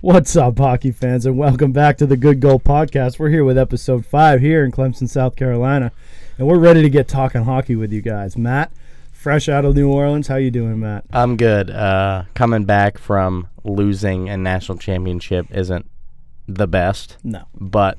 [0.00, 3.18] What's up, hockey fans, and welcome back to the Good Goal Podcast.
[3.18, 5.92] We're here with episode five here in Clemson, South Carolina,
[6.38, 8.36] and we're ready to get talking hockey with you guys.
[8.36, 8.72] Matt,
[9.12, 11.04] fresh out of New Orleans, how you doing, Matt?
[11.12, 11.70] I'm good.
[11.70, 15.84] Uh, coming back from losing a national championship isn't
[16.48, 17.42] the best, No.
[17.54, 17.98] but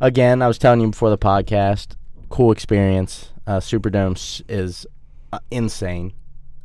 [0.00, 1.94] again, I was telling you before the podcast,
[2.28, 3.30] cool experience.
[3.46, 4.84] Uh, Superdome is
[5.32, 6.12] uh, insane,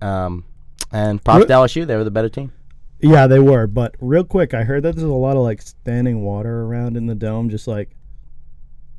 [0.01, 0.43] um,
[0.91, 1.85] and props to LSU.
[1.85, 2.51] They were the better team.
[3.01, 6.21] Yeah, they were, but real quick, I heard that there's a lot of like standing
[6.23, 7.95] water around in the dome, just like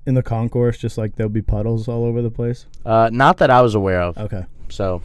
[0.07, 2.67] in the concourse, just like there'll be puddles all over the place.
[2.85, 4.17] Uh, not that I was aware of.
[4.17, 4.47] Okay.
[4.71, 5.03] So,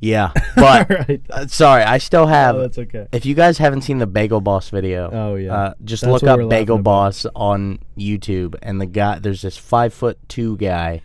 [0.00, 1.22] yeah, but right.
[1.30, 2.56] uh, sorry, I still have.
[2.56, 3.06] Oh, that's okay.
[3.12, 5.54] if you guys haven't seen the Bagel Boss video, Oh, yeah.
[5.54, 6.82] uh, just That's look up Bagel laughing about.
[6.82, 11.02] Boss on YouTube, and the guy there's this five foot two guy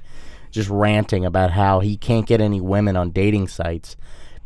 [0.52, 3.96] just ranting about how he can't get any women on dating sites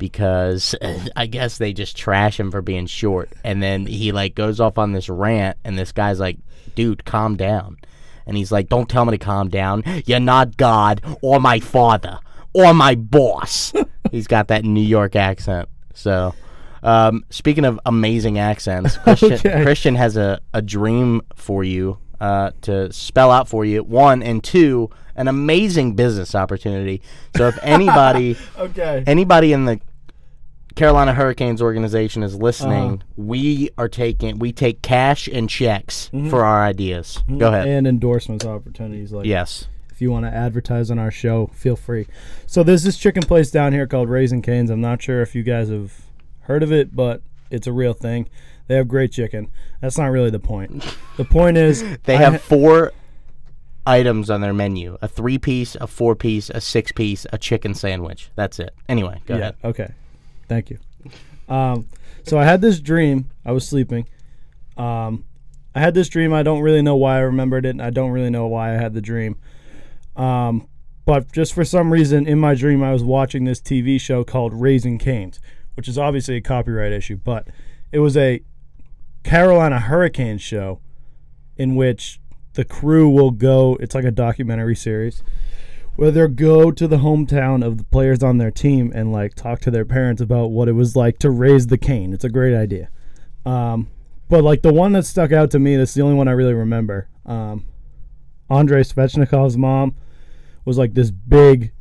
[0.03, 0.75] because
[1.16, 4.77] I guess they just trash him for being short, and then he like goes off
[4.77, 6.37] on this rant, and this guy's like,
[6.76, 7.77] "Dude, calm down,"
[8.27, 9.81] and he's like, "Don't tell me to calm down.
[10.05, 12.20] You're not God or my father
[12.54, 13.71] or my boss."
[14.12, 16.35] he's got that New York accent, so.
[16.85, 19.63] Um, speaking of amazing accents, Christian, Okay.
[19.63, 23.85] Christian has a, a dream for you uh, to spell out for you.
[23.85, 27.01] One and two, an amazing business opportunity.
[27.37, 29.01] So if anybody Okay.
[29.07, 29.79] anybody in the
[30.76, 32.98] Carolina Hurricanes organization is listening, Uh-huh.
[33.16, 36.30] we are taking we take cash and checks Mm-hmm.
[36.30, 37.21] for our ideas.
[37.38, 37.68] Go ahead.
[37.68, 39.68] And endorsements opportunities like yes.
[39.91, 42.07] if you want to advertise on our show, feel free.
[42.48, 44.70] So there's this chicken place down here called Raising Cane's.
[44.70, 45.93] I'm not sure if you guys have
[46.41, 47.21] heard of it, but
[47.52, 48.27] it's a real thing.
[48.68, 49.52] They have great chicken.
[49.82, 50.84] That's not really the point.
[51.18, 52.91] The point is They I have ha- four
[53.85, 57.74] items on their menu: a three piece, a four piece, a six piece, a chicken
[57.76, 58.32] sandwich.
[58.35, 58.74] That's it.
[58.90, 59.40] Anyway, go yeah.
[59.41, 59.55] ahead.
[59.63, 59.93] Okay.
[60.48, 60.80] Thank you.
[61.48, 61.88] Um,
[62.24, 63.30] so I had this dream.
[63.46, 64.08] I was sleeping.
[64.78, 65.25] Um,
[65.75, 66.34] I had this dream.
[66.34, 67.72] I don't really know why I remembered it.
[67.72, 69.38] And I don't really know why I had the dream.
[70.16, 70.68] Um,
[71.06, 74.53] but just for some reason in my dream, I was watching this TV show called
[74.53, 75.40] Raising Canes,
[75.76, 77.48] which is obviously a copyright issue, but
[77.92, 78.42] it was a
[79.24, 80.80] Carolina Hurricanes show
[81.58, 82.22] in which
[82.53, 83.78] the crew will go.
[83.80, 85.24] It's like a documentary series
[85.96, 89.59] where they'll go to the hometown of the players on their team and like talk
[89.62, 92.14] to their parents about what it was like to raise the cane.
[92.14, 92.90] It's a great idea.
[93.46, 93.90] Um,
[94.30, 96.53] but like the one that stuck out to me, that's the only one I really
[96.53, 97.08] remember.
[97.26, 97.66] Um,
[98.50, 99.96] Andrei Svechnikov's mom
[100.66, 101.72] was like this big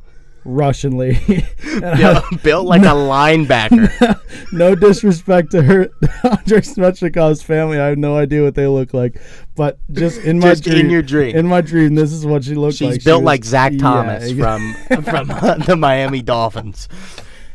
[0.45, 1.45] Russian lady.
[1.73, 4.19] And I- built like a linebacker.
[4.51, 5.89] no disrespect to her,
[6.23, 7.79] Andrei Svechnikov's family.
[7.79, 9.19] I have no idea what they look like,
[9.55, 11.35] but just in my Just in dream, your dream.
[11.35, 12.93] in my dream, this is what she looked She's like.
[12.95, 14.73] She's built was- like Zach Thomas ex- from
[15.03, 15.27] from
[15.65, 16.87] the Miami Dolphins.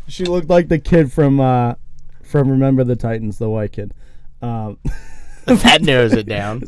[0.09, 1.75] She looked like the kid from uh,
[2.25, 3.94] from Remember the Titans, the white kid.
[4.43, 4.78] Um,
[5.47, 6.65] That narrows it down.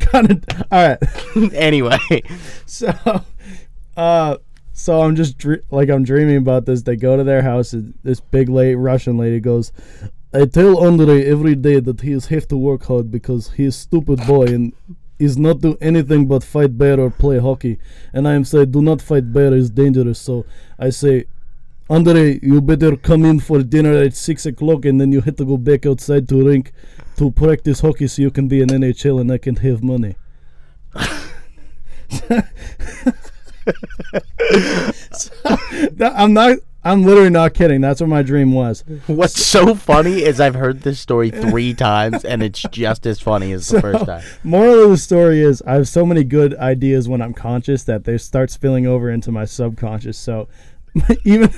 [0.00, 0.44] kind of.
[0.72, 0.98] All right.
[1.54, 1.98] anyway,
[2.66, 2.92] So,
[3.96, 4.36] uh,
[4.82, 6.82] so I'm just dr- like I'm dreaming about this.
[6.82, 7.72] They go to their house.
[7.72, 9.70] and This big late Russian lady goes,
[10.34, 13.76] "I tell Andre every day that he is have to work hard because he is
[13.76, 14.72] stupid boy and
[15.20, 17.78] is not do anything but fight bear or play hockey.
[18.12, 20.18] And I am say, do not fight bear is dangerous.
[20.18, 20.44] So
[20.78, 21.26] I say."
[21.90, 25.44] Andre, you better come in for dinner at six o'clock, and then you have to
[25.44, 26.72] go back outside to rink
[27.18, 30.16] to practice hockey, so you can be in NHL and I can have money.
[35.44, 36.58] That- I'm not.
[36.84, 37.80] I'm literally not kidding.
[37.80, 38.82] That's what my dream was.
[39.06, 43.52] what's so funny is I've heard this story three times and it's just as funny
[43.52, 44.24] as the first time.
[44.42, 48.02] Moral of the story is I have so many good ideas when I'm conscious that
[48.02, 50.18] they start spilling over into my subconscious.
[50.18, 50.48] So
[51.24, 51.54] even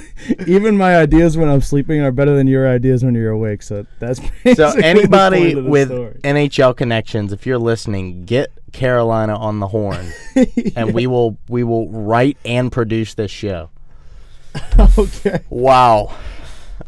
[0.47, 3.63] even my ideas when I'm sleeping are better than your ideas when you're awake.
[3.63, 4.21] So that's
[4.57, 6.21] So anybody point of the with story.
[6.23, 10.07] NHL connections, if you're listening, get Carolina on the horn,
[10.77, 13.71] and we will we will write and produce this show.
[14.99, 15.41] okay.
[15.49, 16.15] Wow.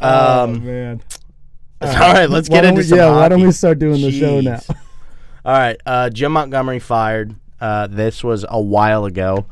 [0.01, 1.03] oh Um, man.
[1.81, 3.11] all right, let's Why get into we- some Yeah.
[3.11, 4.61] Why don't we start doing the show now?
[5.45, 7.35] All right, uh, Jim Montgomery fired.
[7.61, 9.47] Uh, this was a while ago,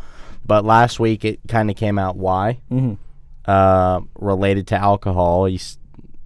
[0.45, 2.59] but last week it kind of came out why.
[2.71, 2.99] Mhm.
[3.47, 5.45] Uh, related to alcohol.
[5.47, 5.61] He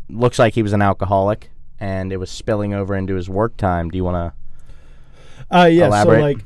[0.08, 1.50] looks like he was an alcoholic,
[1.80, 3.90] and it was spilling over into his work time.
[3.90, 4.34] Do you want
[5.50, 5.86] Uh, yeah.
[5.86, 6.16] Elaborate.
[6.16, 6.38] So like,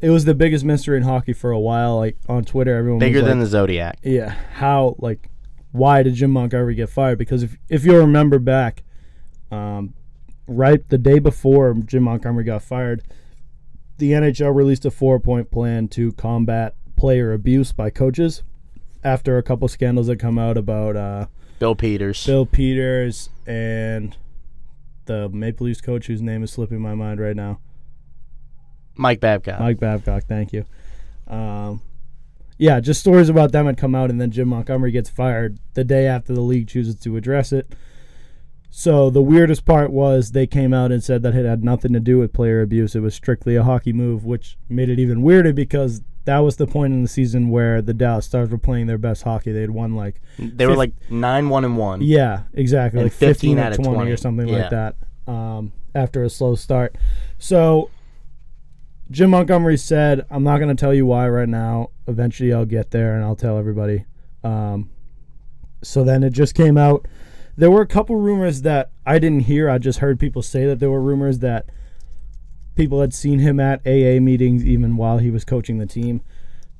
[0.00, 1.96] it was the biggest mystery in hockey for a while.
[1.98, 3.98] Like on Twitter, everyone bigger was than like, the Zodiac?
[4.02, 5.28] yeah how like
[5.72, 8.82] why did jim montgomery get fired because if, if you'll remember back
[9.52, 9.94] um,
[10.48, 13.02] right the day before jim montgomery got fired
[13.98, 18.42] the nhl released a four point plan to combat player abuse by coaches
[19.04, 21.26] after a couple scandals that come out about uh,
[21.58, 22.26] Bill Peters.
[22.26, 24.16] Bill Peters, and
[25.06, 27.60] the Maple Leafs coach whose name is slipping my mind right now.
[29.00, 29.58] Mike Babcock.
[29.60, 30.64] Mike Babcock, thank you.
[31.26, 31.82] Um,
[32.58, 35.84] yeah, just stories about them had come out, and then Jim Montgomery gets fired the
[35.84, 37.72] day after the league chooses to address it.
[38.72, 42.00] So the weirdest part was they came out and said that it had nothing to
[42.00, 42.94] do with player abuse.
[42.94, 46.66] It was strictly a hockey move, which made it even weirder because that was the
[46.68, 49.50] point in the season where the Dallas Stars were playing their best hockey.
[49.50, 52.00] They had won like they were like nine one and one.
[52.02, 54.10] yeah, exactly, And like 15, 15 out of 20, 20.
[54.12, 54.58] or something Yeah.
[54.60, 54.96] like that.
[55.26, 56.94] Um, after a slow start,
[57.38, 57.90] so
[59.10, 61.90] Jim Montgomery said, "I'm not going to tell you why right now.
[62.06, 64.04] Eventually, I'll get there and I'll tell everybody."
[64.44, 64.90] Um,
[65.82, 67.06] so then it just came out.
[67.56, 69.68] There were a couple rumors that I didn't hear.
[69.68, 71.66] I just heard people say that there were rumors that
[72.76, 76.22] people had seen him at AA meetings even while he was coaching the team.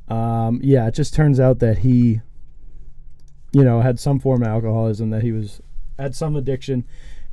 [0.08, 2.20] Um, yeah, it just turns out that he,
[3.52, 5.60] you know, had some form of alcoholism, that he was
[5.98, 6.86] had some addiction,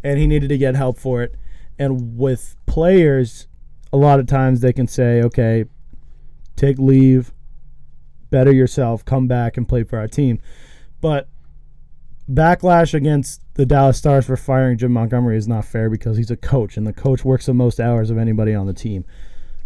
[0.04, 1.36] and he needed to get help for it.
[1.80, 3.48] And with players,
[3.98, 5.66] a lot of times they can say, okay,
[6.56, 7.34] take leave,
[8.30, 10.40] better yourself, come back and play for our team.
[11.02, 11.28] But
[12.32, 16.38] backlash against the Dallas Stars for firing Jim Montgomery is not fair because he's a
[16.38, 19.04] coach, and the coach works the most hours of anybody on the team.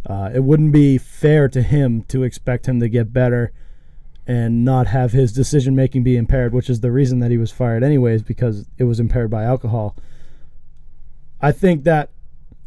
[0.05, 3.51] Uh, it wouldn't be fair to him to expect him to get better
[4.25, 7.51] and not have his decision making be impaired, which is the reason that he was
[7.51, 9.95] fired, anyways, because it was impaired by alcohol.
[11.41, 12.11] I think that,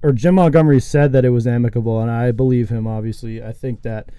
[0.05, 3.43] or Jim Montgomery said that it was amicable, and I believe him, obviously.
[3.43, 4.11] I think that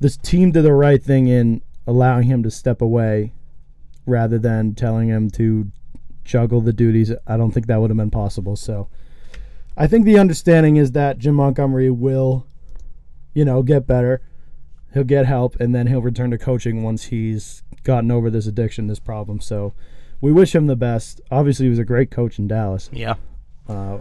[0.00, 3.34] this team did the right thing in allowing him to step away
[4.06, 5.70] rather than telling him to
[6.24, 7.12] juggle the duties.
[7.26, 8.56] I don't think that would have been possible.
[8.56, 8.88] So
[9.76, 12.46] I think the understanding is that Jim Montgomery will,
[13.34, 14.22] you know, get better.
[14.94, 18.86] He'll get help and then he'll return to coaching once he's gotten over this addiction,
[18.86, 19.38] this problem.
[19.40, 19.74] So
[20.22, 21.20] we wish him the best.
[21.30, 22.88] Obviously, he was a great coach in Dallas.
[22.90, 23.16] Yeah.
[23.68, 23.98] Uh,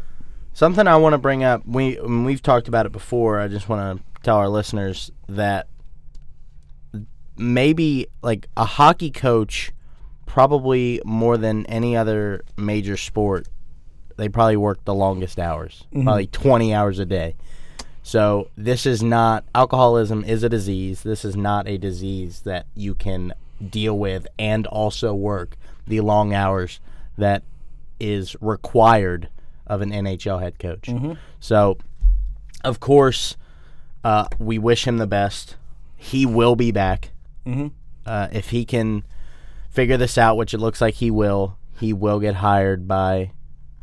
[0.53, 1.65] Something I want to bring up.
[1.65, 3.39] We we've talked about it before.
[3.39, 5.67] I just want to tell our listeners that
[7.37, 9.71] maybe like a hockey coach,
[10.25, 13.47] probably more than any other major sport,
[14.17, 16.03] they probably work the longest hours, mm-hmm.
[16.03, 17.35] probably twenty hours a day.
[18.03, 21.03] So this is not alcoholism is a disease.
[21.03, 23.33] This is not a disease that you can
[23.69, 25.55] deal with and also work
[25.87, 26.79] the long hours
[27.17, 27.43] that
[27.99, 29.29] is required
[29.69, 30.89] of an NHL head coach.
[31.39, 31.77] So,
[32.63, 33.38] of course,
[34.04, 35.56] uh, we wish him the best.
[35.95, 37.12] He will be back.
[37.45, 37.71] Mhm.
[38.06, 39.04] Uh, if he can
[39.69, 43.31] figure this out, which it looks like he will, he will get hired by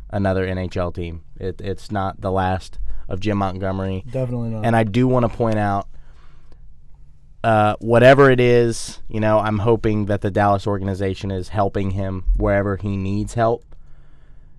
[0.09, 1.21] another NHL team.
[1.39, 4.03] It, it's not the last of Jim Montgomery.
[4.11, 4.65] definitely not.
[4.65, 5.87] And I do want to point out,
[7.43, 12.25] uh, whatever it is, you know, I'm hoping that the Dallas organization is helping him
[12.35, 13.63] wherever he needs help.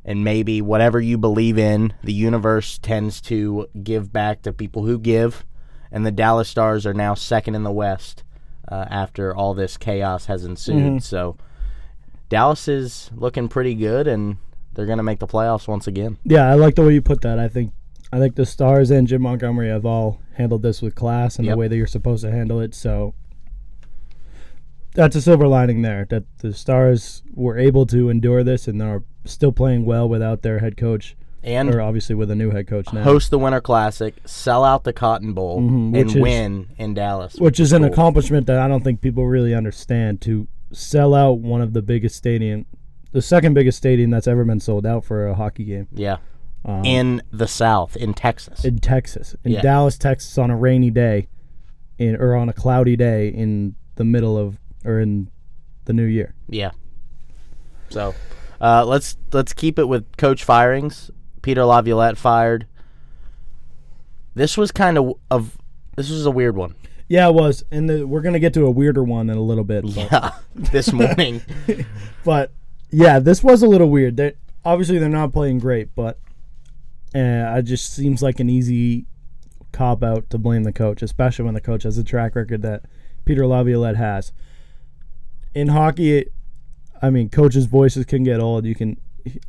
[0.09, 4.99] And maybe whatever you believe in, the universe tends to give back to people who
[4.99, 5.45] give.
[5.93, 8.25] And the Dallas Stars are now second in the West
[8.73, 11.03] uh, after all this chaos has ensued.
[11.03, 11.37] So
[12.31, 14.39] Dallas is looking pretty good, and
[14.73, 16.17] they're going to make the playoffs once again.
[16.25, 17.39] Yeah, I like the way you put that.
[17.39, 17.75] I think
[18.11, 21.53] I think the Stars and Jim Montgomery have all handled this with class and Yep.
[21.53, 22.75] the way that you're supposed to handle it.
[22.75, 23.13] So
[24.95, 26.07] that's a silver lining there.
[26.09, 30.59] That the Stars were able to endure this and are still playing well without their
[30.59, 34.15] head coach, And or obviously with a new head coach now, host the Winter Classic,
[34.25, 37.37] sell out the Cotton Bowl, Mhm, and is- win in Dallas.
[37.39, 37.93] which is an cool.
[37.93, 40.21] accomplishment that I don't think people really understand.
[40.23, 42.67] To sell out one of the biggest stadium,
[43.13, 46.17] the second biggest stadium that's ever been sold out for a hockey game Yeah,
[46.65, 48.65] um, in the South, in Texas.
[48.65, 49.63] in Texas, in Yeah.
[49.63, 51.29] Dallas, Texas, on a rainy day,
[51.99, 55.29] in or on a cloudy day in the middle of or in
[55.87, 56.35] the new year.
[56.49, 56.73] yeah.
[57.91, 58.15] So,
[58.61, 61.11] uh, let's let's keep it with coach firings.
[61.43, 62.67] Peter Laviolette fired.
[64.35, 65.59] This was kind of of
[65.97, 66.75] this was a weird one.
[67.09, 69.65] Yeah, it was, and the, we're gonna get to a weirder one in a little
[69.65, 69.83] bit.
[69.83, 71.43] But, Yeah, this morning.
[72.25, 72.53] but
[72.91, 74.17] yeah, this was a little weird.
[74.17, 76.19] That obviously they're not playing great, but
[77.15, 79.07] uh, it just seems like an easy
[79.73, 82.85] cop out to blame the coach, especially when the coach has a track record that
[83.25, 84.33] Peter Laviolette has.
[85.55, 86.27] In hockey,
[87.03, 88.65] I mean, coaches' voices can get old.
[88.65, 88.99] You can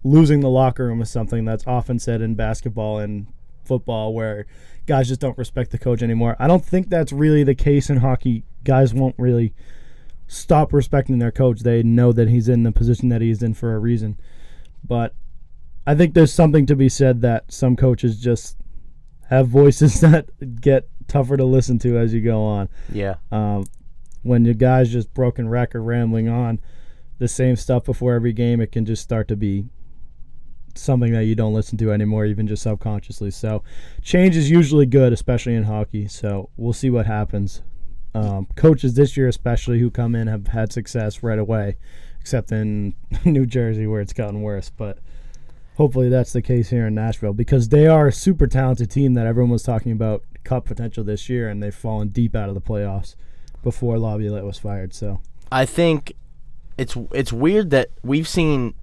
[0.03, 3.27] losing the locker room is something that's often said in basketball and
[3.63, 4.45] football, where
[4.85, 6.35] guys just don't respect the coach anymore.
[6.39, 8.43] I don't think that's really the case in hockey.
[8.63, 9.53] Guys won't really
[10.27, 11.61] stop respecting their coach.
[11.61, 14.17] They know that he's in the position that he's in for a reason.
[14.85, 15.13] But
[15.85, 18.57] I think there's something to be said that some coaches just
[19.29, 22.69] have voices that get tougher to listen to as you go on.
[22.91, 23.65] yeah, Um,
[24.21, 26.59] when your guy's just broken wreck or rambling on,
[27.19, 29.65] the same stuff before every game, it can just start to be
[30.75, 33.31] something that you don't listen to anymore, even just subconsciously.
[33.31, 33.63] So,
[34.01, 36.07] change is usually good, especially in hockey.
[36.07, 37.61] So, we'll see what happens.
[38.15, 41.77] Um, coaches this year, especially who come in, have had success right away,
[42.19, 42.95] except in
[43.25, 44.69] New Jersey where it's gotten worse.
[44.69, 44.99] But
[45.75, 49.27] hopefully, that's the case here in Nashville because they are a super talented team that
[49.27, 52.61] everyone was talking about cup potential this year, and they've fallen deep out of the
[52.61, 53.15] playoffs
[53.61, 54.93] before Laviolette was fired.
[54.93, 55.21] So,
[55.51, 56.13] I think
[56.79, 58.73] it's it's weird that we've seen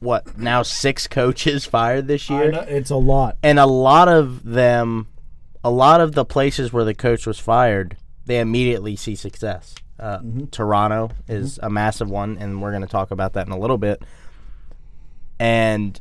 [0.00, 3.36] what now six coaches fired this year, it's a lot.
[3.42, 5.08] and a lot of them,
[5.62, 9.74] a lot of the places where the coach was fired, they immediately see success.
[10.00, 10.46] Uh, mm-hmm.
[10.46, 11.66] Toronto is mm-hmm.
[11.66, 14.02] a massive one, and we're going to talk about that in a little bit.
[15.40, 16.00] And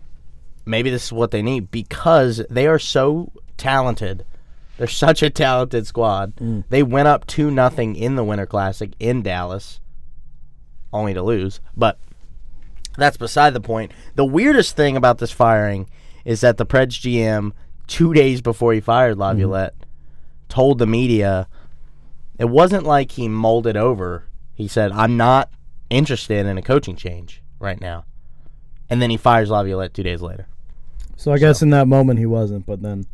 [0.65, 4.25] maybe this is what they need because they are so talented.
[4.77, 6.35] They're such a talented squad.
[6.35, 6.63] Mm.
[6.69, 9.79] They went up two nothing in the Winter Classic in Dallas,
[10.97, 11.59] only to lose.
[11.75, 11.97] But
[12.97, 13.91] that's beside the point.
[14.15, 15.89] The weirdest thing about this firing
[16.25, 17.53] is that the Preds GM,
[17.87, 19.21] two days before he fired mm-hmm.
[19.21, 19.75] Laviolette,
[20.49, 21.47] told the media
[22.37, 24.25] it wasn't like he molded over.
[24.53, 25.51] He said, I'm not
[25.89, 28.05] interested in a coaching change right now.
[28.89, 30.47] And then he fires Laviolette two days later.
[31.15, 33.05] So I guess in that moment he wasn't, but then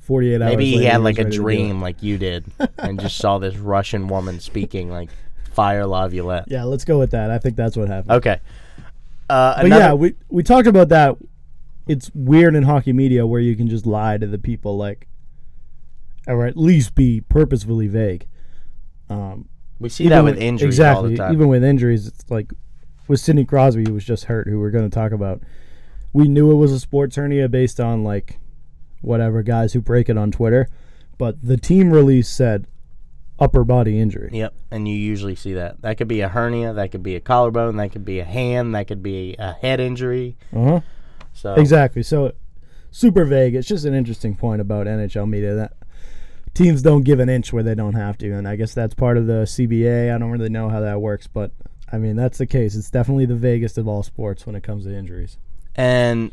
[0.00, 1.32] 48 hours Maybe he had like a do it.
[1.32, 2.44] dream like you did
[2.78, 5.10] and just saw this Russian woman speaking like
[5.58, 6.44] fire Laviolette.
[6.46, 7.32] Yeah, let's go with that.
[7.32, 8.12] I think that's what happened.
[8.12, 8.38] Okay.
[9.28, 11.16] Uh, But another, yeah, we we talked about that.
[11.88, 15.08] It's weird in hockey media where you can just lie to the people, like,
[16.28, 18.28] or at least be purposefully vague.
[19.10, 19.48] Um,
[19.80, 21.32] we see that with with- injuries exactly, all the time.
[21.32, 22.52] Even with injuries, it's like
[23.08, 25.42] with Sidney Crosby, who was just hurt, who we're going to talk about.
[26.12, 28.38] We knew it was a sports hernia based on like
[29.00, 30.68] whatever guys who break it on Twitter,
[31.18, 32.66] but the team release said
[33.38, 34.30] upper body injury.
[34.32, 35.82] Yep, and you usually see that.
[35.82, 38.74] That could be a hernia, that could be a collarbone, that could be a hand,
[38.74, 40.36] that could be a head injury.
[40.54, 40.80] Uh huh.
[41.34, 42.02] So Exactly.
[42.02, 42.32] So
[42.90, 43.54] super vague.
[43.54, 45.72] It's just an interesting point about NHL media that
[46.54, 49.16] teams don't give an inch where they don't have to, and I guess that's part
[49.16, 50.12] of the CBA.
[50.12, 51.52] I don't really know how that works, but
[51.92, 52.74] I mean that's the case.
[52.74, 55.38] It's definitely the vaguest of all sports when it comes to injuries.
[55.76, 56.32] and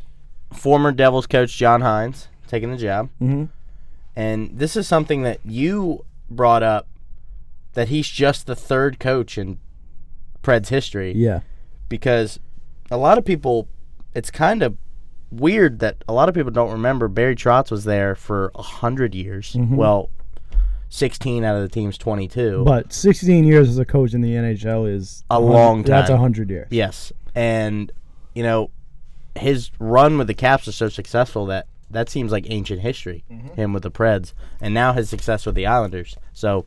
[0.53, 3.09] former Devils coach John Hynes taking the job.
[3.21, 3.45] Mm-hmm.
[4.15, 6.88] And this is something that you brought up
[7.75, 9.60] that he's just the third coach in
[10.41, 11.41] Pred's history Yeah.
[11.89, 12.39] because
[12.91, 13.67] a lot of people
[14.13, 14.77] it's kind of
[15.32, 19.13] weird that a lot of people don't remember Barry Trotz was there for a hundred
[19.13, 19.53] years.
[19.53, 19.75] Mhm.
[19.75, 20.10] Well,
[20.89, 22.63] sixteen out of the team's twenty-two.
[22.65, 25.91] But 16 years as a coach in the NHL is A long time.
[25.91, 26.17] That's time.
[26.20, 26.67] 100 years.
[26.72, 27.91] yes, and
[28.34, 28.70] you know
[29.36, 33.24] his run with the Caps was so successful that that seems like ancient history.
[33.55, 36.15] Him with the Preds, and now his success with the Islanders.
[36.34, 36.65] So,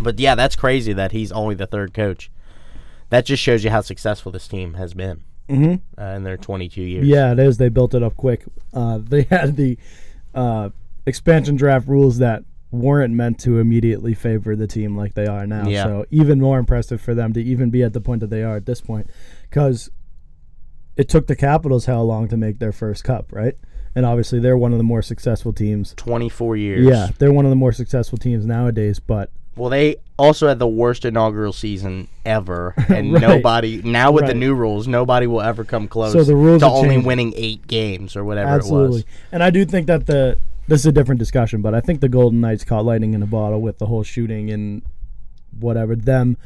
[0.00, 2.30] but yeah, that's crazy that he's only the third coach.
[3.10, 6.82] That just shows you how successful this team has been hmm uh, in their 22
[6.82, 7.06] years.
[7.06, 7.56] Yeah, it is.
[7.56, 8.44] They built it up quick.
[8.72, 9.78] Uh, they had the
[10.34, 10.70] uh,
[11.06, 15.66] expansion draft rules that weren't meant to immediately favor the team like they are now.
[15.66, 15.84] Yeah.
[15.84, 18.56] So even more impressive for them to even be at the point that they are
[18.56, 19.08] at this point,
[19.48, 19.90] because
[20.96, 23.56] it took the Capitals how long to make their first cup, right?
[23.94, 25.94] And obviously they're one of the more successful teams.
[25.96, 26.86] 24 years.
[26.86, 29.00] Yeah, they're one of the more successful teams nowadays.
[29.00, 33.20] But Well, they also had the worst inaugural season ever, and Right.
[33.22, 36.68] nobody now with the new rules, nobody will ever come close So the rules to
[36.68, 37.06] only changed.
[37.06, 38.86] winning eight games or whatever Absolutely.
[38.86, 39.04] it was.
[39.32, 40.38] And I do think that the
[40.68, 43.26] this is a different discussion, but I think the Golden Knights caught lightning in a
[43.26, 44.82] bottle with the whole shooting and
[45.58, 46.36] whatever them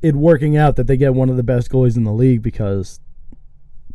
[0.00, 3.00] it working out that they get one of the best goalies in the league because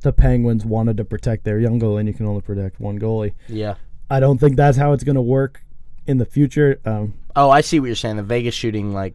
[0.01, 3.33] the Penguins wanted to protect their young goalie and you can only protect one goalie.
[3.47, 3.75] Yeah.
[4.07, 5.63] I don't think that's how it's going to work
[6.07, 6.79] in the future.
[6.85, 8.15] Um, Oh, I see what you're saying.
[8.15, 9.13] The Vegas shooting, like,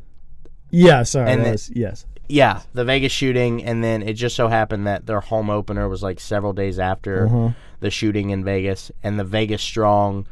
[0.71, 1.31] yeah, sorry.
[1.33, 2.05] And that was- yes.
[2.29, 6.03] yeah, the Vegas shooting, and then it just so happened that their home opener was
[6.03, 7.49] like several days after Uh-huh.
[7.81, 10.27] the shooting in Vegas, and the Vegas strong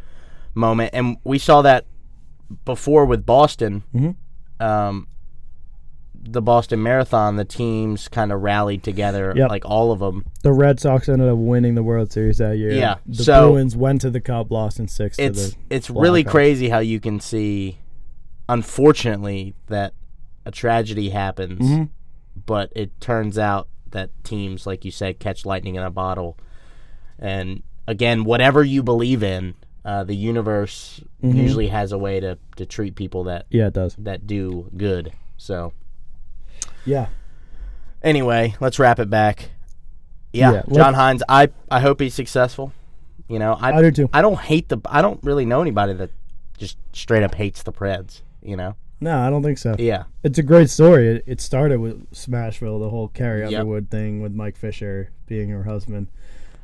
[0.54, 1.86] moment, and we saw that
[2.64, 3.82] before with Boston.
[3.94, 4.14] Mhm.
[4.60, 5.07] Um,
[6.20, 9.48] the Boston Marathon, the teams kind of rallied together, Yep.
[9.50, 10.24] like all of them.
[10.42, 12.72] The Red Sox ended up winning the World Series that year.
[12.72, 15.90] Yeah, The so- Bruins went to the Cup, lost in 6 to It's the it's
[15.90, 17.78] really crazy how you can see,
[18.48, 19.92] unfortunately, that
[20.44, 21.88] a tragedy happens, Mhm.
[22.46, 26.36] but it turns out that teams, like you said, catch lightning in a bottle.
[27.18, 31.34] And again, whatever you believe in, uh, the universe Mhm.
[31.36, 33.94] usually has a way to, to treat people that Yeah, it does.
[33.98, 35.12] that do good.
[35.36, 35.72] So
[36.88, 37.06] Yeah.
[38.02, 39.50] anyway, let's wrap it back.
[40.32, 41.22] Yeah, Yeah, John Hynes.
[41.28, 42.72] I I hope he's successful.
[43.28, 44.10] You know, I I do too.
[44.12, 44.78] I don't hate the.
[44.86, 46.10] I don't really know anybody that
[46.58, 48.22] just straight up hates the Preds.
[48.42, 49.74] You know, No, I don't think so.
[49.78, 50.04] Yeah.
[50.22, 51.08] It's a great story.
[51.08, 53.48] It, it started with Smashville, the whole Carrie Yep.
[53.60, 56.06] Underwood thing with Mike Fisher being her husband.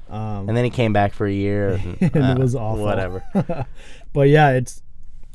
[0.09, 1.81] Um, And then he came back for a year.
[2.01, 2.85] And, and uh, it was awful.
[2.85, 3.25] Whatever.
[4.13, 4.83] but yeah, it's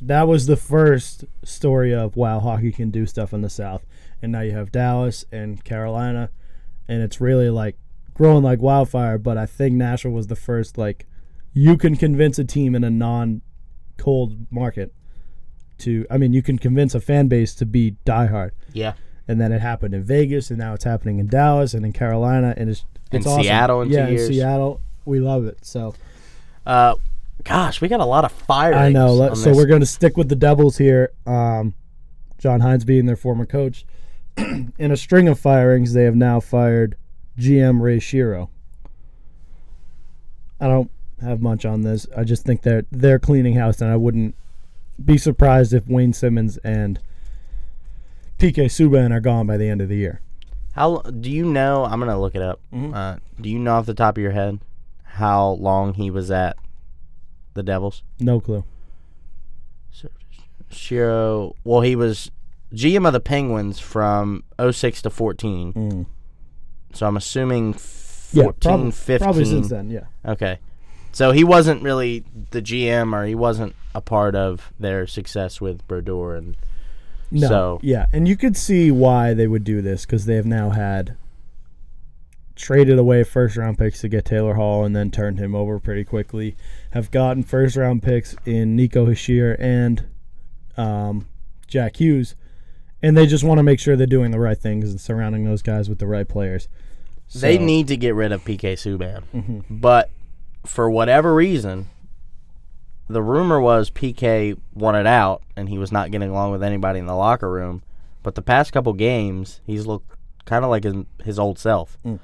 [0.02, 3.84] that was the first story of wow, hockey can do stuff in the South,
[4.22, 6.30] and now you have Dallas and Carolina,
[6.88, 7.76] and it's really like
[8.14, 9.18] growing like wildfire.
[9.18, 11.06] But I think Nashville was the first like
[11.52, 14.92] you can convince a team in a non-cold market
[15.78, 16.06] to.
[16.10, 18.94] I mean, you can convince a fan base to be diehard, Yeah.
[19.28, 22.54] and then it happened in Vegas, and now it's happening in Dallas and in Carolina,
[22.56, 23.42] and it's In awesome.
[23.42, 25.64] Seattle in two yeah, in Seattle, we love it.
[25.64, 25.94] So.
[26.66, 26.94] Uh,
[27.42, 28.74] gosh, we got a lot of fire.
[28.74, 29.34] I know.
[29.34, 29.56] So this.
[29.56, 31.10] we're going to stick with the Devils here.
[31.26, 31.74] Um,
[32.38, 33.84] John Hynes being their former coach.
[34.78, 36.96] In a string of firings, they have now fired
[37.38, 38.48] GM Ray Shero.
[40.60, 42.06] I don't have much on this.
[42.16, 44.34] I just think they're they're cleaning house, and I wouldn't
[45.02, 47.00] be surprised if Wayne Simmonds and
[48.38, 50.20] PK Subban are gone by the end of the year.
[50.72, 51.84] How do you know?
[51.84, 52.60] I'm gonna look it up.
[52.72, 52.94] Mhm.
[52.94, 54.60] Uh, do you know off the top of your head
[55.02, 56.56] how long he was at
[57.54, 58.02] the Devils?
[58.18, 58.64] No clue.
[60.70, 61.54] Shero.
[61.64, 62.30] Well, he was
[62.74, 65.72] GM of the Penguins from 06 to 14.
[65.72, 66.06] Mm.
[66.92, 69.18] So I'm assuming 14, Yeah, probably, 15.
[69.24, 69.90] probably since then.
[69.90, 70.04] Yeah.
[70.24, 70.58] Okay.
[71.12, 75.86] So he wasn't really the GM, or he wasn't a part of their success with
[75.88, 76.56] Brodeur and
[77.32, 77.48] No.
[77.48, 80.70] So- yeah, and you could see why they would do this because they have now
[80.70, 81.16] had
[82.56, 86.04] traded away first round picks to get Taylor Hall and then turned him over pretty
[86.04, 86.56] quickly.
[86.90, 90.06] Have gotten first round picks in Nico Hischier and
[90.76, 91.26] um,
[91.66, 92.34] Jack Hughes,
[93.02, 95.62] and they just want to make sure they're doing the right things and surrounding those
[95.62, 96.68] guys with the right players.
[97.34, 99.22] They need to get rid of PK Subban.
[99.34, 99.64] Mhm.
[99.70, 100.10] But
[100.66, 101.86] for whatever reason,
[103.08, 107.06] the rumor was PK wanted out and he was not getting along with anybody in
[107.06, 107.82] the locker room.
[108.22, 111.96] But the past couple games, he's looked kind of like his, his old self.
[112.04, 112.18] Mm.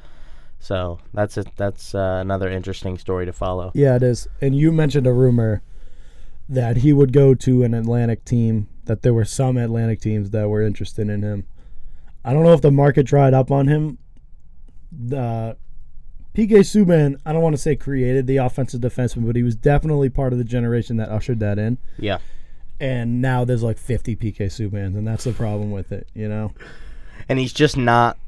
[0.58, 1.48] So that's it.
[1.56, 3.70] That's uh, another interesting story to follow.
[3.74, 4.26] Yeah, it is.
[4.40, 5.62] And you mentioned a rumor
[6.48, 10.48] that he would go to an Atlantic team, that there were some Atlantic teams that
[10.48, 11.44] were interested in him.
[12.24, 13.98] I don't know if the market dried up on him.
[14.90, 15.56] The
[16.34, 20.08] PK Subban, I don't want to say created the offensive defenseman, but he was definitely
[20.08, 21.78] part of the generation that ushered that in.
[21.98, 22.18] Yeah.
[22.80, 26.52] And now there's like 50 PK Subbans, and that's the problem with it, you know?
[27.28, 28.18] And he's just not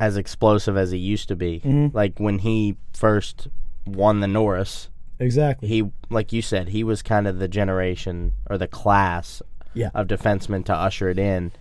[0.00, 1.60] as explosive as he used to be.
[1.64, 1.92] Mhm.
[1.94, 3.48] Like when he first
[3.86, 4.88] won the Norris,
[5.20, 5.68] Exactly.
[5.68, 9.42] he like you said he was kind of the generation or the class
[9.78, 9.90] Yeah.
[9.94, 11.52] of defensemen to usher it in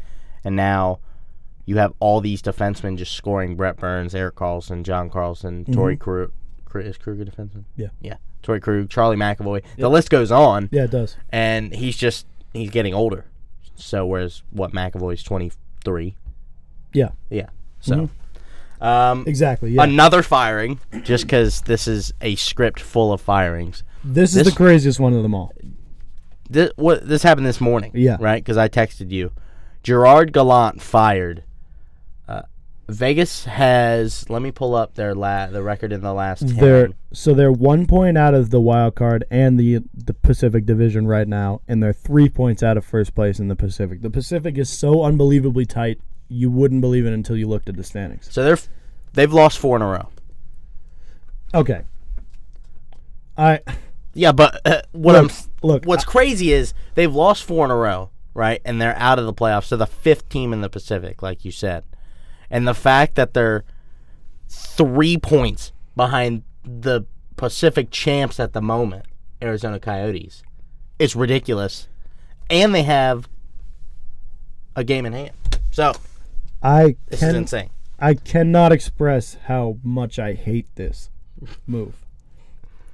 [0.44, 1.00] and now
[1.66, 6.32] you have all these defensemen just scoring Brent Burns, Erik Karlsson, John Carlson, Torey Krug.
[6.66, 7.66] Krug is Krug a defenseman?
[7.76, 7.88] Yeah.
[8.02, 8.16] Yeah.
[8.42, 9.64] Torey Krug, Charlie McAvoy.
[9.78, 11.18] The list goes on Yeah, it does.
[11.30, 13.26] and he's just he's getting older.
[13.76, 16.16] So whereas what McAvoy's 23.
[16.94, 17.10] Yeah.
[17.30, 17.50] Yeah.
[17.82, 18.10] So
[18.80, 19.72] um Exactly.
[19.72, 19.84] Yeah.
[19.84, 23.84] another firing just cuz this is a script full of firings.
[24.04, 25.52] this is the craziest one of them all.
[26.50, 27.92] This what this happened this morning.
[27.94, 28.18] Yeah.
[28.20, 28.44] Right?
[28.44, 29.32] Because I texted you.
[29.84, 31.44] Gerard Gallant fired.
[32.28, 32.44] Uh,
[32.90, 34.30] Vegas has.
[34.30, 36.48] Let me pull up their la- the record in the last.
[36.48, 36.56] 10.
[36.58, 41.08] They're so they're one point out of the wild card and the the Pacific Division
[41.08, 44.02] right now, and they're three points out of first place in the Pacific.
[44.02, 47.84] The Pacific is so unbelievably tight, you wouldn't believe it until you looked at the
[47.84, 48.28] standings.
[48.32, 48.58] so they're
[49.14, 50.10] they've lost four in a row.
[51.54, 51.84] Okay,
[53.38, 53.62] I
[54.18, 57.76] Yeah, but uh, what Look, I'm look, what's crazy is they've lost four in a
[57.76, 58.62] row, right?
[58.66, 59.66] And they're out of the playoffs.
[59.66, 61.84] So the fifth team in the Pacific, like you said,
[62.50, 63.64] and the fact that they're
[64.50, 67.04] three points behind the
[67.36, 69.06] Pacific champs at the moment,
[69.40, 70.42] Arizona Coyotes,
[70.98, 71.88] it's ridiculous.
[72.50, 73.30] And they have
[74.76, 75.32] a game in hand.
[75.70, 75.94] So
[76.64, 77.70] I this is can insane.
[78.00, 81.12] I cannot express how much I hate this
[81.68, 82.07] move.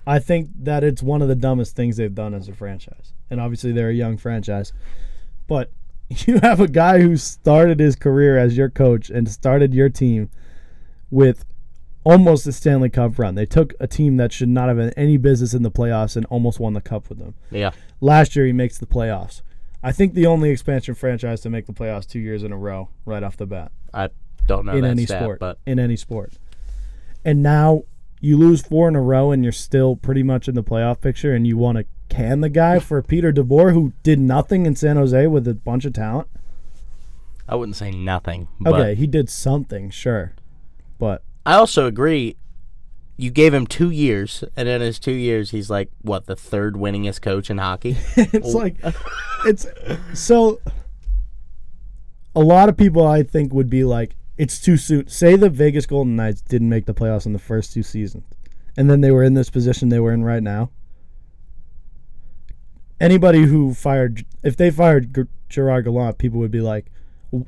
[0.06, 3.13] I think that it's one of the dumbest things they've done as a franchise.
[3.30, 4.74] And obviously they're a young franchise.
[5.48, 5.72] But
[6.10, 10.30] you have a guy who started his career as your coach and started your team
[11.10, 11.46] with
[12.04, 13.36] almost a Stanley Cup run.
[13.36, 16.26] They took a team that should not have had any business in the playoffs and
[16.26, 17.36] almost won the cup with them.
[17.50, 17.72] Yeah.
[18.02, 19.42] Last year he makes the playoffs.
[19.82, 22.89] I think the only expansion franchise to make the playoffs two years in a row
[23.06, 24.10] right off the bat I
[24.48, 25.39] don't know in that any stat, sport.
[25.39, 26.34] but in any sport.
[27.26, 27.84] And now
[28.24, 31.36] you lose four in a row, and you're still pretty much in the playoff picture,
[31.36, 34.96] and you want to can the guy for Peter DeBoer, who did nothing in San
[34.96, 36.30] Jose with a bunch of talent.
[37.50, 38.48] I wouldn't say nothing.
[38.62, 40.34] But Okay, he did something, sure,
[40.98, 42.38] but I also agree.
[43.18, 46.76] You gave him two years, and in his two years, he's like what the third
[46.76, 47.98] winningest coach in hockey.
[48.16, 48.58] it's oh.
[48.58, 48.78] like
[49.46, 49.68] it's
[50.14, 50.62] so.
[52.34, 55.08] a lot of people I think would be like, it's too soon.
[55.08, 58.26] Say the Vegas Golden Knights didn't make the playoffs in the first two seasons,
[58.78, 60.72] and then they were in this position they were in right now.
[63.00, 66.86] Anybody who fired, if they fired Gerard Gallant, people would be like,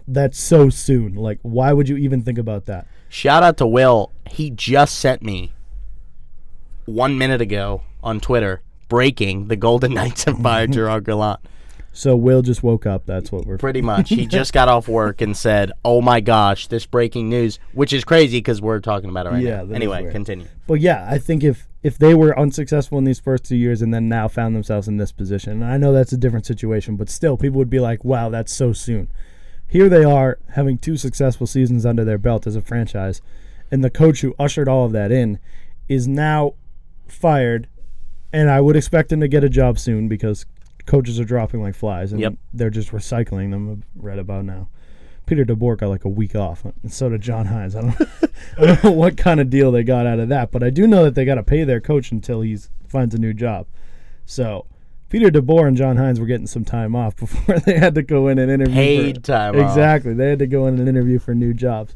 [0.08, 1.16] "That's so soon.
[1.16, 4.12] Like, why would you even think about that?" Shout out to Will.
[4.30, 5.54] He just sent me
[6.86, 11.40] one minute ago on Twitter breaking the Golden Knights have fired Gerard Gallant.
[11.96, 13.06] So Will just woke up.
[13.06, 13.58] That's what we're.
[13.58, 14.10] Pretty much.
[14.10, 18.04] He just got off work and said, "Oh my gosh, this breaking news," which is
[18.04, 19.74] crazy because we're talking about it right Yeah, now.
[19.74, 20.46] Anyway, continue.
[20.68, 23.94] But yeah, I think if if they were unsuccessful in these first two years and
[23.94, 27.10] then now found themselves in this position, and I know that's a different situation, but
[27.10, 29.10] still, people would be like, "Wow, that's so soon."
[29.66, 33.22] Here they are having two successful seasons under their belt as a franchise,
[33.72, 35.40] and the coach who ushered all of that in
[35.88, 36.56] is now
[37.08, 37.68] fired,
[38.34, 40.46] and I would expect him to get a job soon because
[40.86, 42.36] coaches are dropping like flies, and Yep.
[42.54, 43.70] they're just recycling them.
[43.72, 44.70] I've read about now.
[45.26, 47.76] Peter DeBoer got like a week off, and so did John Hynes.
[47.76, 50.62] I don't, I don't know what kind of deal they got out of that, but
[50.62, 53.34] I do know that they got to pay their coach until he finds a new
[53.34, 53.66] job.
[54.26, 54.68] So
[55.10, 58.28] Peter DeBoer and John Hynes were getting some time off before they had to go
[58.28, 58.76] in and interview.
[58.76, 59.70] Paid for, time off.
[59.70, 61.96] Exactly, they had to go in and interview for new jobs.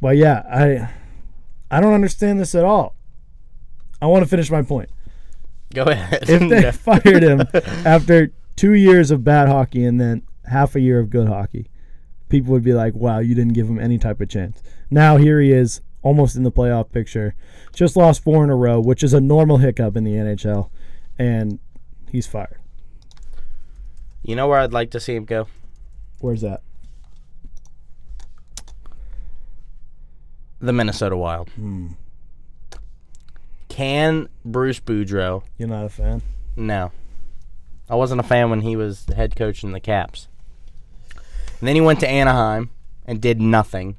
[0.00, 2.94] But yeah, I, I don't understand this at all.
[4.00, 4.90] I want to finish my point
[5.72, 6.24] Go ahead.
[6.28, 7.42] if they fired him
[7.86, 11.68] after two years of bad hockey and then half a year of good hockey,
[12.28, 14.62] people would be like, wow, you didn't give him any type of chance.
[14.90, 17.34] Now here he is, almost in the playoff picture.
[17.72, 20.70] Just lost four in a row, which is a normal hiccup in the NHL,
[21.18, 21.58] and
[22.10, 22.58] he's fired.
[24.22, 25.48] you know where I'd like to see him go?
[26.20, 26.62] Where's that?
[30.60, 31.48] The Minnesota Wild.
[31.50, 31.88] Hmm.
[33.74, 35.42] Can Bruce Boudreau?
[35.58, 36.22] You're not a fan?
[36.54, 36.92] No,
[37.90, 40.28] I wasn't a fan when he was the head coach in the Caps.
[41.58, 42.70] And then he went to Anaheim
[43.04, 43.96] and did nothing.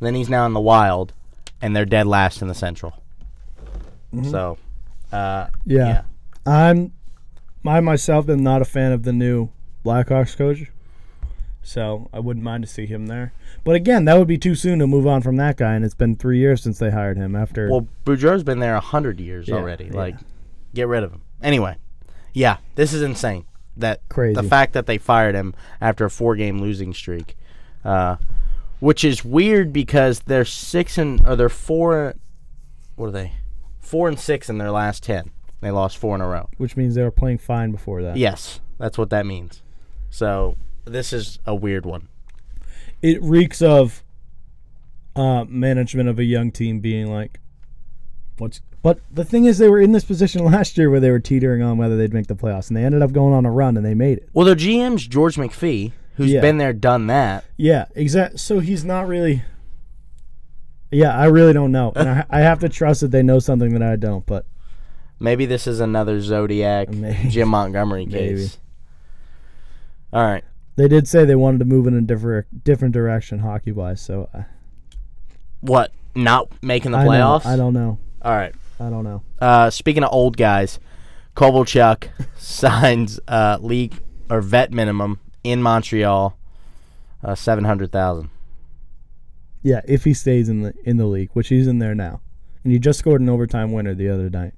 [0.00, 1.12] then he's now in the Wild,
[1.60, 3.02] and they're dead last in the Central.
[4.30, 4.56] So,
[5.12, 5.86] uh, Yeah.
[5.86, 6.02] yeah.
[6.46, 6.92] I'm,
[7.66, 9.50] I myself am not a fan of the new
[9.84, 10.70] Blackhawks coach,
[11.62, 13.32] so I wouldn't mind to see him there.
[13.64, 15.94] But again, that would be too soon to move on from that guy, and it's
[15.94, 17.36] been three years since they hired him.
[17.36, 19.86] After Well, Boudreau's been there a hundred years Yeah, already.
[19.86, 19.96] yeah.
[19.96, 20.16] Like,
[20.74, 21.22] get rid of him.
[21.42, 21.76] Anyway,
[22.32, 23.44] yeah, this is insane.
[23.76, 24.34] That Crazy.
[24.34, 27.36] the fact that they fired him after a four-game losing streak,
[27.84, 28.16] uh,
[28.80, 32.14] which is weird because they're six and or they're four.
[32.96, 33.32] What are they?
[33.80, 35.30] Four and six in their last ten.
[35.60, 36.48] They lost four in a row.
[36.56, 38.16] which means they were playing fine before that.
[38.16, 39.62] Yes, that's what that means.
[40.10, 40.56] So
[40.88, 42.08] this is a weird one.
[43.02, 44.02] it reeks of
[45.16, 47.40] uh, management of a young team being like,
[48.38, 51.18] "What's?" But the thing is, they were in this position last year where they were
[51.20, 53.76] teetering on whether they'd make the playoffs, and they ended up going on a run
[53.76, 54.28] and they made it.
[54.32, 56.40] Well, their GM's George McPhee, who's Yeah.
[56.40, 57.44] been there, done that.
[57.56, 58.38] Yeah, exact.
[58.40, 59.42] So he's not really.
[60.90, 63.72] Yeah, I really don't know, and I, I have to trust that they know something
[63.74, 64.24] that I don't.
[64.24, 64.46] But
[65.20, 67.28] Maybe this is another Zodiac Maybe.
[67.28, 68.36] Jim Montgomery Maybe.
[68.36, 68.58] case.
[70.12, 70.44] All right.
[70.78, 74.00] They did say they wanted to move in a different different direction hockey wise.
[74.00, 74.44] So I,
[75.60, 75.92] What?
[76.14, 77.46] Not making the I know- playoffs?
[77.46, 77.98] I don't know.
[78.22, 78.54] All right.
[78.80, 79.22] I don't know.
[79.40, 80.78] Uh, speaking of old guys,
[81.36, 86.36] Kovalchuk signs uh, league or vet minimum in Montreal,
[87.24, 88.30] uh, seven hundred thousand.
[89.62, 92.20] Yeah, if he stays in the in the league, which he's in there now,
[92.62, 94.54] and he just scored an overtime winner the other night,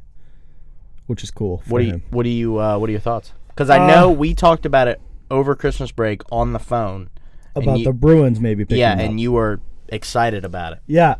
[1.06, 1.58] which is cool.
[1.58, 1.92] For What do you?
[1.94, 2.02] him.
[2.10, 2.58] What do you?
[2.60, 3.32] Uh, what are your thoughts?
[3.48, 7.10] Because I Uh, know we talked about it over Christmas break on the phone.
[7.54, 8.98] and about you- the Bruins maybe picking yeah, up.
[9.00, 10.78] and you were excited about it.
[10.86, 11.16] yeah,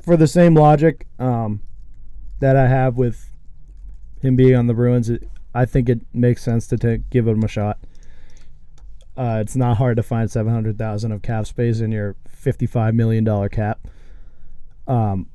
[0.00, 1.60] for the same logic um,
[2.40, 3.30] that I have with
[4.20, 7.42] him being on the Bruins, it, I think it makes sense to take give him
[7.42, 7.78] a shot.
[9.16, 12.94] Uh, it's not hard to find seven hundred thousand of cap space in your fifty-five
[12.94, 13.86] million dollar cap.
[14.88, 15.28] Um,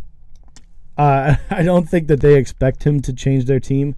[0.98, 3.94] uh, I don't think that they expect him to change their team,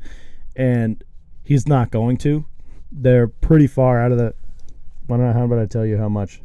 [0.54, 1.02] and
[1.42, 2.44] he's not going to.
[2.92, 4.34] They're pretty far out of the.
[5.06, 5.26] Why not?
[5.26, 6.42] know How about I tell you how much?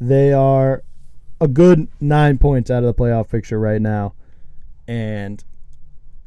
[0.00, 0.82] They are
[1.40, 4.14] a good nine points out of the playoff picture right now,
[4.88, 5.42] and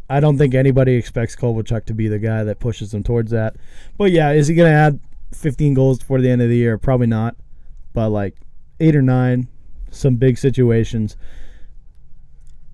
[0.09, 3.55] I don't think anybody expects Kovalchuk to be the guy that pushes them towards that.
[3.97, 4.99] But yeah, is he going to add
[5.31, 6.77] 15 goals before the end of the year?
[6.77, 7.35] Probably not.
[7.93, 8.35] But like
[8.79, 9.47] eight or nine,
[9.89, 11.15] some big situations.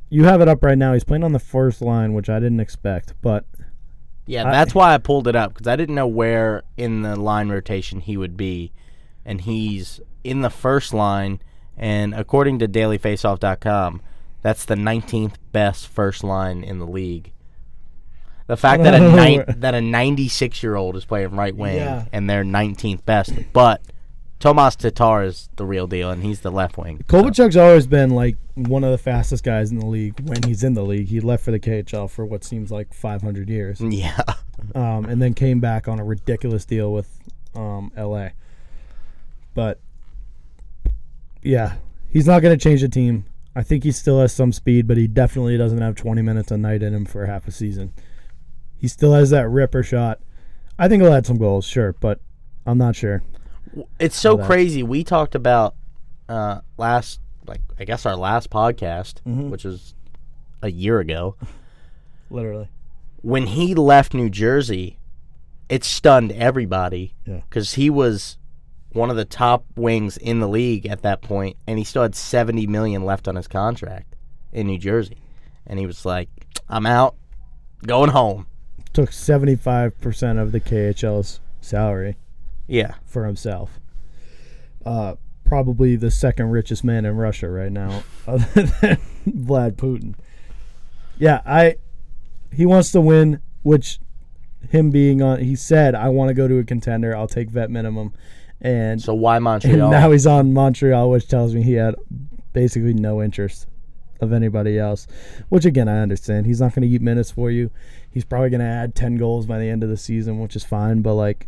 [0.10, 0.94] You have it up right now.
[0.94, 3.14] He's playing on the first line, which I didn't expect.
[3.22, 3.46] But
[4.30, 7.16] Yeah, I- that's why I pulled it up because I didn't know where in the
[7.20, 8.72] line rotation he would be,
[9.26, 11.42] and he's in the first line.
[11.78, 14.02] And according to DailyFaceoff.com,
[14.42, 17.32] that's the 19th best first line in the league.
[18.48, 21.06] The fact that a I don't know nine, where- that a 96 year old is
[21.06, 22.06] playing right wing Yeah.
[22.12, 23.82] and they're 19th best, but
[24.40, 27.04] Tomas Tatar is the real deal and he's the left wing.
[27.10, 27.24] so-
[27.58, 30.84] always been like one of the fastest guys in the league when he's in the
[30.84, 31.08] league.
[31.08, 34.22] He left for the KHL for what seems like 500 years, Yeah,
[34.74, 37.20] um, and then came back on a ridiculous deal with
[37.54, 38.30] um, LA.
[39.54, 39.80] But
[41.42, 41.76] yeah,
[42.10, 43.26] he's not going to change the team.
[43.56, 46.58] I think he still has some speed, but he definitely doesn't have 20 minutes a
[46.58, 47.92] night in him for half a season.
[48.78, 50.20] He still has that ripper shot.
[50.78, 52.22] I think he'll add some goals, sure, but
[52.66, 53.22] I'm not sure.
[54.00, 54.84] It's so crazy.
[54.84, 55.76] We talked about
[56.28, 59.50] uh, last, like I guess our last podcast, Mm-hmm.
[59.50, 59.94] which was
[60.62, 61.36] a year ago.
[62.30, 62.70] Literally.
[63.22, 64.98] when he left New Jersey,
[65.68, 67.42] it stunned everybody Yeah.
[67.50, 68.38] because he was
[68.92, 72.16] one of the top wings in the league at that point, and he still had
[72.16, 74.16] seventy million left on his contract
[74.52, 75.18] in New Jersey,
[75.68, 76.30] and he was like,
[76.68, 77.16] "I'm out,
[77.86, 78.46] going home."
[78.94, 82.18] Took 75% of the KHL's salary.
[82.70, 83.80] Yeah, for himself.
[84.86, 90.16] Uh, probably the second richest man in Russia right now, other than Vlad Putin.
[91.18, 91.78] Yeah, I.
[92.54, 94.00] He wants to win, which
[94.70, 95.40] him being on.
[95.40, 97.16] He said, "I want to go to a contender.
[97.16, 98.14] I'll take vet minimum,"
[98.62, 99.90] and, so why and Montreal?
[99.90, 101.96] now he's on Montreal, which tells me he had
[102.54, 103.68] basically no interest
[104.22, 105.08] of anybody else.
[105.50, 106.46] Which again, I understand.
[106.46, 107.72] He's not going to eat minutes for you.
[108.12, 110.64] He's probably going to add ten goals by the end of the season, which is
[110.64, 111.02] fine.
[111.02, 111.48] But like,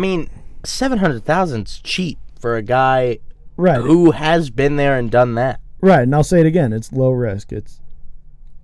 [0.00, 0.30] I mean,
[0.64, 3.18] seven hundred thousand's cheap for a guy
[3.58, 3.82] right?
[3.82, 5.60] who has been there and done that.
[5.82, 6.72] Right, and I'll say it again.
[6.72, 7.52] It's low risk.
[7.52, 7.80] It's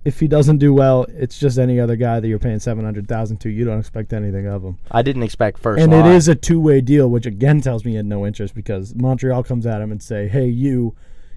[0.03, 3.07] if he doesn't do well, it's just any other guy that you're paying seven hundred
[3.07, 3.49] thousand to.
[3.49, 4.79] You don't expect anything of him.
[4.89, 5.79] I didn't expect first.
[5.79, 6.15] and it line.
[6.15, 9.43] is a two way deal, which again tells me he had no interest because Montreal
[9.43, 10.95] comes at him and say, "Hey, you,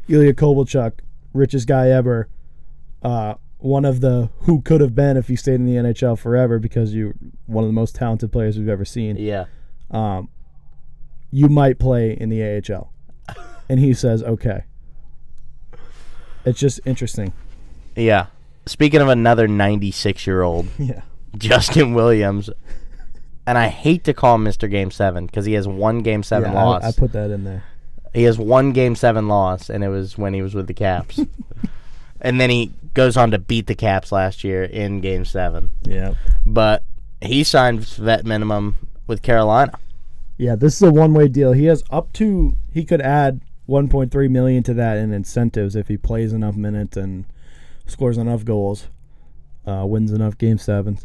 [0.08, 0.92] Ilya Kovalchuk,
[1.34, 2.26] richest guy ever,
[3.02, 6.58] uh, one of the who could have been if he stayed in the NHL forever
[6.58, 7.12] because you're
[7.44, 9.18] one of the most talented players we've ever seen.
[9.18, 9.44] Yeah.
[9.90, 10.28] Um,
[11.30, 12.92] you might play in the AHL,"
[13.68, 14.64] and he says, "Okay."
[16.44, 17.32] It's just interesting.
[17.96, 18.26] Yeah.
[18.66, 21.02] Speaking of another 96 year old, Yeah.
[21.36, 22.48] Justin Williams,
[23.46, 24.70] and I hate to call him Mr.
[24.70, 26.82] Game 7 because he has one Game 7 Yeah, loss.
[26.84, 27.64] I, I put that in there.
[28.14, 31.20] he has one Game 7 loss, and it was when he was with the Caps.
[32.20, 35.70] and then he goes on to beat the Caps last year in Game 7.
[35.82, 36.14] Yeah.
[36.46, 36.84] But
[37.20, 38.76] he signed vet minimum
[39.10, 39.72] with Carolina.
[40.38, 41.52] Yeah, this is a one-way deal.
[41.52, 45.98] He has up to he could add 1.3 million to that in incentives if he
[45.98, 47.26] plays enough minutes and
[47.86, 48.88] scores enough goals,
[49.66, 51.04] uh, wins enough game sevens.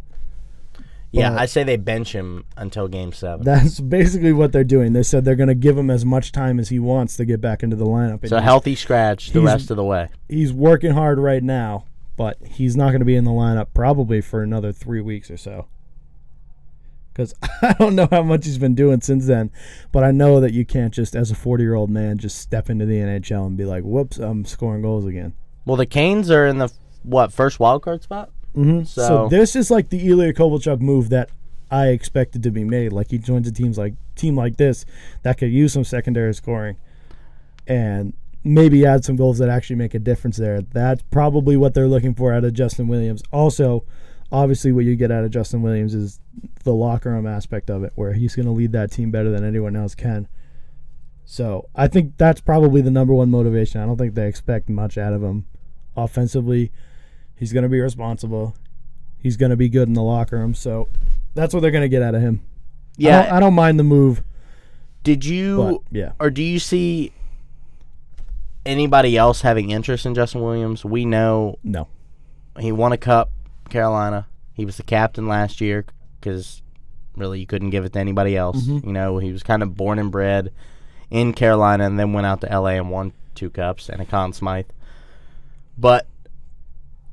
[1.11, 3.45] Yeah, But- I say they bench him until Game 7.
[3.45, 4.93] That's basically what they're doing.
[4.93, 7.39] They said they're going to give him as much time as he wants to get
[7.39, 8.21] back into the lineup.
[8.21, 10.09] And so he's- healthy scratch the rest of the way.
[10.27, 11.85] he's working hard right now,
[12.17, 15.37] but he's not going to be in the lineup probably for another three weeks or
[15.37, 15.67] so.
[17.15, 19.49] Because I don't know how much he's been doing since then,
[19.93, 22.69] but I know that you can't just, as a 40 year old man, just step
[22.69, 25.34] into the NHL and be like, whoops, I'm scoring goals again.
[25.65, 26.69] Well, the Canes are in the,
[27.04, 28.32] what, first wild card spot?
[28.56, 28.84] Mm-hmm.
[28.84, 31.30] So, So- this is like the Ilya Kovalchuk move that
[31.71, 32.91] I expected to be made.
[32.93, 34.86] Like he joins a teams like team like this
[35.23, 36.78] that could use some secondary scoring,
[37.67, 40.62] and maybe add some goals that actually make a difference there.
[40.62, 43.23] That's probably what they're looking for out of Justin Williams.
[43.34, 43.84] Also,
[44.31, 46.19] obviously, what you get out of Justin Williams is
[46.63, 49.43] the locker room aspect of it, where he's going to lead that team better than
[49.43, 50.27] anyone else can.
[51.25, 53.81] So I think that's probably the number one motivation.
[53.81, 55.45] I don't think they expect much out of him
[55.97, 56.71] offensively.
[57.35, 58.55] He's going to be responsible.
[59.17, 60.53] He's going to be good in the locker room.
[60.53, 60.88] So
[61.33, 62.41] that's what they're going to get out of him.
[62.43, 62.49] I
[62.97, 63.23] Yeah.
[63.23, 64.21] don't, I don't mind the move.
[65.03, 67.11] Did But you yeah, or do you see
[68.65, 70.83] anybody else having interest in Justin Williams?
[70.85, 71.88] We know no.
[72.59, 73.31] he won a cup,
[73.69, 74.28] Carolina.
[74.54, 75.86] He was the captain last year
[76.19, 76.62] because
[77.15, 78.65] really you couldn't give it to anybody else.
[78.67, 78.86] Mhm.
[78.86, 80.51] You know, he was kind of born and bred
[81.10, 84.34] in Carolina and then went out to LA and won two cups and a Conn
[84.34, 84.65] Smythe.
[85.78, 86.08] But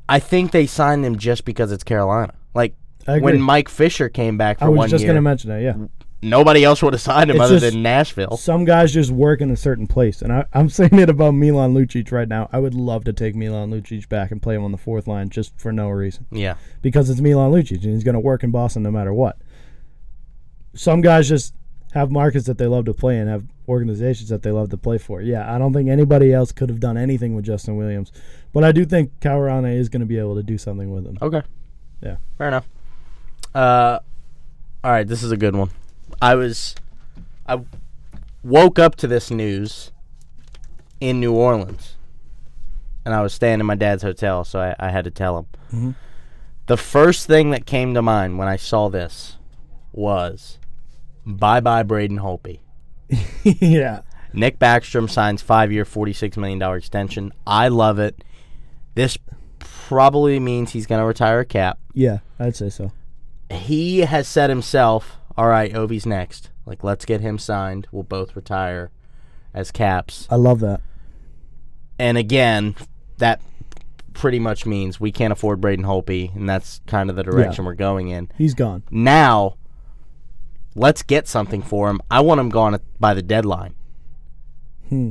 [0.09, 2.35] I think they signed him just because it's Carolina.
[2.55, 2.75] Like
[3.07, 5.63] when Mike Fisher came back for I was one just year, to mention that.
[5.63, 5.75] Yeah.
[6.23, 8.37] Nobody else would have signed him It's other just- than Nashville.
[8.37, 11.75] Some guys just work in a certain place, and I, I'm saying it about Milan
[11.75, 12.49] Lucic right now.
[12.53, 15.29] I would love to take Milan Lucic back and play him on the fourth line
[15.31, 16.55] just for no reason, Yeah.
[16.81, 19.37] because it's Milan Lucic and he's going to work in Boston no matter what.
[20.75, 21.55] Some guys just
[21.93, 24.97] have markets that they love to play and have organizations that they love to play
[24.99, 25.21] for.
[25.21, 28.11] Yeah, I don't think anybody else could have done anything with Justin Williams,
[28.53, 31.19] but I do think Carolina is going to be able to do something with him.
[31.21, 31.43] Okay.
[32.03, 32.17] Yeah.
[32.39, 32.67] Fair enough.
[33.55, 33.99] Uh,
[34.83, 35.07] all right.
[35.07, 35.71] This is a good one.
[36.21, 36.75] I was,
[37.47, 37.61] I
[38.43, 39.93] woke up to this news
[41.01, 41.97] in New Orleans,
[43.05, 45.47] and I was staying in my dad's hotel, so I, I had to tell him.
[45.73, 45.95] Mhm.
[46.67, 49.37] The first thing that came to mind when I saw this
[49.93, 50.59] was
[51.27, 52.61] bye bye Braden Holtby.
[53.43, 54.03] yeah.
[54.33, 57.33] Nick Backstrom signs five year, $46 million extension.
[57.47, 58.25] I love it.
[58.95, 59.19] This
[59.59, 61.79] probably means he's going to retire a cap.
[61.93, 62.93] Yeah, I'd say so.
[63.51, 66.51] He has said himself, all right, Ovi's next.
[66.67, 67.89] Like, let's get him signed.
[67.91, 68.91] We'll both retire
[69.55, 70.27] as caps.
[70.31, 70.81] I love that.
[71.99, 72.75] And again,
[73.19, 73.41] that
[74.13, 77.75] pretty much means we can't afford Braden Holtby, and that's kind of the direction we're
[77.75, 78.31] going in.
[78.37, 78.83] He's gone.
[78.91, 79.57] Now,
[80.75, 82.01] let's get something for him.
[82.11, 83.75] I want him gone by the deadline.
[84.89, 85.11] Hmm.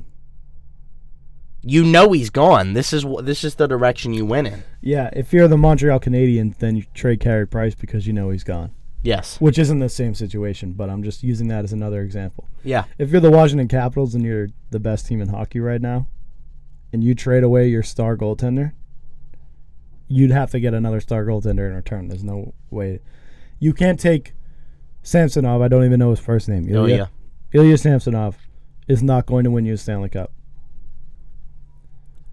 [1.63, 2.73] You know he's gone.
[2.73, 4.63] This is this is the direction you went in.
[4.81, 8.43] Yeah, if you're the Montreal Canadiens, then you trade Carey Price because you know he's
[8.43, 8.71] gone.
[9.03, 9.41] Yes.
[9.41, 12.47] Which isn't the same situation, but I'm just using that as another example.
[12.63, 12.85] Yeah.
[12.97, 16.07] If you're the Washington Capitals and you're the best team in hockey right now,
[16.93, 18.73] and you trade away your star goaltender,
[20.07, 22.09] you'd have to get another star goaltender in return.
[22.09, 22.99] There's no way.
[23.59, 24.33] You can't take
[25.03, 25.61] Samsonov.
[25.61, 26.67] I don't even know his first name.
[26.75, 27.07] Oh yeah.
[27.53, 28.37] Ilya Samsonov
[28.87, 30.31] is not going to win you a Stanley Cup.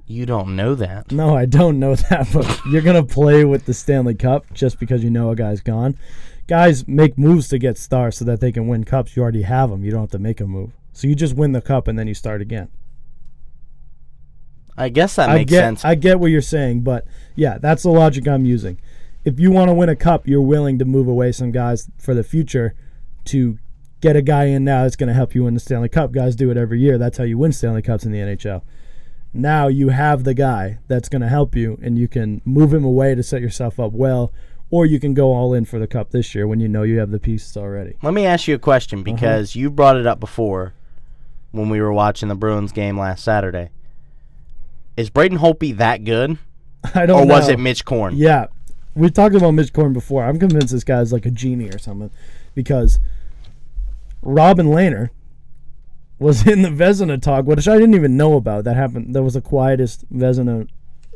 [0.09, 1.13] You don't know that.
[1.13, 5.05] No, I don't know that, but you're gonna play with the Stanley Cup just because
[5.05, 5.99] you know a guy's gone.
[6.47, 9.15] Guys make moves to get stars so that they can win cups.
[9.15, 9.85] You already have them.
[9.85, 10.73] You don't have to make a move.
[10.95, 12.69] So you just win the cup and then you start again.
[14.79, 15.85] I guess that I makes get, sense.
[15.85, 17.05] I get what you're saying, but
[17.37, 18.81] yeah, that's the logic I'm using.
[19.27, 22.15] If you want to win a cup, you're willing to move away some guys for
[22.15, 22.75] the future
[23.27, 23.59] to
[24.01, 26.13] get a guy in now that's going to help you win the Stanley Cup.
[26.13, 26.97] Guys do it every year.
[26.97, 28.63] That's how you win Stanley Cups in the NHL.
[29.33, 32.85] Now you have the guy that's going to help you, and you can move him
[32.85, 34.33] away to set yourself up well,
[34.71, 36.99] or you can go all in for the cup this year when you know you
[36.99, 37.95] have the pieces already.
[38.03, 38.65] Let me ask you a Uh-huh.
[38.65, 40.73] question because you brought it up before
[41.53, 43.71] when we were watching the Bruins game last Saturday.
[44.97, 46.39] Is Braden Holtby that good,
[46.95, 47.35] I don't or know.
[47.35, 48.17] was it Mitch Korn?
[48.17, 48.47] Yeah,
[48.95, 50.25] we talked about Mitch Korn before.
[50.25, 52.11] I'm convinced this guy's like a genie or something
[52.55, 52.99] because
[54.23, 55.11] Robin Lehner
[56.19, 58.65] was in the Vezina talk, which I didn't even know about.
[58.65, 59.15] That happened.
[59.15, 60.69] That was the quietest Vezina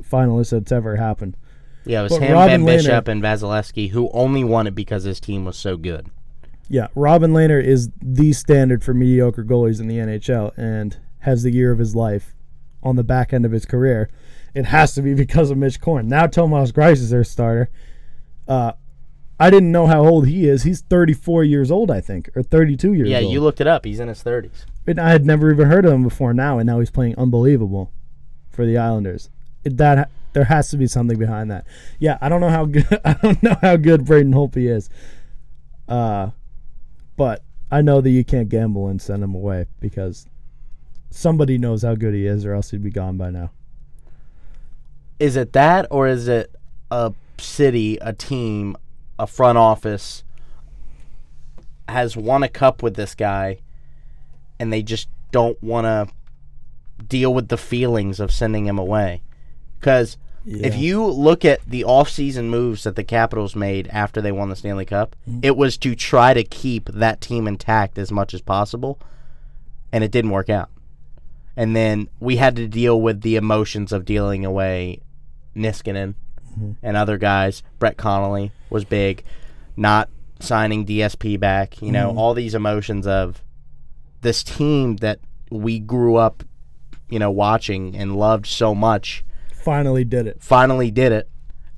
[0.08, 1.36] finalist that's ever happened.
[1.84, 5.02] Yeah, it was But him, Robin Ben Lehner- and Vasilevskiy, who only won it because
[5.04, 6.06] his team was so good.
[6.68, 11.50] Yeah, Robin Lehner is the standard for mediocre goalies in the NHL and has the
[11.50, 12.34] year of his life
[12.82, 14.08] on the back end of his career.
[14.54, 16.08] It has to be because of Mitch Korn.
[16.08, 17.68] Now Thomas Greiss is their starter.
[18.46, 18.72] Uh,
[19.42, 20.62] I didn't know how old he is.
[20.62, 23.32] He's 34 years old, I think, or 32 years Yeah, old.
[23.32, 23.84] you looked it up.
[23.84, 24.66] He's in his thirties.
[24.86, 27.90] And I had never even heard of him before now, and now he's playing unbelievable
[28.50, 29.30] for the Islanders.
[29.64, 31.66] It, that there has to be something behind that.
[31.98, 34.88] Yeah, I don't know how good I don't know how good Braden Holtby is,
[35.88, 36.30] uh,
[37.16, 40.26] but I know that you can't gamble and send him away because
[41.10, 43.50] somebody knows how good he is, or else he'd be gone by now.
[45.18, 46.54] Is it that, or is it
[46.92, 48.76] a city, a team,
[49.22, 50.24] a front office
[51.88, 53.60] has won a cup with this guy,
[54.58, 56.08] and they just don't want to
[57.04, 59.22] deal with the feelings of sending him away?
[59.78, 64.48] Because if you look at the offseason moves that the Capitals made after they won
[64.48, 65.38] the Stanley Cup, mm-hmm.
[65.42, 68.98] it was to try to keep that team intact as much as possible,
[69.92, 70.68] and it didn't work out.
[71.56, 75.00] And then we had to deal with the emotions of dealing away
[75.54, 76.14] Niskanen
[76.82, 77.62] and other guys.
[77.78, 79.24] Brett Connolly was big,
[79.76, 80.08] not
[80.40, 81.80] signing DSP back.
[81.82, 83.42] You know, all these emotions of
[84.22, 85.18] this team that
[85.50, 86.42] we grew up,
[87.08, 90.38] you know, watching and loved so much Finally did it.
[90.40, 91.28] finally did it.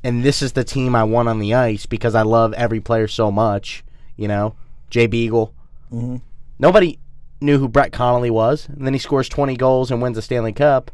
[0.02, 3.08] And this is the team I want on the ice because I love every player
[3.08, 3.82] so much.
[4.16, 4.54] You know,
[4.90, 5.52] Jay Beagle.
[5.92, 6.20] Mhm.
[6.58, 6.98] Nobody
[7.40, 8.68] knew who Brett Connolly was.
[8.68, 10.90] And then he scores 20 goals and wins the Stanley Cup.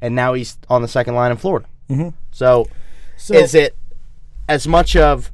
[0.00, 1.66] And now he's on the second line in Florida.
[1.90, 2.12] Mhm.
[2.30, 2.66] So,
[3.18, 3.76] So is it
[4.48, 5.30] as much of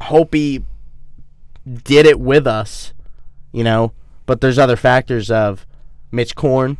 [0.00, 0.64] Holtby
[1.84, 2.92] did it with us,
[3.52, 3.92] you know,
[4.26, 5.66] but there's other factors of
[6.10, 6.78] Mitch Korn,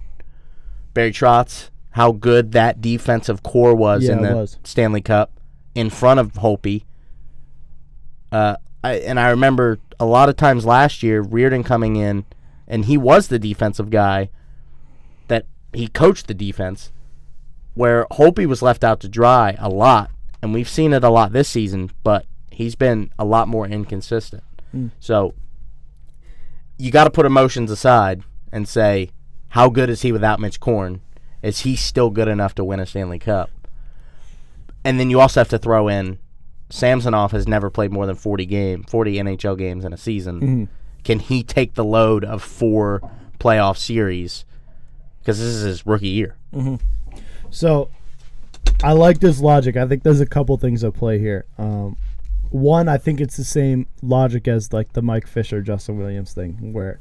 [0.93, 4.59] Barry Trotz, how good that defensive core was Yeah, in the was.
[4.65, 5.31] Stanley Cup
[5.75, 6.85] in front of Holtby.
[8.33, 12.25] Uh, I, and I remember a lot of times last year, Reirden coming in,
[12.67, 14.31] and he was the defensive guy
[15.29, 16.93] that he coached the defense,
[17.75, 20.11] where Holtby was left out to dry a lot.
[20.45, 24.43] And we've seen it a lot this season, but he's been a lot more inconsistent.
[24.77, 24.91] Mm.
[25.01, 25.33] So
[26.77, 28.23] you got to put emotions aside
[28.53, 29.09] and say,
[29.49, 31.01] how good is he without Mitch Korn?
[31.43, 33.51] Is he still good enough to win a Stanley Cup?
[34.85, 36.19] And then you also have to throw in
[36.69, 40.41] Samsonov has never played more than 40 game, 40 NHL games in a season.
[40.41, 40.69] Mhm.
[41.05, 43.01] Can he take the load of four
[43.39, 44.45] playoff series?
[45.21, 46.37] Because this is his rookie year.
[47.49, 47.89] So
[48.83, 49.77] I like this logic.
[49.77, 51.47] I think there's a couple things at play here.
[51.59, 51.97] Um,
[52.51, 56.73] one, I think it's the same logic as like the Mike Fisher, Justin Williams thing,
[56.73, 57.01] where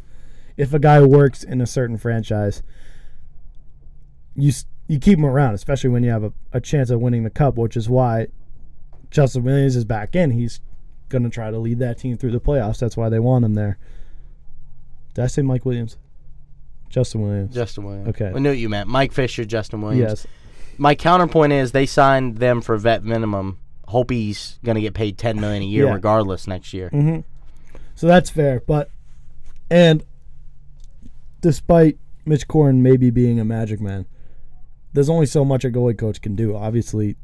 [0.57, 2.61] if a guy works in a certain franchise,
[4.36, 4.51] you
[4.88, 7.55] you keep him around, especially when you have a, a chance of winning the cup,
[7.57, 8.28] which is why
[9.11, 10.32] Justin Williams is back in.
[10.32, 10.59] He's
[11.09, 12.80] going to try to lead that team through the playoffs.
[12.80, 13.78] That's why they want him there.
[15.13, 15.97] Did I say Mike Williams?
[16.89, 17.53] Justin Williams.
[17.53, 18.09] Justin Williams.
[18.09, 18.32] Okay.
[18.36, 18.89] I knew what you meant.
[18.89, 20.26] Mike Fisher, Justin Williams.
[20.26, 20.28] yes.
[20.78, 23.59] My counterpoint is they signed them for vet minimum.
[23.88, 25.93] Hope he's going to get paid ten million a year Yeah.
[25.93, 26.89] regardless next year.
[26.89, 27.19] hmm
[27.95, 28.89] So that's fair, but
[29.69, 30.03] and
[31.41, 34.05] despite Mitch Korn maybe being a magic man,
[34.93, 36.55] there's only so much a goalie coach can do.
[36.55, 37.15] Obviously,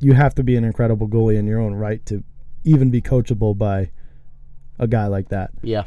[0.00, 2.22] you have to be an incredible goalie in your own right to
[2.64, 3.90] even be coachable by
[4.78, 5.50] a guy like that.
[5.62, 5.84] Yeah.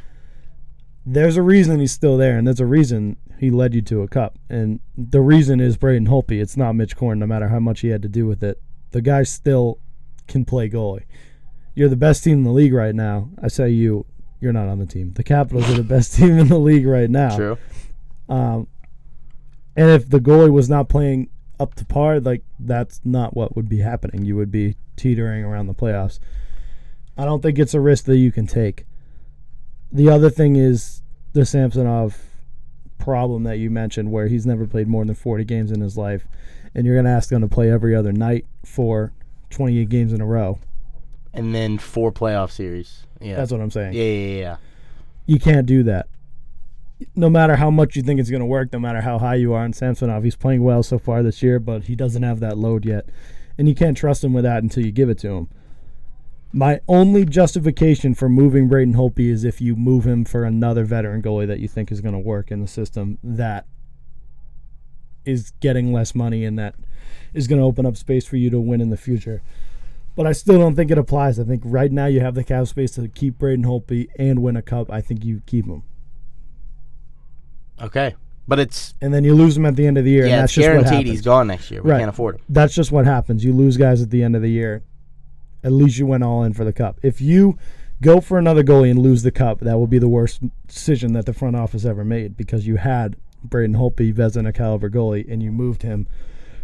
[1.05, 4.07] There's a reason he's still there, and there's a reason he led you to a
[4.07, 4.37] cup.
[4.49, 6.41] And the reason is Braden Holtby.
[6.41, 8.61] It's not Mitch Korn, no matter how much he had to do with it.
[8.91, 9.79] The guy still
[10.27, 11.05] can play goalie.
[11.75, 13.29] You're the best team in the league right now.
[13.41, 14.05] I say you,
[14.39, 15.13] you're not on the team.
[15.13, 17.35] The Capitals are the best team in the league right now.
[17.35, 17.57] True.
[18.27, 18.67] Um,
[19.75, 21.29] and if the goalie was not playing
[21.59, 24.25] up to par, like that's not what would be happening.
[24.25, 26.19] You would be teetering around the playoffs.
[27.17, 28.85] I don't think it's a risk that you can take.
[29.91, 31.01] The other thing is
[31.33, 32.17] the Samsonov
[32.97, 36.27] problem that you mentioned, where he's never played more than 40 games in his life,
[36.75, 39.13] and you're going to ask him to play every other night for
[39.49, 40.59] 28 games in a row.
[41.33, 43.05] And then four playoff series.
[43.21, 43.35] Yeah.
[43.35, 43.93] That's what I'm saying.
[43.93, 44.57] yeah, yeah, yeah.
[45.25, 46.07] You can't do that.
[47.15, 49.53] No matter how much you think it's going to work, no matter how high you
[49.53, 52.57] are on Samsonov, he's playing well so far this year, but he doesn't have that
[52.57, 53.07] load yet.
[53.57, 55.49] And you can't trust him with that until you give it to him.
[56.57, 61.21] My only justification for moving Braden Holtby is if you move him for another veteran
[61.21, 63.67] goalie that you think is going to work in the system that
[65.23, 66.73] is getting less money and that
[67.31, 69.43] is going to open up space for you to win in the future.
[70.15, 71.39] But I still don't think it applies.
[71.39, 74.57] I think right now you have the cap space to keep Braden Holtby and win
[74.57, 74.91] a cup.
[74.91, 75.83] I think you keep him.
[77.79, 78.15] Okay.
[78.47, 80.23] But it's And then you lose him at the end of the year.
[80.23, 81.83] and yeah, that's it's just guaranteed he's gone next year.
[81.83, 81.99] We Right.
[81.99, 82.41] can't afford him.
[82.49, 83.45] That's just what happens.
[83.45, 84.81] You lose guys at the end of the year.
[85.63, 86.99] At least you went all in for the cup.
[87.03, 87.57] If you
[88.01, 91.25] go for another goalie and lose the cup, that will be the worst decision that
[91.25, 95.51] the front office ever made because you had Braden Holtby, Vezina caliber goalie, and you
[95.51, 96.07] moved him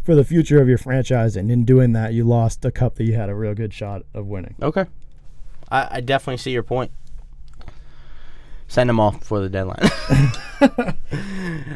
[0.03, 1.35] for the future of your franchise.
[1.35, 4.03] And in doing that, you lost a cup that you had a real good shot
[4.13, 4.55] of winning.
[4.61, 4.85] Okay.
[5.69, 6.91] I, I definitely see your point.
[8.67, 9.89] Send him off before the deadline.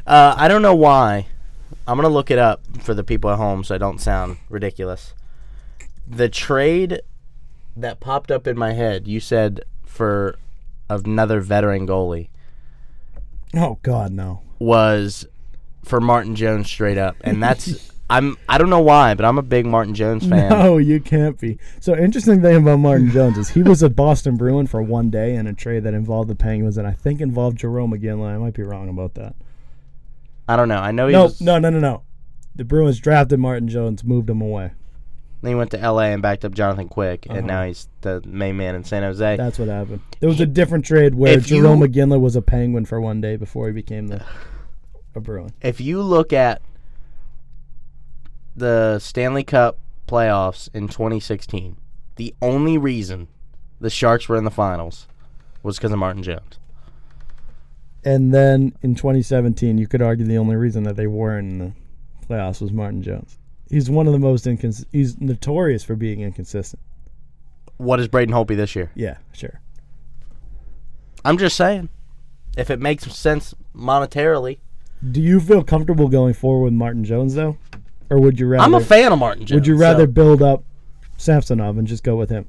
[0.07, 1.27] uh, I don't know why.
[1.87, 5.13] I'm gonna look it up for the people at home so I don't sound ridiculous.
[6.07, 7.01] The trade
[7.75, 10.37] that popped up in my head, you said for
[10.89, 12.29] another veteran goalie
[13.53, 14.41] Oh God, no.
[14.59, 15.27] was
[15.83, 19.41] for Martin Jones straight up, and that's I'm I don't know why, but I'm a
[19.43, 20.49] big Martin Jones fan.
[20.49, 21.57] No, you can't be.
[21.81, 25.35] So interesting thing about Martin Jones is he was a Boston Bruin for one day
[25.35, 28.35] in a trade that involved the Penguins and I think involved Jarome Iginla.
[28.35, 29.35] I might be wrong about that.
[30.47, 30.77] I don't know.
[30.79, 32.03] I know he No, was, no, no, no, no.
[32.55, 34.71] The Bruins drafted Martin Jones, moved him away.
[35.41, 36.07] Then he went to L.A.
[36.07, 37.37] and backed up Jonathan Quick, Uh-huh.
[37.39, 39.37] and now he's the main man in San Jose.
[39.37, 40.01] That's what happened.
[40.19, 43.21] There was a different trade where If you- Jarome Iginla was a Penguin for one
[43.21, 44.23] day before he became the
[45.15, 45.51] a Bruin.
[45.61, 46.61] if you look at
[48.55, 49.77] the Stanley Cup
[50.07, 51.77] playoffs in 2016,
[52.15, 53.27] the only reason
[53.79, 55.07] the Sharks were in the finals
[55.63, 56.57] was because of Martin Jones.
[58.03, 61.71] And then in 2017, you could argue the only reason that they weren't in the
[62.27, 63.37] playoffs was Martin Jones.
[63.69, 66.81] He's one of the most incons- He's notorious for being inconsistent.
[67.77, 68.91] What is Braden Holtby this year?
[68.95, 69.59] Yeah, sure.
[71.25, 71.89] I'm just saying,
[72.57, 74.59] if it makes sense monetarily,
[75.11, 77.57] Do you feel comfortable going forward with Martin Jones though,
[78.09, 78.63] or would you rather?
[78.63, 79.59] I'm a fan of Martin Jones.
[79.61, 80.63] would you so rather build up
[81.17, 82.45] Samsonov and just go with him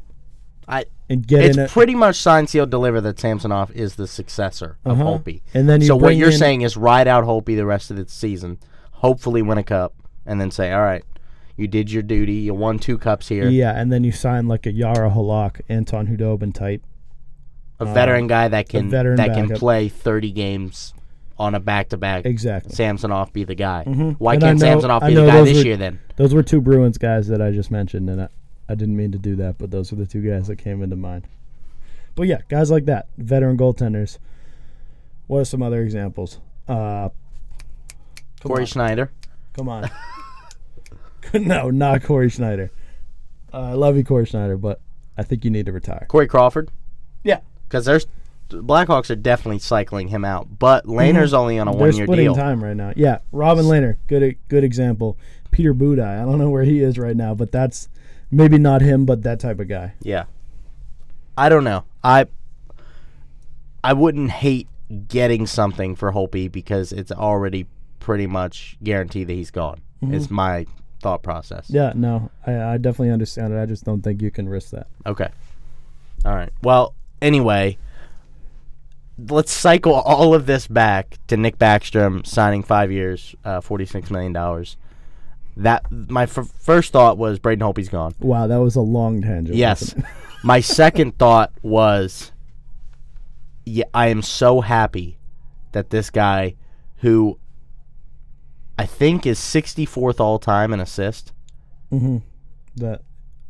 [0.66, 1.70] I and get it's in it?
[1.70, 5.18] pretty much signed, sealed, deliver that Samsonov is the successor of Uh-huh.
[5.18, 5.42] Holtby.
[5.52, 8.08] And then so what you're in- saying is ride out Holtby the rest of the
[8.08, 8.58] season,
[8.92, 9.94] hopefully win a cup,
[10.28, 11.04] and then say, all right,
[11.56, 13.48] you did your duty, you won two cups here.
[13.48, 16.82] Yeah, and then you sign like a Jaro Halak, Anton Khudobin type.
[17.80, 20.94] A veteran guy that can that can play 30 games
[21.38, 22.26] on a back to back.
[22.26, 22.72] Exactly.
[22.74, 23.84] Samsonov be the guy.
[23.86, 24.16] Mhm.
[24.18, 26.00] Why And can't know- Samsonov be the guy this were- year then?
[26.16, 28.28] Those were two Bruins guys that I just mentioned, and I,
[28.68, 30.96] I didn't mean to do that, but those were the two guys that came into
[30.96, 31.28] mind.
[32.16, 34.18] But yeah, guys like that, veteran goaltenders.
[35.28, 36.40] What are some other examples?
[36.66, 37.10] Uh,
[38.42, 39.12] Cory on, Schneider.
[39.52, 39.88] come on.
[41.40, 42.70] no, not Cory Schneider.
[43.52, 44.80] Uh, I love you, Cory Schneider, but
[45.16, 46.06] I think you need to retire.
[46.08, 46.70] Corey Crawford.
[47.24, 47.40] Yeah.
[47.66, 48.06] Because there's
[48.50, 52.24] Blackhawks are definitely cycling him out, but Lehner's only on a They're one year splitting
[52.26, 52.34] deal.
[52.34, 52.94] time right now.
[52.96, 55.18] Yeah, Robin Lehner, good good example.
[55.50, 57.88] Peter Budaj, I don't know where he is right now, but that's
[58.30, 59.92] maybe not him, but that type of guy.
[60.00, 60.24] Yeah.
[61.36, 61.84] I don't know.
[62.02, 62.26] I
[63.84, 64.66] I wouldn't hate
[65.08, 67.66] getting something for Holtby because it's already
[68.00, 69.80] pretty much guaranteed that he's gone.
[70.00, 70.64] Is my
[71.00, 71.66] thought process.
[71.68, 73.60] Yeah, no, I, I definitely understand it.
[73.60, 74.86] I just don't think you can risk that.
[75.06, 75.28] Okay.
[76.24, 76.50] All right.
[76.62, 77.78] Well, anyway,
[79.18, 84.32] let's cycle all of this back to Nick Backstrom signing five years, uh, forty-six million
[84.32, 84.76] dollars.
[85.56, 88.14] That my f- first thought was Braden Holtby's gone.
[88.20, 89.56] Wow, that was a long tangent.
[89.56, 89.94] Yes.
[90.44, 92.30] my second thought was,
[93.64, 95.18] yeah, I am so happy
[95.72, 96.54] that this guy,
[96.98, 97.38] who
[98.78, 101.32] I think is sixty-fourth all time in assist.
[101.90, 103.00] that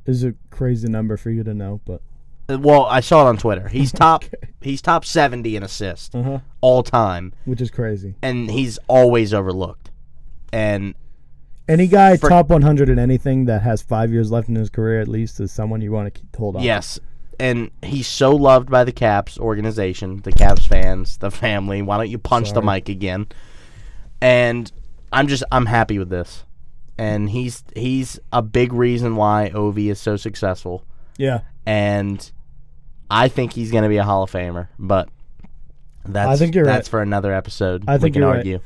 [0.07, 2.01] is a crazy number for you to know, but
[2.49, 3.69] Uh, Well, I saw it on Twitter.
[3.69, 4.25] He's top.
[4.61, 7.33] He's top seventy in assist uh-huh, all time.
[7.45, 8.15] which is crazy.
[8.23, 9.91] and he's always overlooked.
[10.53, 10.95] And
[11.69, 14.99] Any guy For- top 100 in anything that has five years left in his career
[15.03, 16.63] at least is someone you want to keep, hold on.
[16.63, 16.99] yes,
[17.39, 21.83] and he's so loved by the Caps organization, the Caps fans, the family.
[21.83, 23.27] Why don't you punch the mic again?
[24.23, 24.73] And
[25.13, 26.45] I'm just I'm happy with this.
[26.97, 30.85] And he's he's a big reason why Ovi is so successful.
[31.17, 31.41] Yeah.
[31.65, 32.31] And
[33.11, 35.09] I think he's going to be a Hall of Famer, but
[36.05, 36.91] that's I think you're that's right.
[36.91, 37.85] for another episode.
[37.87, 38.39] I we think can you're right.
[38.39, 38.61] argue.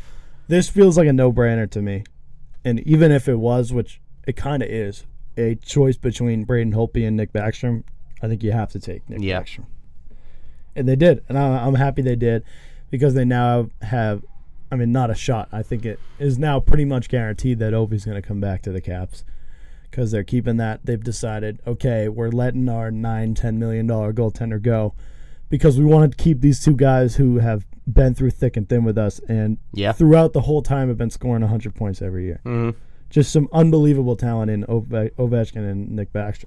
[0.48, 2.04] This feels like a no-brainer to me.
[2.64, 5.04] And even if it was, which it kind of is,
[5.36, 7.84] a choice between Braden Holtby and Nick Backstrom,
[8.22, 9.42] I think you have to take Nick Yeah.
[9.42, 9.66] Backstrom.
[10.76, 11.24] And they did.
[11.28, 12.44] And I, I'm happy they did
[12.90, 14.24] because they now have,
[14.72, 15.50] I mean, not a shot.
[15.52, 18.72] I think it is now pretty much guaranteed that Ovi's going to come back to
[18.72, 19.22] the Caps
[19.90, 20.80] because they're keeping that.
[20.86, 24.94] They've decided, okay, we're letting our nine, ten million dollar goaltender go
[25.50, 28.82] because we want to keep these two guys who have been through thick and thin
[28.84, 29.92] with us and Yeah.
[29.92, 32.40] throughout the whole time have been scoring 100 points every year.
[32.46, 32.74] Mhm.
[33.10, 36.46] Just some unbelievable talent in Ove- Ovechkin and Nick Backstrom.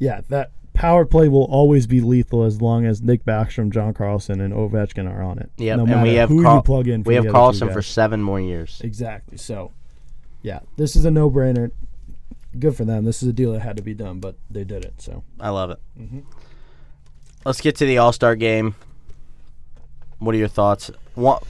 [0.00, 4.40] Yeah, that power play will always be lethal as long as Nick Backstrom, John Carlson,
[4.40, 5.50] and Ovechkin are on it.
[5.56, 7.02] Yeah, no and we have who Carl- you plug in.
[7.02, 8.80] We have Carlson for seven more years.
[8.84, 9.38] exactly.
[9.38, 9.72] So,
[10.42, 11.72] yeah, this is a no-brainer.
[12.58, 13.04] Good for them.
[13.04, 14.94] This is a deal that had to be done, but they did it.
[15.00, 15.78] So I love it.
[15.98, 16.20] Mm-hmm.
[17.44, 18.74] Let's get to the All Star game.
[20.18, 20.90] What are your thoughts?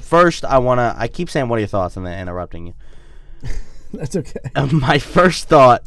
[0.01, 0.95] First, I wanna.
[0.97, 2.75] I keep saying, "What are your thoughts?" and then interrupting you.
[3.93, 4.41] that's okay.
[4.73, 5.85] My first thought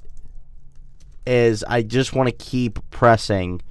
[1.25, 3.61] is I just want to keep pressing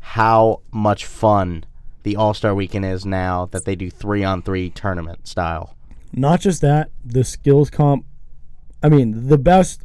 [0.00, 1.64] how much fun
[2.02, 5.76] the All Star Weekend is now that they do three on three tournament style.
[6.12, 8.06] Not just that, the skills comp.
[8.82, 9.82] I mean, the best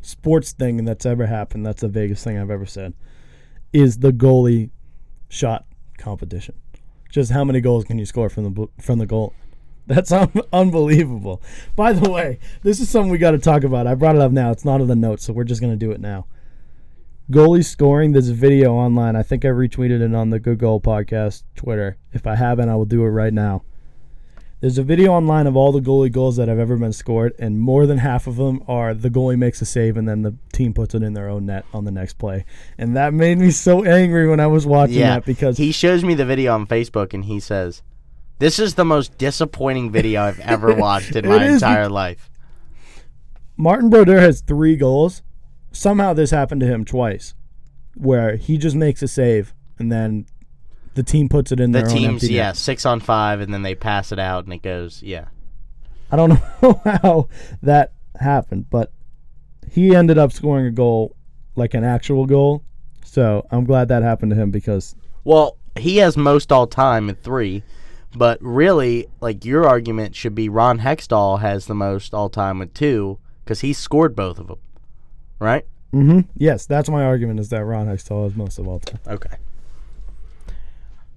[0.00, 1.66] sports thing that's ever happened.
[1.66, 2.94] That's the Vegas thing I've ever said.
[3.72, 4.70] Is the goalie
[5.28, 5.66] shot
[5.98, 6.54] competition?
[7.10, 9.34] Just how many goals can you score from the from the goal?
[9.88, 11.40] That's un- unbelievable.
[11.76, 13.86] By the way, this is something we got to talk about.
[13.86, 14.50] I brought it up now.
[14.50, 16.26] It's not in the notes, so we're just gonna do it now.
[17.30, 18.12] Goalie scoring.
[18.12, 19.14] There's a video online.
[19.16, 21.98] I think I retweeted it on the Good Goal Podcast Twitter.
[22.12, 23.62] If I haven't, I will do it right now.
[24.60, 27.60] There's a video online of all the goalie goals that have ever been scored, and
[27.60, 30.72] more than half of them are the goalie makes a save and then the team
[30.72, 32.44] puts it in their own net on the next play.
[32.78, 36.02] And that made me so angry when I was watching Yeah, that because he shows
[36.04, 37.82] me the video on Facebook and he says,
[38.38, 42.30] "This is the most disappointing video I've ever watched in my is entire life."
[43.56, 45.22] Martin Brodeur has three goals.
[45.72, 47.34] Somehow this happened to him twice,
[47.94, 50.26] where he just makes a save and then
[50.94, 52.30] the team puts it in The their own teams, net.
[52.32, 55.26] yeah, six on five, and then they pass it out, and it goes, yeah.
[56.10, 56.30] I don't
[56.62, 57.28] know how
[57.62, 58.90] that happened, but
[59.70, 61.14] he ended up scoring a goal,
[61.54, 62.62] like an actual goal.
[63.04, 67.22] So I'm glad that happened to him because Well, he has most all time at
[67.22, 67.62] three,
[68.16, 72.72] but really, like your argument should be Ron Hextall has the most all time with
[72.72, 74.58] two because he scored both of them,
[75.38, 75.66] right?
[75.92, 76.20] Mm-hmm.
[76.36, 79.00] yes, that's my argument is that Ron Hextall has most of all time.
[79.06, 79.36] Okay.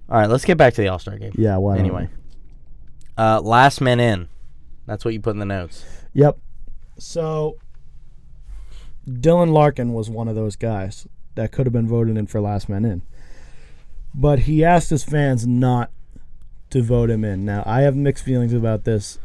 [0.08, 1.32] All right, let's get back to the All Star game.
[1.34, 2.08] Yeah, why Anyway,
[3.16, 4.28] uh, last man in.
[4.86, 5.84] That's what you put in the notes.
[6.12, 6.38] Yep.
[6.98, 7.56] So
[9.08, 12.68] Dylan Larkin was one of those guys that could have been voted in for last
[12.68, 13.02] man in.
[14.14, 15.90] But he asked his fans not
[16.70, 17.44] to vote him in.
[17.44, 19.18] Now, I have mixed feelings about this.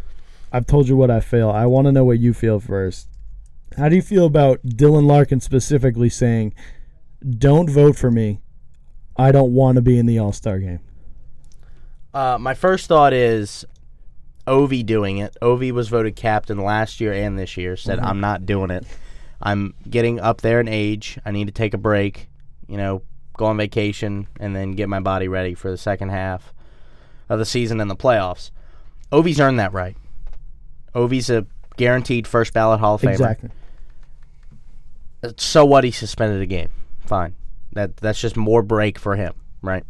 [0.51, 1.49] I've told you what I feel.
[1.49, 3.07] I want to know what you feel first.
[3.77, 6.53] How do you feel about Dylan Larkin specifically saying,
[7.27, 8.39] "Don't vote for me.
[9.17, 10.79] I don't want to be in the All-Star game."
[12.13, 13.65] Uh, my first thought is
[14.47, 15.35] Ovi doing it.
[15.41, 17.75] Ovi was voted captain last year and this year.
[17.75, 18.85] Said I'm not doing it.
[19.41, 21.19] I'm getting up there in age.
[21.25, 22.29] I need to take a break.
[22.67, 23.01] You know,
[23.33, 26.55] go on vacation, and then get my body ready for the second half
[27.30, 28.51] of the season and the playoffs.
[29.11, 29.95] Ovi's earned that right.
[30.93, 31.45] Ovi's a
[31.78, 33.11] guaranteed first ballot Hall of Famer.
[33.11, 33.49] Exactly.
[35.38, 35.84] So what?
[35.84, 36.69] He suspended a game.
[37.05, 37.36] Fine.
[37.73, 39.84] That that's just more break for him, right?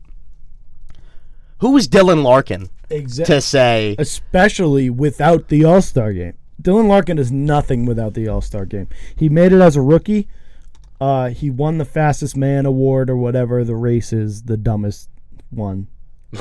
[1.59, 3.36] Who was Dylan Larkin Exactly.
[3.36, 3.95] to say?
[3.99, 6.33] Especially without the All Star game.
[6.61, 8.88] Dylan Larkin is nothing without the All Star game.
[9.15, 10.27] He made it as a rookie.
[10.99, 15.09] Uh, he won the fastest man award or whatever the race is, the dumbest
[15.49, 15.88] one.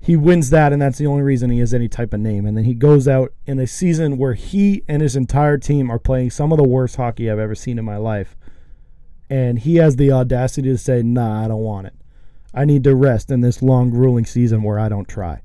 [0.00, 2.44] he wins that, and that's the only reason he has any type of name.
[2.44, 5.98] And then he goes out in a season where he and his entire team are
[5.98, 8.36] playing some of the worst hockey I've ever seen in my life.
[9.30, 11.94] And he has the audacity to say, nah, I don't want it.
[12.52, 15.40] I need to rest in this long, grueling season where I don't try.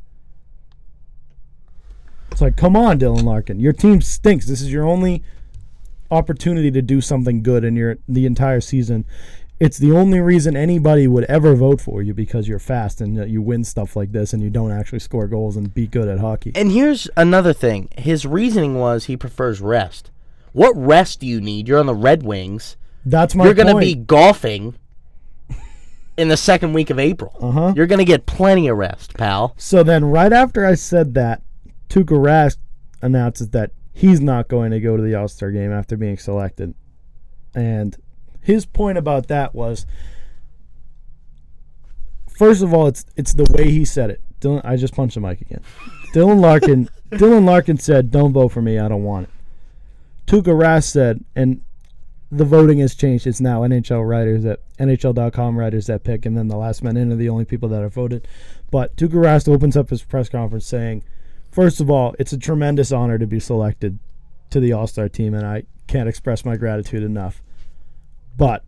[2.32, 3.60] It's like, come on, Dylan Larkin.
[3.60, 4.48] Your team stinks.
[4.48, 5.24] This is your only
[6.12, 9.06] opportunity to do something good in your the entire season.
[9.60, 13.42] It's the only reason anybody would ever vote for you because you're fast and you
[13.42, 16.52] win stuff like this and you don't actually score goals and be good at hockey.
[16.54, 17.90] And here's another thing.
[17.98, 20.12] His reasoning was he prefers rest.
[20.54, 21.68] What rest do you need?
[21.68, 22.78] You're on the Red Wings.
[23.04, 24.76] That's my You're going to be golfing
[26.18, 27.36] in the second week of April.
[27.42, 27.74] Uh-huh.
[27.76, 29.56] You're going to get plenty of rest, pal.
[29.58, 31.42] So then, right after I said that,
[31.90, 32.58] Tuukka Rask
[33.02, 36.76] announces that he's not going to go to the All Star game after being selected,
[37.56, 37.96] and
[38.48, 39.86] his point about that was,
[42.30, 44.22] first of all, it's it's the way he said it.
[44.40, 45.62] Dylan, I just punched the mic again.
[46.14, 48.80] Dylan Larkin, Dylan Larkin said, "Don't vote for me.
[48.80, 49.34] I don't want it."
[50.28, 51.62] Tuukka Rask said, and
[52.32, 53.28] the voting has changed.
[53.28, 57.12] It's now NHL writers at NHL.com writers that pick, and then the last men in
[57.12, 58.28] are the only people that are voted.
[58.72, 61.04] But Tuukka Rask opens up his press conference saying,
[61.52, 64.00] first of all, it's a tremendous honor to be selected
[64.52, 67.42] to the All Star team, and I can't express my gratitude enough.
[68.38, 68.64] But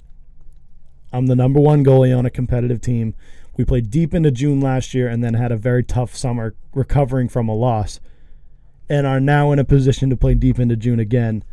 [1.14, 3.16] I'm the number one goalie on a competitive team.
[3.56, 7.30] We played deep into June last year and then had a very tough summer recovering
[7.30, 8.00] from a loss,
[8.90, 11.44] and are now in a position to play deep into June again.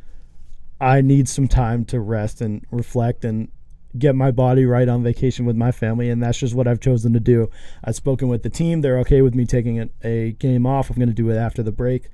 [0.81, 3.51] I need some time to rest and reflect and
[3.99, 7.12] get my body right on vacation with my family, and that's just what I've chosen
[7.14, 7.51] to do.
[7.83, 10.91] I've spoken with the team; they're okay with me taking a, game off.
[10.91, 12.09] I'm going to do it after the break.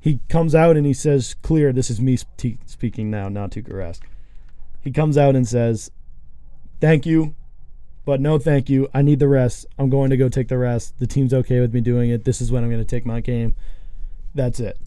[0.00, 3.62] He comes out and he says, "Clear, this is me sp- speaking now, not to
[3.62, 4.00] Rask."
[4.84, 5.90] He comes out and says,
[6.80, 7.34] "Thank you,
[8.04, 8.88] but no, thank you.
[8.94, 9.66] I need the rest.
[9.78, 10.98] I'm going to go take the rest.
[10.98, 12.24] The team's okay with me doing it.
[12.24, 13.56] This is when I'm going to take my game.
[14.34, 14.78] That's it."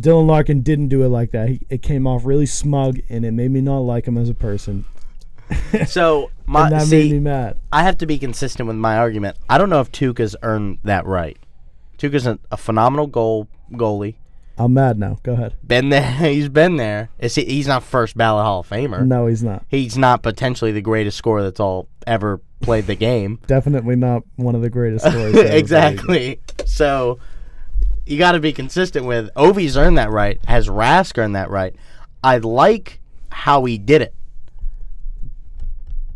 [0.00, 1.48] Dylan Larkin didn't do it like that.
[1.48, 4.34] He, it came off really smug, and it made me not like him as a
[4.34, 4.86] person.
[5.86, 7.58] So, my and that see, made me mad.
[7.70, 9.36] I have to be consistent with my argument.
[9.50, 11.36] I don't know if Tuukka's earned that right.
[11.98, 14.14] Tuukka's a, a phenomenal goal goalie.
[14.58, 15.18] I'm mad now.
[15.22, 15.56] Go ahead.
[15.66, 16.10] Been there.
[16.18, 17.08] He's been there.
[17.18, 19.06] Is he, he's not first ballot Hall of Famer.
[19.06, 19.64] No, he's not.
[19.68, 23.38] He's not potentially the greatest scorer that's all ever played the game.
[23.46, 25.34] Definitely not one of the greatest scorers.
[25.34, 26.40] ever exactly.
[26.66, 27.18] So
[28.06, 30.38] you got to be consistent with Ovi's earned that right.
[30.46, 31.74] Has Rask earned that right?
[32.22, 33.00] I like
[33.30, 34.14] how he did it,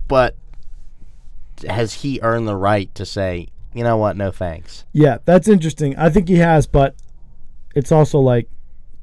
[0.07, 0.37] but
[1.67, 4.85] has he earned the right to say, you know what, no thanks?
[4.93, 5.97] Yeah, that's interesting.
[5.97, 6.95] I think he has, but
[7.77, 8.49] it's also like,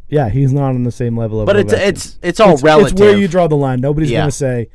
[0.10, 1.46] yeah, he's not on the same level of.
[1.46, 1.88] But it's Ovechkin.
[1.88, 2.92] it's it's all it's, relative.
[2.94, 3.80] It's where you draw the line.
[3.80, 4.22] Nobody's Yeah.
[4.22, 4.68] gonna say,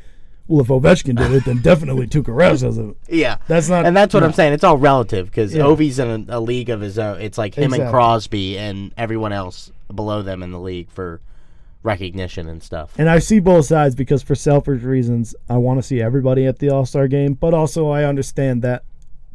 [0.47, 3.37] "Well, if Ovechkin did it, then definitely Tuukka Rask has a." yeah.
[3.47, 3.85] That's not.
[3.85, 4.27] and that's what no.
[4.27, 4.53] I'm saying.
[4.55, 5.65] It's all relative because Yeah.
[5.65, 7.21] Ovi's in a, a league of his own.
[7.21, 11.21] It's like him and Crosby and everyone else below them in the league for
[11.83, 12.93] recognition and stuff.
[12.99, 16.59] And I see both sides because for selfish reasons, I want to see everybody at
[16.59, 18.83] the All Star game, but also I understand that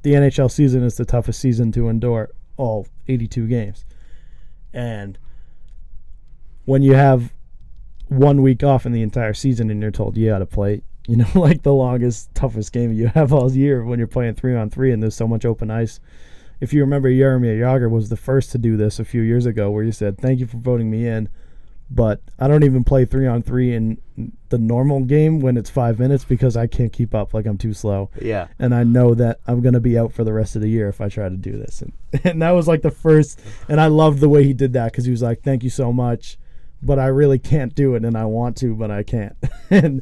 [0.03, 3.85] the NHL season is the toughest season to endure all 82 games.
[4.73, 5.17] And
[6.65, 7.33] when you have
[8.07, 11.17] one week off in the entire season and you're told you got to play, you
[11.17, 14.69] know, like the longest, toughest game you have all year when you're playing three on
[14.69, 15.99] three and there's so much open ice.
[16.61, 19.69] If you remember, Jaromir Jagr was the first to do this a few years ago,
[19.69, 21.27] where he said, "Thank you for voting me in."
[21.89, 23.97] But I don't even play three on three in
[24.49, 27.33] the normal game when it's five minutes because I can't keep up.
[27.33, 28.47] Like I'm too slow, Yeah.
[28.59, 31.01] and I know that I'm gonna be out for the rest of the year if
[31.01, 31.81] I try to do this.
[31.81, 34.91] And, and that was like the first, and I loved the way he did that
[34.91, 36.37] because he was like, "Thank you so much,"
[36.81, 39.35] but I really can't do it, and I want to, but I can't,
[39.69, 40.01] and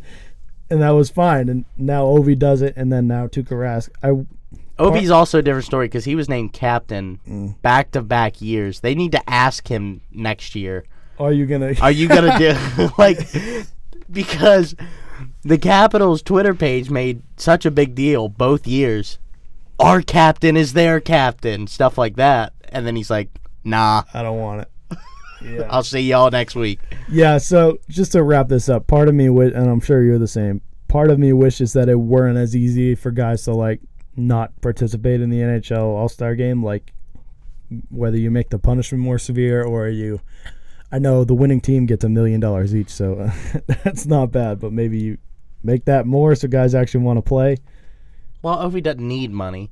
[0.69, 1.49] and that was fine.
[1.49, 3.89] And now Ovi does it, and then now Tuukka Rask.
[4.03, 4.25] I
[4.81, 8.79] Ovi's also a different story because he was named captain back to back years.
[8.79, 10.85] They need to ask him next year.
[11.21, 11.73] Are you gonna?
[11.81, 13.19] Are you gonna do like
[14.11, 14.75] because
[15.43, 19.17] the Capitals Twitter page made such a big deal both years.
[19.79, 23.29] Our captain is their captain, stuff like that, and then he's like,
[23.63, 24.67] "Nah, I don't want it.
[25.43, 25.65] Yeah.
[25.71, 29.27] I'll see y'all next week." Yeah, so just to wrap this up, part of me
[29.27, 30.61] would, and I'm sure you're the same.
[30.87, 33.81] part of me wishes that it weren't as easy for guys to like
[34.15, 36.63] not participate in the NHL All Star game.
[36.63, 36.93] Like
[37.89, 40.19] whether you make the punishment more severe or you.
[40.91, 44.59] I know the winning team gets a million dollars each, so uh, that's not bad.
[44.59, 45.17] But maybe you
[45.63, 47.57] make that more so guys actually want to play.
[48.41, 49.71] Well, Ovi doesn't need money.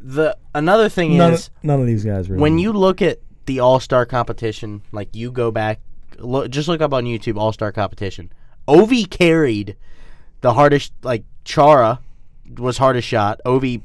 [0.00, 2.40] The another thing None, is none of these guys really.
[2.40, 5.80] when you look at the All Star competition, like you go back,
[6.18, 8.32] look, just look up on YouTube All Star competition.
[8.66, 9.76] Ovi carried
[10.40, 12.00] the hardest, like Chara
[12.56, 13.40] was hardest shot.
[13.44, 13.82] Ovi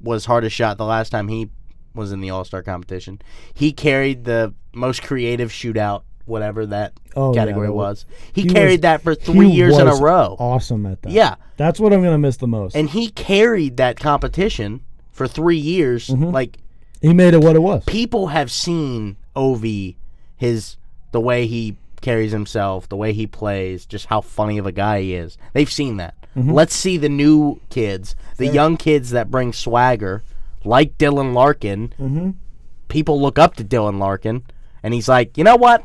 [0.00, 1.48] was hardest shot the last time he
[1.94, 3.20] was in the All Star competition.
[3.54, 8.06] He carried the most creative shootout, whatever that Oh, yeah, category that was.
[8.32, 10.36] He, he carried was- that for three years in a row.
[10.38, 11.12] awesome at that.
[11.12, 11.34] Yeah.
[11.56, 12.74] that's what I'm gonna miss the most.
[12.76, 14.80] And he carried that competition
[15.10, 16.08] for three years.
[16.08, 16.30] Mm-hmm.
[16.30, 16.58] Like
[17.00, 17.84] he made it what it was.
[17.84, 19.96] people have seen Ovi,
[20.36, 20.76] his
[21.10, 25.00] the way he carries himself, the way he plays, just how funny of a guy
[25.02, 25.36] he is.
[25.52, 26.14] They've seen that.
[26.36, 26.50] Mm-hmm.
[26.52, 30.22] Let's see the new kids, the young kids that bring swagger,
[30.64, 31.94] like Dylan Larkin.
[31.98, 32.30] Mm-hmm.
[32.88, 34.42] People look up to Dylan Larkin,
[34.82, 35.84] and he's like, you know what?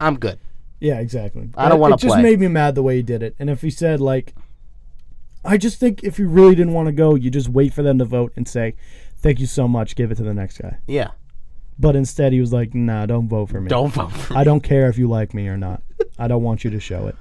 [0.00, 0.38] I'm good.
[0.80, 1.50] Yeah, exactly.
[1.56, 2.22] I don't wanna It just play.
[2.22, 3.34] made me mad the way he did it.
[3.38, 4.34] And if he said like,
[5.44, 7.98] I just think if you really didn't want to go, you just wait for them
[7.98, 8.74] to vote and say,
[9.18, 11.12] "Thank you so much, give it to the next guy." Yeah.
[11.78, 13.68] But instead, he was like, "Nah, don't vote for me.
[13.68, 15.82] Don't vote for I don't care if you like me or not.
[16.18, 17.16] I don't want you to show it."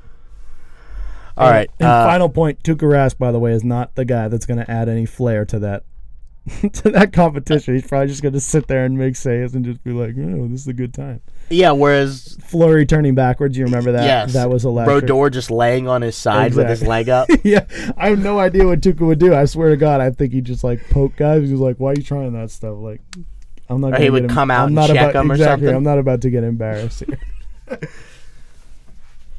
[1.37, 1.69] All right.
[1.79, 4.59] And uh, final point: Tuukka Rask, by the way, is not the guy that's going
[4.59, 5.83] to add any flair to that
[6.73, 7.75] to that competition.
[7.75, 10.47] He's probably just going to sit there and make saves and just be like, "Oh,
[10.47, 11.71] this is a good time." yeah.
[11.71, 13.57] Whereas Fleury turning backwards.
[13.57, 14.03] You remember that?
[14.03, 15.01] yes, that was electric.
[15.07, 17.27] Brodeur just laying on his side with his leg up.
[17.43, 17.65] yeah,
[17.97, 19.35] I have no idea what Tuukka would do.
[19.35, 21.45] I swear to God, I think he just like poke guys.
[21.45, 23.01] He was like, "Why are you trying that stuff?" Like,
[23.69, 23.89] I'm not.
[23.89, 25.67] Or gonna he would em- come out I'm and not check about, him or exactly,
[25.67, 25.75] something?
[25.75, 27.19] I'm not about to get embarrassed here.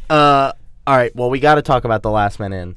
[0.08, 0.52] Uh,
[0.88, 1.14] all right.
[1.14, 2.76] Well, we got to talk about the last man in,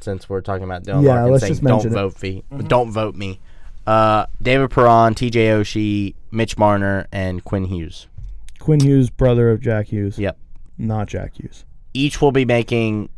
[0.00, 2.08] since we're talking about Dylan Yeah, Larkin let's saying just don't mention it." Mm-hmm.
[2.08, 2.22] vote
[2.62, 3.40] me, don't vote me.
[3.88, 5.46] Uh, David Perron, T.J.
[5.46, 8.06] Oshie, Mitch Marner, and Quinn Hughes.
[8.58, 10.18] Quinn Hughes, brother of Jack Hughes.
[10.18, 10.36] Yep.
[10.76, 11.64] Not Jack Hughes.
[11.94, 13.08] Each will be making,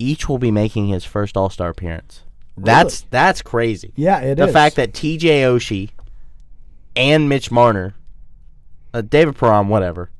[0.00, 2.24] each will be making his first All Star appearance.
[2.56, 3.92] That's that's crazy.
[3.94, 4.46] Yeah, it is.
[4.46, 5.42] the fact that T.J.
[5.42, 5.90] Oshie
[6.96, 7.94] and Mitch Marner,
[8.92, 10.10] uh, David Perron, whatever,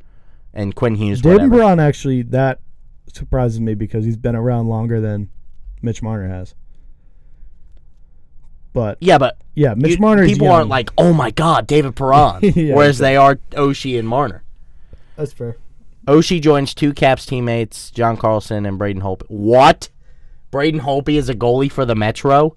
[0.55, 1.57] and Quinn Hughes, David whatever.
[1.57, 2.61] Brown actually that
[3.13, 5.31] surprises me because he's been around longer than
[5.83, 6.55] Mitch Marner has.
[8.73, 10.27] But Yeah, but yeah, Mitch you- Marner.
[10.27, 14.43] people aren't like, oh my god, David Perron, Yeah, whereas they are Oshie and Marner.
[15.17, 15.57] that's fair.
[16.07, 19.25] Oshie joins two Caps teammates, John Carlson and Braden Holtby.
[19.29, 19.91] What?
[20.51, 22.57] Braden Holtby is a goalie for the Metro.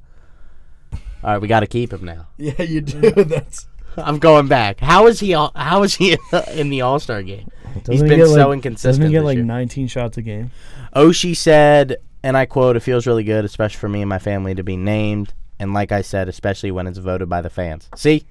[0.93, 2.27] All right, we got to keep him now.
[2.37, 3.11] Yeah, you do.
[3.25, 3.67] that's.
[3.97, 4.79] I'm going back.
[4.79, 5.33] How is he?
[5.33, 6.17] all- How is he
[6.53, 7.49] in the All Star game?
[7.73, 8.91] He's Doesn't he been get, so like- inconsistent.
[8.93, 9.43] Doesn't he get this like year.
[9.45, 10.51] 19 shots a game?
[10.95, 14.55] Oshie said, and I quote, "It feels really good, especially for me and my family,
[14.55, 17.87] to be named, and like I said, especially when it's voted by the fans.
[17.95, 18.25] See,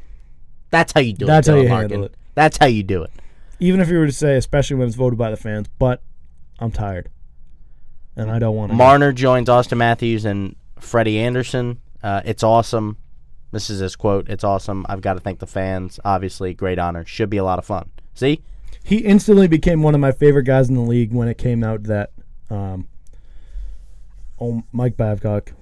[0.70, 1.52] that's how you do That's it.
[1.52, 1.90] how Dylan you Larkin.
[1.90, 2.14] handle it.
[2.34, 3.10] That's how you do it.
[3.60, 6.02] Even if you were to say, especially when it's voted by the fans, but
[6.58, 7.08] I'm tired,
[8.16, 8.76] and I don't want to.
[8.76, 11.80] Marner joins Auston Matthews and Freddie Andersen.
[12.02, 12.96] Uh, it's awesome.
[13.52, 14.28] This is his quote.
[14.28, 14.86] It's awesome.
[14.88, 15.98] I've got to thank the fans.
[16.04, 17.04] Obviously, great honor.
[17.04, 17.90] Should be a lot of fun.
[18.14, 18.42] See,
[18.82, 21.82] he instantly became one of my favorite guys in the league when it came out
[21.84, 22.12] that
[22.48, 22.88] um,
[24.40, 25.52] oh Mike Babcock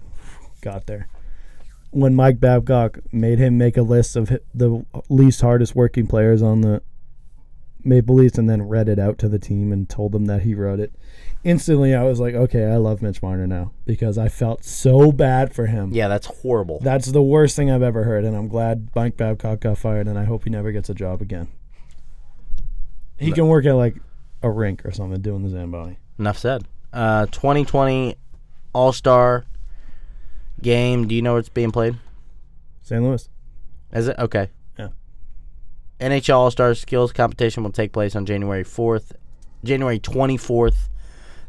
[0.60, 1.08] got there.
[1.90, 6.60] When Mike Babcock made him make a list of the least hardest working players on
[6.60, 6.82] the
[7.84, 10.54] Maple Leafs and then read it out to the team and told them that he
[10.54, 10.92] wrote it.
[11.44, 15.54] Instantly, I was like, okay, I love Mitch Marner now because I felt so bad
[15.54, 15.92] for him.
[15.92, 16.80] yeah, that's horrible.
[16.80, 20.18] That's the worst thing I've ever heard, and I'm glad Mike Babcock got fired, and
[20.18, 21.48] I hope he never gets a job again.
[23.16, 23.96] He can work at like
[24.42, 25.98] a rink or something doing the Zamboni.
[26.18, 26.64] Enough said.
[26.92, 28.16] Uh, 2020
[28.72, 29.44] All Star
[30.62, 31.06] game.
[31.06, 31.96] Do you know where it's being played?
[32.82, 33.02] St.
[33.02, 33.28] Louis.
[33.92, 34.50] Is it okay?
[34.78, 34.88] Yeah.
[36.00, 39.12] NHL All Star Skills Competition will take place on January 4th,
[39.64, 40.88] January 24th.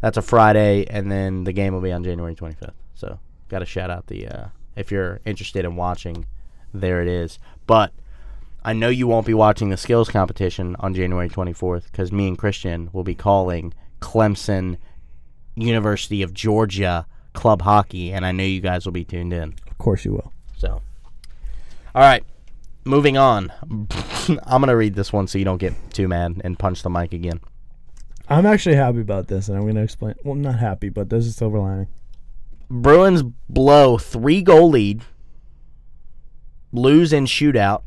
[0.02, 2.72] That's a Friday, and then the game will be on January 25th.
[2.96, 6.26] So, got to shout out the uh, if you're interested in watching,
[6.74, 7.38] there it is.
[7.68, 7.92] But
[8.64, 12.38] I know you won't be watching the skills competition on January 24th because me and
[12.38, 14.78] Christian will be calling Clemson,
[15.56, 19.56] University of Georgia club hockey, and I know you guys will be tuned in.
[19.70, 20.34] Of course you will.
[20.58, 20.82] So,
[21.96, 22.24] all right,
[22.86, 23.52] moving on.
[24.44, 27.14] I'm gonna read this one so you don't get too mad and punch the mic
[27.14, 27.40] again.
[28.28, 30.14] I'm actually happy about this, and I'm going to explain.
[30.24, 31.88] Well, I'm not happy, but there's a silver lining.
[32.70, 35.02] Bruins blow three goal lead,
[36.72, 37.82] lose in shootout,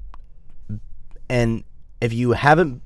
[1.28, 1.62] and
[2.01, 2.82] if you haven't,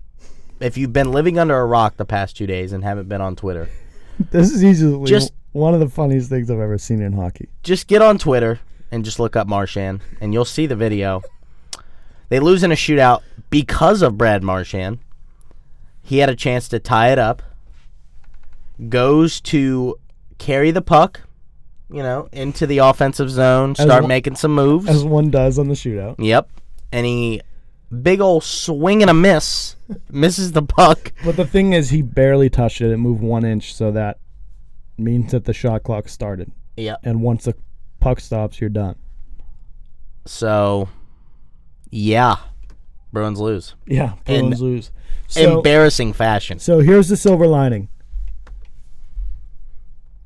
[0.60, 3.36] if you've been living under a rock the past two days and haven't been on
[3.36, 3.70] Twitter,
[4.30, 7.48] This is easily Just- one of the funniest things I've ever seen in hockey.
[7.62, 8.60] just get on Twitter
[8.92, 11.22] and just look up Marchand, and you'll see the video.
[12.28, 14.98] They lose in a shootout because of Brad Marchand.
[16.02, 17.42] He had a chance to tie it up.
[18.88, 19.98] Goes to
[20.38, 21.22] carry the puck,
[21.90, 24.86] you know, into the offensive zone, start one- making some moves.
[24.88, 26.16] As one does on the shootout.
[26.18, 26.48] yep.
[26.92, 27.40] And he,
[28.02, 29.76] big old swing and a miss,
[30.10, 31.12] misses the puck.
[31.24, 32.90] But the thing is, he barely touched it.
[32.92, 34.18] It moved one inch, so that
[34.98, 36.50] means that the shot clock started.
[36.76, 37.00] Yep.
[37.04, 37.54] And once the
[38.00, 38.96] puck stops, you're done.
[40.24, 40.88] So,
[41.90, 42.36] yeah,
[43.12, 43.74] Bruins lose.
[43.86, 44.90] Yeah, In Bruins lose.
[45.28, 46.58] So, Embarrassing fashion.
[46.58, 47.88] so here's the silver lining.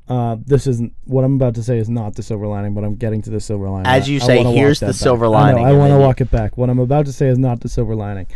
[0.08, 2.96] Uh, this isn't what I'm about to say is not the silver lining, but I'm
[2.96, 3.86] getting to the silver lining.
[3.86, 4.94] As you I say, wanna here's the back.
[4.96, 6.56] silver lining, I, and want to walk it back.
[6.58, 8.26] What I'm about to say is not the silver lining.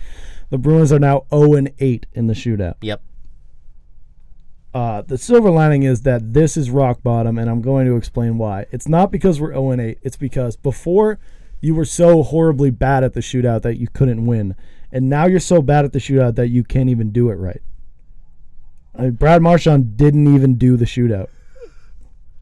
[0.50, 2.74] The Bruins are now 0 and 8 in the shootout.
[2.82, 3.02] Yep.
[4.74, 8.38] Uh, the silver lining is that this is rock bottom, and I'm going to explain
[8.38, 8.66] why.
[8.72, 11.20] It's not because we're 0 8, It's because before
[11.60, 14.56] you were so horribly bad at the shootout that you couldn't win,
[14.90, 17.62] and now you're so bad at the shootout that you can't even do it right.
[18.96, 21.28] I mean, Brad Marchand didn't even do the shootout,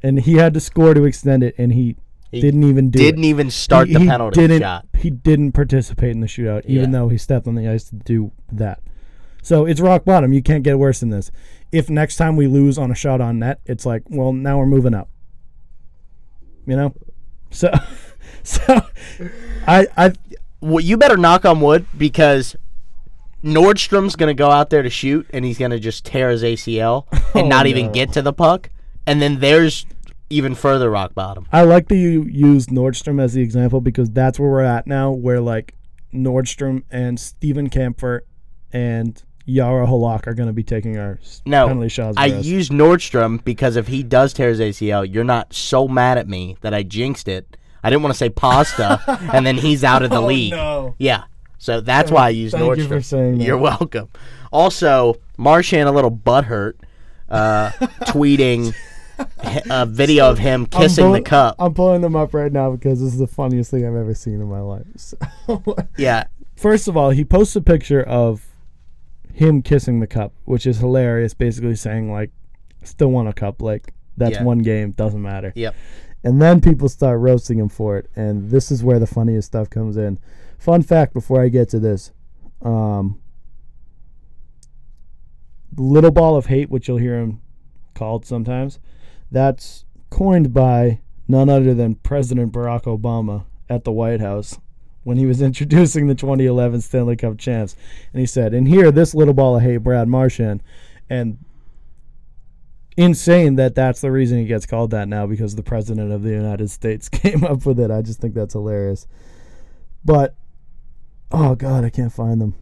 [0.03, 1.97] and he had to score to extend it, and he,
[2.30, 3.28] He didn't even do Didn't it.
[3.28, 4.87] even start He- the he penalty didn't, shot.
[4.97, 6.99] He didn't participate in the shootout, even Yeah.
[6.99, 8.80] though he stepped on the ice to do that.
[9.43, 10.32] So it's rock bottom.
[10.32, 11.30] You can't get worse than this.
[11.72, 14.66] If next time we lose on a shot on net, it's like, well, now we're
[14.66, 15.09] moving up.
[16.66, 16.95] You know,
[17.51, 17.70] so
[18.45, 18.80] so
[19.66, 20.12] I I
[20.61, 22.55] Well, you better knock on wood because
[23.43, 26.43] Nordstrom's going to go out there to shoot and he's going to just tear his
[26.45, 27.93] ACL and Oh, not even no.
[27.93, 28.70] get to the puck.
[29.07, 29.84] And then there's
[30.30, 31.47] even further rock bottom.
[31.53, 35.11] I like that you use Nordstrom as the example because that's where we're at now,
[35.11, 35.74] where like
[36.14, 38.20] Nordstrom and Steven Kampfer
[38.72, 42.16] and Jaro Halak are going to be taking our No, penalty shots.
[42.16, 42.45] I us.
[42.45, 46.57] use Nordstrom because if he does tear his ACL, you're not so mad at me
[46.61, 47.57] that I jinxed it.
[47.82, 49.01] I didn't want to say pasta,
[49.32, 50.53] and then he's out of the Oh, league.
[50.53, 50.95] no.
[50.99, 51.24] Yeah,
[51.59, 52.76] so that's why I use Thank Nordstrom.
[52.78, 53.45] you for saying that.
[53.45, 54.09] You're welcome.
[54.53, 56.74] Also, Marchand a little butthurt,
[57.28, 57.70] uh,
[58.07, 58.72] tweeting
[59.70, 61.57] a video of him I'm kissing the cup.
[61.59, 64.34] I'm pulling them up right now because this is the funniest thing I've ever seen
[64.34, 64.86] in my life.
[64.97, 65.18] So,
[65.97, 66.24] yeah,
[66.55, 68.47] first of all, he posts a picture of
[69.33, 71.35] him kissing the cup, which is hilarious.
[71.35, 72.30] Basically saying like,
[72.85, 73.61] still want a cup.
[73.62, 74.45] Like that's Yeah.
[74.45, 75.53] one game, doesn't matter.
[75.57, 75.74] yep.
[76.24, 79.68] And then people start roasting him for it, and this is where the funniest stuff
[79.68, 80.18] comes in.
[80.57, 82.12] Fun fact before I get to this,
[82.61, 83.18] um,
[85.76, 87.41] little ball of hate, which you'll hear him
[87.95, 88.78] called sometimes,
[89.30, 94.59] that's coined by none other than President Barack Obama at the White House
[95.05, 97.77] when he was introducing the 2011 Stanley Cup champs,
[98.13, 100.63] and he said, "And here, this little ball of hate, Brad Marchand,"
[101.09, 101.39] and
[102.97, 106.31] insane that that's the reason he gets called that now because the president of the
[106.31, 107.91] United States came up with it.
[107.91, 109.07] I just think that's hilarious.
[110.05, 110.35] But
[111.31, 112.55] oh god, I can't find them.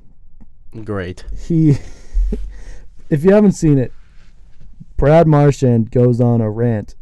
[0.84, 1.24] Great.
[1.46, 1.70] He
[3.10, 3.92] if you haven't seen it,
[4.96, 6.94] Brad Marchand goes on a rant.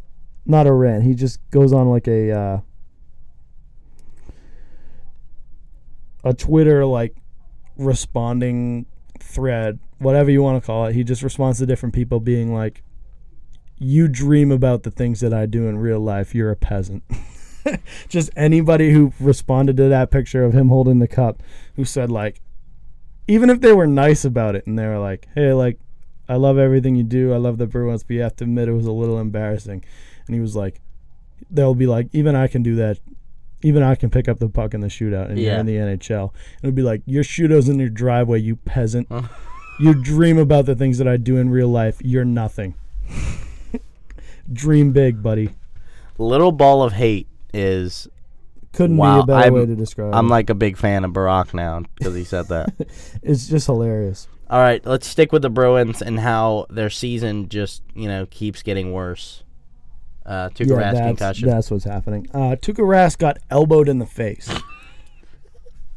[0.45, 1.03] Not a rant.
[1.03, 2.59] He just goes on like a uh,
[6.23, 7.15] a Twitter like
[7.77, 8.85] responding
[9.19, 10.95] thread, whatever you want to call it.
[10.95, 12.83] He just responds to different people being like
[13.77, 16.35] you dream about the things that I do in real life.
[16.35, 17.03] You're a peasant.
[18.09, 21.41] just anybody who responded to that picture of him holding the cup
[21.75, 22.41] who said like
[23.27, 25.79] even if they were nice about it and they were like, "Hey, like
[26.27, 27.31] I love everything you do.
[27.31, 29.83] I love the Bruins, but you have to admit it was a little embarrassing."
[30.25, 30.81] And he was like,
[31.49, 32.97] "They'll be like, even I can do that.
[33.61, 35.59] Even I can pick up the puck in the shootout, and you're Yeah.
[35.59, 36.33] in the NHL."
[36.63, 39.07] It'd be like, "Your shootouts in your driveway, you peasant.
[39.79, 41.97] you dream about the things that I do in real life.
[42.03, 42.75] You're nothing.
[44.51, 45.49] dream big, buddy.
[46.17, 48.07] Little ball of hate is.
[48.71, 50.29] Couldn't Wow, be a better I'm- way to describe I'm it.
[50.29, 52.73] like a big fan of Barack now because he said that.
[53.23, 54.27] it's just hilarious.
[54.49, 58.61] All right, let's stick with the Bruins and how their season just you know keeps
[58.61, 59.43] getting worse.
[60.29, 61.49] Uh, Tuukka Yeah, Rask that's, concussion.
[61.49, 62.27] that's what's happening.
[62.33, 64.47] Uh, Tuukka Rask got elbowed in the face.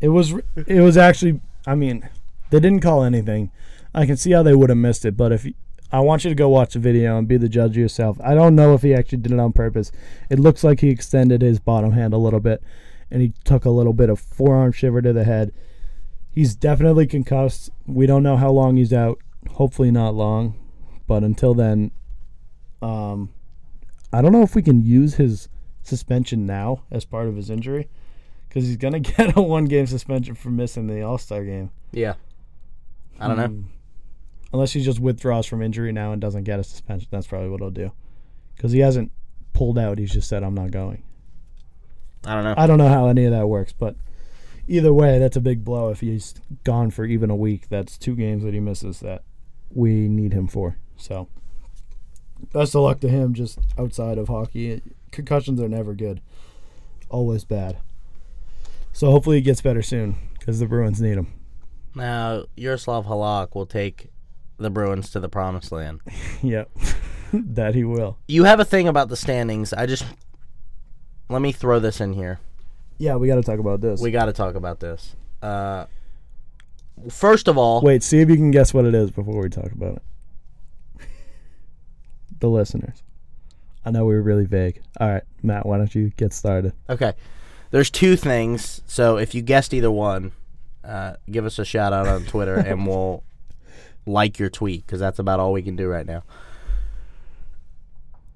[0.01, 0.33] It was
[0.67, 2.09] it was actually I mean
[2.51, 3.51] they didn't call anything.
[3.95, 5.47] I can see how they would have missed it, but if
[5.93, 8.19] I want you to go watch the video and be the judge yourself.
[8.25, 9.93] I don't know if he actually did it on purpose.
[10.31, 12.63] It looks like he extended his bottom hand a little bit,
[13.11, 15.53] and he took a little bit of forearm shiver to the head.
[16.31, 17.69] He's definitely concussed.
[17.87, 19.19] We don't know how long he's out.
[19.51, 20.55] Hopefully not long,
[21.07, 21.91] but until then,
[22.81, 23.29] um,
[24.13, 25.49] I don't know if we can use his
[25.83, 27.89] suspension now as part of his injury
[28.49, 31.71] because he's gonna get a one game suspension for missing the All Star game.
[31.93, 32.15] yeah,
[33.19, 33.47] I don't know.
[33.49, 33.63] Hmm.
[34.53, 37.61] Unless he just withdraws from injury now and doesn't get a suspension, that's probably what
[37.61, 37.91] he'll do.
[38.55, 39.11] because he hasn't
[39.55, 39.99] pulled out.
[39.99, 41.03] He's just said, "I'm not going."
[42.25, 42.55] I don't know.
[42.57, 43.97] I don't know how any of that works, but
[44.69, 45.89] either way, that's a big blow.
[45.89, 46.35] If he's
[46.65, 49.23] gone for even a week, that's two games that he misses that
[49.75, 50.77] we need him for.
[50.97, 51.27] So,
[52.53, 53.35] best of luck to him.
[53.35, 56.21] Just outside of hockey, concussions are never good.
[57.09, 57.79] Always bad.
[58.93, 61.33] So hopefully he gets better soon because the Bruins need him.
[61.95, 64.09] now, Jaroslav Halak will take
[64.59, 66.01] the Bruins to the promised land.
[66.43, 66.71] yep,
[67.33, 68.19] that he will.
[68.29, 69.73] You have a thing about the standings.
[69.73, 70.05] I just
[71.29, 72.41] let me throw this in here.
[72.99, 74.01] Yeah, we got to talk about this.
[74.01, 75.17] We got to talk about this.
[75.41, 75.87] Uh,
[77.11, 79.73] first of all, Wait, see if you can guess what it is before we talk
[79.73, 80.03] about it.
[82.43, 83.03] The listeners.
[83.85, 84.81] I know we were really vague.
[85.01, 86.73] All right, Matt, why don't you get started?
[86.91, 87.13] okay,
[87.71, 88.83] there's two things.
[88.85, 90.33] So if you guessed either one,
[90.85, 93.23] uh, give us a shout out on Twitter and we'll
[94.07, 96.25] like your tweet because that's about all we can do right now.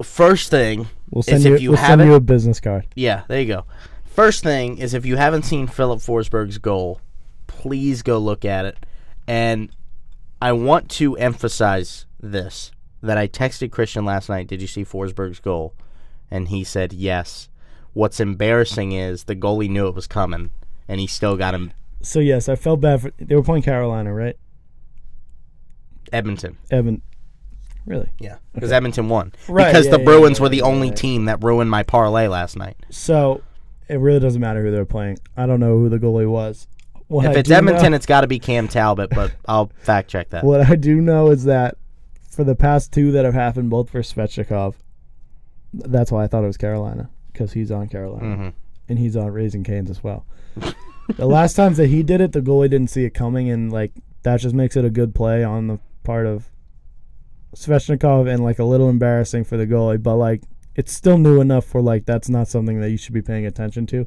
[0.02, 2.86] First thing, We'll Is send if you, you we'll send you a business card.
[2.94, 3.64] yeah, there you go.
[4.04, 7.00] First thing is if you haven't seen Filip Forsberg's goal,
[7.46, 8.78] please go look at it.
[9.26, 9.70] And
[10.40, 12.70] I want to emphasize this
[13.02, 15.74] that I texted Christian last night, "Did you see Forsberg's goal?"
[16.30, 17.48] And he said, "Yes."
[17.92, 20.50] What's embarrassing is the goalie knew it was coming
[20.88, 21.72] and he still got him
[22.02, 24.36] So yes, I felt bad for they were playing Carolina, right?
[26.12, 26.56] Edmonton.
[26.70, 27.02] Evan,
[27.84, 28.10] really?
[28.20, 29.32] Yeah, because Edmonton won.
[29.48, 32.28] Right, because yeah, the yeah, Bruins yeah, were the only team that ruined my parlay
[32.28, 32.76] last night.
[32.90, 33.42] So
[33.88, 35.18] it really doesn't matter who they're playing.
[35.36, 36.68] I don't know who the goalie was.
[37.08, 40.10] What if I it's Edmonton, know- it's got to be Cam Talbot, but I'll fact
[40.10, 40.44] check that.
[40.44, 41.76] What I do know is that
[42.36, 44.74] for the past two that have happened, both for Svechnikov,
[45.72, 48.52] that's why I thought it was Carolina because he's on Carolina Mhm.
[48.88, 50.24] and he's on Raising Cane's as well.
[51.16, 53.92] the last times that he did it, the goalie didn't see it coming, and like
[54.22, 56.50] that just makes it a good play on the part of
[57.54, 60.42] Svechnikov and like a little embarrassing for the goalie, but like
[60.74, 63.86] it's still new enough for like that's not something that you should be paying attention
[63.86, 64.06] to.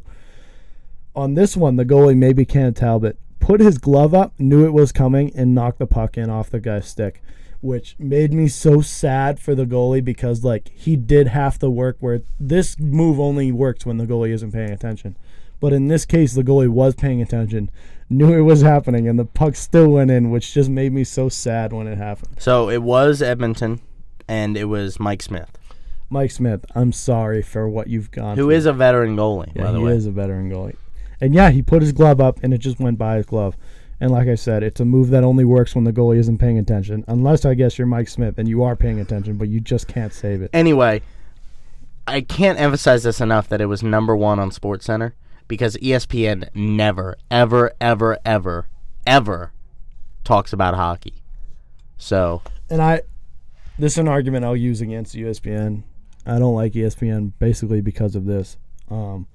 [1.15, 4.91] On this one, the goalie maybe Cam Talbot put his glove up, knew it was
[4.91, 7.21] coming, and knocked the puck in off the guy's stick,
[7.61, 11.97] which made me so sad for the goalie because like he did half the work.
[11.99, 15.17] Where this move only works when the goalie isn't paying attention,
[15.59, 17.69] but in this case, the goalie was paying attention,
[18.09, 21.29] knew it was happening, and the puck still went in, which just made me so
[21.29, 22.35] sad when it happened.
[22.39, 23.81] So it was Edmonton,
[24.27, 25.57] and it was Mike Smith,
[26.09, 28.37] Mike Smith, I'm sorry for what you've gone.
[28.37, 28.51] who through.
[28.55, 29.91] is a veteran goalie, Yeah, by the he way.
[29.91, 30.75] He is a veteran goalie.
[31.21, 33.57] And yeah, he put his glove up and it just went by his glove.
[34.01, 36.57] And like I said, it's a move that only works when the goalie isn't paying
[36.57, 37.03] attention.
[37.07, 40.13] Unless I guess you're Mike Smith and you are paying attention, but you just can't
[40.13, 40.49] save it.
[40.53, 41.01] Anyway,
[42.07, 45.15] I can't emphasize this enough that it was number one on Sports Center
[45.47, 48.69] because ESPN never, ever, ever, ever,
[49.05, 49.51] ever
[50.23, 51.15] talks about hockey.
[51.97, 53.01] So And I
[53.77, 55.83] this is an argument I'll use against ESPN.
[56.25, 58.57] I don't like ESPN basically because of this.
[58.89, 59.27] Um,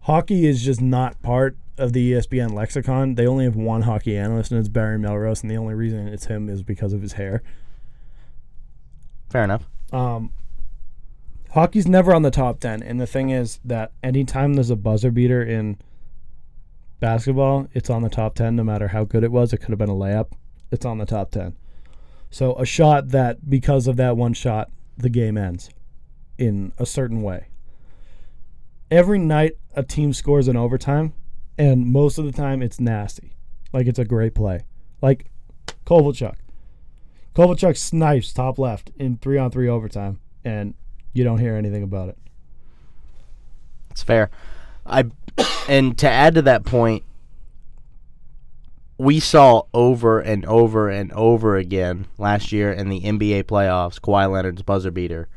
[0.00, 3.14] hockey is just not part of the ESPN lexicon.
[3.14, 6.26] They only have one hockey analyst, and it's Barry Melrose, and the only reason it's
[6.26, 7.42] him is because of his hair.
[9.30, 9.66] fair enough.
[9.92, 10.32] Um,
[11.50, 12.82] hockey's never on the top 10.
[12.82, 15.78] And the thing is that anytime there's a buzzer beater in
[17.00, 19.52] basketball, it's on the top 10 no matter how good it was.
[19.52, 20.32] It could have been a layup.
[20.70, 21.56] It's on the top 10.
[22.30, 25.70] So a shot that, because of that one shot, the game ends
[26.38, 27.48] in a certain way.
[28.90, 31.14] Every night, a team scores in overtime,
[31.58, 33.32] and most of the time, it's nasty.
[33.72, 34.62] Like it's a great play.
[35.00, 35.26] Like
[35.86, 36.36] Kovalchuk.
[37.34, 40.74] Kovalchuk snipes top left in three on three overtime, and
[41.12, 42.18] you don't hear anything about it.
[43.90, 44.30] It's fair.
[44.84, 45.04] I
[45.68, 47.04] and to add to that point,
[48.98, 54.30] we saw over and over and over again last year in the NBA playoffs Kawhi
[54.30, 55.28] Leonard's buzzer beater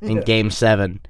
[0.00, 0.22] in Yeah.
[0.22, 1.00] Game Seven,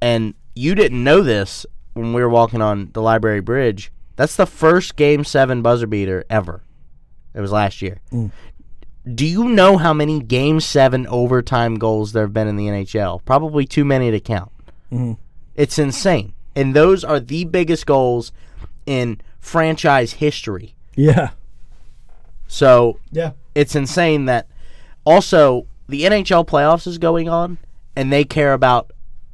[0.00, 1.66] and you didn't know this
[1.96, 3.90] when we were walking on the Library Bridge.
[4.16, 6.62] That's the first Game Seven buzzer beater ever.
[7.34, 7.98] It was last year.
[8.12, 8.30] Mm.
[9.14, 13.24] Do you know how many Game Seven overtime goals there have been in the NHL?
[13.24, 14.50] Probably too many to count.
[14.92, 15.16] Mhm.
[15.54, 16.32] It's insane.
[16.54, 18.32] And those are the biggest goals
[18.86, 20.74] in franchise history.
[20.96, 21.30] Yeah,
[22.46, 24.46] So yeah, it's insane that
[25.04, 27.58] also the NHL playoffs is going on
[27.94, 28.92] and they care about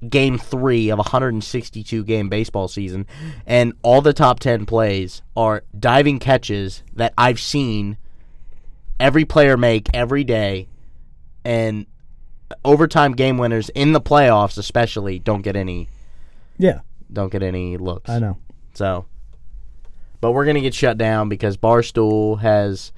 [0.09, 3.07] game three of a 162 game baseball season.
[3.47, 7.97] And all the top 10 plays are diving catches that I've seen
[8.99, 10.69] every player make every day.
[11.45, 11.87] And
[12.65, 15.89] overtime game winners in the playoffs, especially, don't get any
[16.59, 16.81] yeah.
[17.13, 18.11] don't get any looks.
[18.11, 18.39] I know.
[18.75, 19.07] So,
[20.21, 22.93] but we're gonna get shut down because Barstool has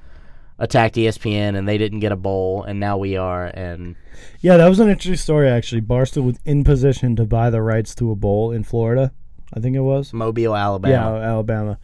[0.59, 3.47] attacked ESPN and they didn't get a bowl, and now we are.
[3.47, 3.97] And
[4.41, 5.81] Yeah, that was an interesting story actually.
[5.81, 9.13] Barstool was in position to buy the rights to a bowl in Florida.
[9.53, 10.13] I think it was.
[10.13, 11.19] Mobile, Alabama.
[11.19, 11.79] Yeah, Alabama.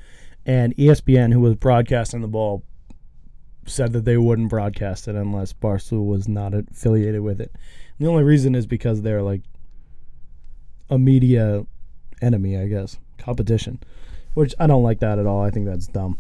[0.47, 2.65] And ESPN, who was broadcasting the bowl
[3.67, 7.53] said that they wouldn't broadcast it unless Barstool was not affiliated with it.
[7.99, 9.43] And the only reason is because they're like
[10.89, 11.67] a media
[12.21, 13.79] enemy, I guess, competition,
[14.35, 15.43] which I don't like that at all.
[15.43, 16.19] I think that's dumb.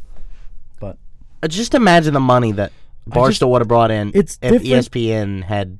[1.42, 2.72] Uh, Just imagine the money that
[3.08, 5.78] Barstool would have brought in It's if different- ESPN had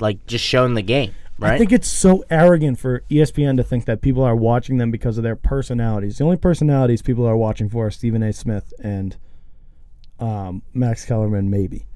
[0.00, 1.54] like just shown the game, right?
[1.54, 5.18] I think it's so arrogant for ESPN to think that people are watching them because
[5.18, 6.18] of their personalities.
[6.18, 8.32] The only personalities people are watching for are Stephen A.
[8.32, 9.16] Smith and
[10.20, 11.86] um, Max Kellerman, maybe.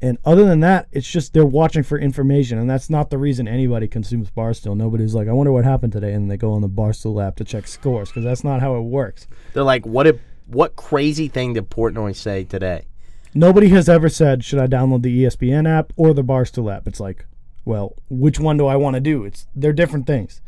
[0.00, 3.46] And other than that, it's just they're watching for information, and that's not the reason
[3.46, 4.76] anybody consumes Barstool.
[4.76, 7.44] Nobody's like, I wonder what happened today, and they go on the Barstool app to
[7.44, 9.28] check scores because that's not how it works.
[9.52, 10.18] They're like, what if
[10.52, 12.86] what crazy thing did Portnoy say today?
[13.34, 16.86] Nobody has ever said, should I download the ESPN app or the Barstool app?
[16.86, 17.24] It's like,
[17.64, 19.24] well, which one do I want to do?
[19.24, 20.40] It's they're different things.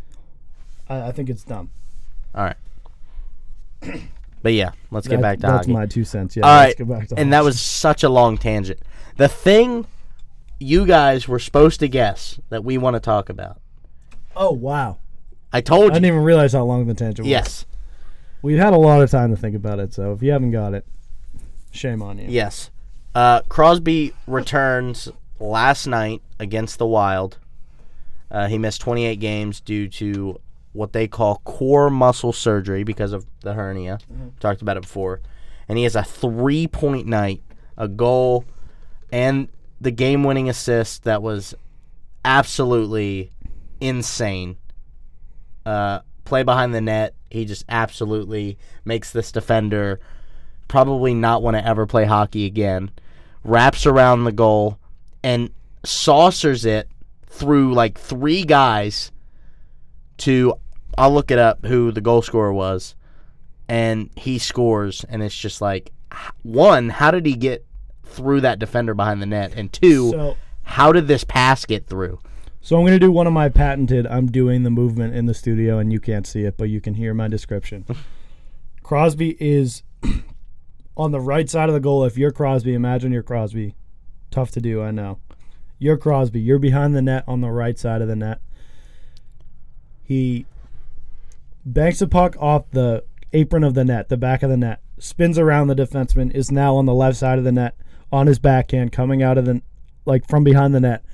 [0.88, 1.70] I, I think it's dumb.
[2.34, 2.56] All right.
[4.42, 5.72] But yeah, let's get That- back to that's hockey.
[5.72, 6.36] my two cents.
[6.36, 8.78] Yeah, All let's get back to and that was such a long tangent.
[9.16, 9.86] The thing
[10.60, 13.58] you guys were supposed to guess that we want to talk about.
[14.36, 14.98] Oh wow!
[15.50, 17.28] I told you I didn't even realize how long the tangent was.
[17.28, 17.64] Yes.
[18.44, 19.94] We had a lot of time to think about it.
[19.94, 20.84] So if you haven't got it,
[21.70, 22.26] shame on you.
[22.28, 22.70] Yes.
[23.14, 25.08] Uh, Crosby returns
[25.40, 27.38] last night against the Wild.
[28.30, 30.38] Uh, he missed 28 games due to
[30.74, 33.98] what they call core muscle surgery because of the hernia.
[34.40, 35.22] Talked about it before.
[35.66, 37.42] And he has a three point night,
[37.78, 38.44] a goal,
[39.10, 39.48] and
[39.80, 41.54] the game winning assist that was
[42.26, 43.30] absolutely
[43.80, 44.58] insane.
[45.64, 47.14] Uh, play behind the net.
[47.34, 50.00] He just absolutely makes this defender
[50.68, 52.90] probably not want to ever play hockey again.
[53.44, 54.78] Wraps around the goal
[55.22, 55.50] and
[55.84, 56.88] saucers it
[57.26, 59.12] through like three guys
[60.18, 60.54] to
[60.96, 62.94] I'll look it up who the goal scorer was
[63.68, 65.90] and he scores and it's just like
[66.42, 67.66] one how did he get
[68.04, 72.20] through that defender behind the net and two So how did this pass get through
[72.64, 74.06] so I'm gonna do one of my patented.
[74.06, 76.94] I'm doing the movement in the studio, and you can't see it, but you can
[76.94, 77.84] hear my description.
[78.82, 79.82] Crosby is
[80.96, 82.04] on the right side of the goal.
[82.04, 83.74] If you're Crosby, imagine you're Crosby.
[84.30, 85.18] Tough to do, I know.
[85.78, 86.40] You're Crosby.
[86.40, 88.40] You're behind the net on the right side of the net.
[90.02, 90.46] He
[91.66, 93.04] banks the puck off the
[93.34, 96.76] apron of the net, the back of the net, spins around the defenseman, is now
[96.76, 97.76] on the left side of the net,
[98.10, 99.60] on his backhand, coming out of the
[100.06, 101.04] like from behind the net.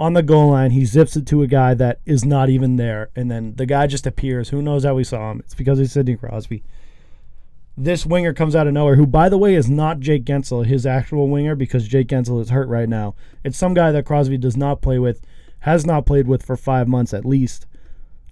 [0.00, 3.10] On the goal line, he zips it to a guy that is not even there,
[3.16, 4.50] and then the guy just appears.
[4.50, 5.40] Who knows how we saw him?
[5.40, 6.62] It's because he's Sidney Crosby.
[7.76, 10.86] This winger comes out of nowhere, who, by the way, is not Jake Guentzel, his
[10.86, 13.14] actual winger, because Jake Guentzel is hurt right now.
[13.44, 15.20] It's some guy that Crosby does not play with,
[15.60, 17.66] has not played with for five months at least.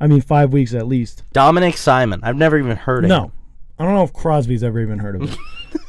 [0.01, 1.25] I mean, five weeks at least.
[1.33, 3.17] Dominik Simon I've never even heard of him.
[3.17, 3.33] No, him
[3.79, 5.39] I don't know if Crosby's ever even heard of him.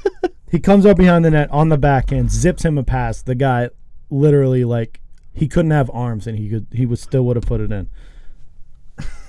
[0.51, 3.21] he comes up behind the net on the backhand, zips him a pass.
[3.21, 3.69] The guy
[4.09, 5.01] literally like
[5.37, 7.89] he couldn't have arms, and he could he would still would have put it in.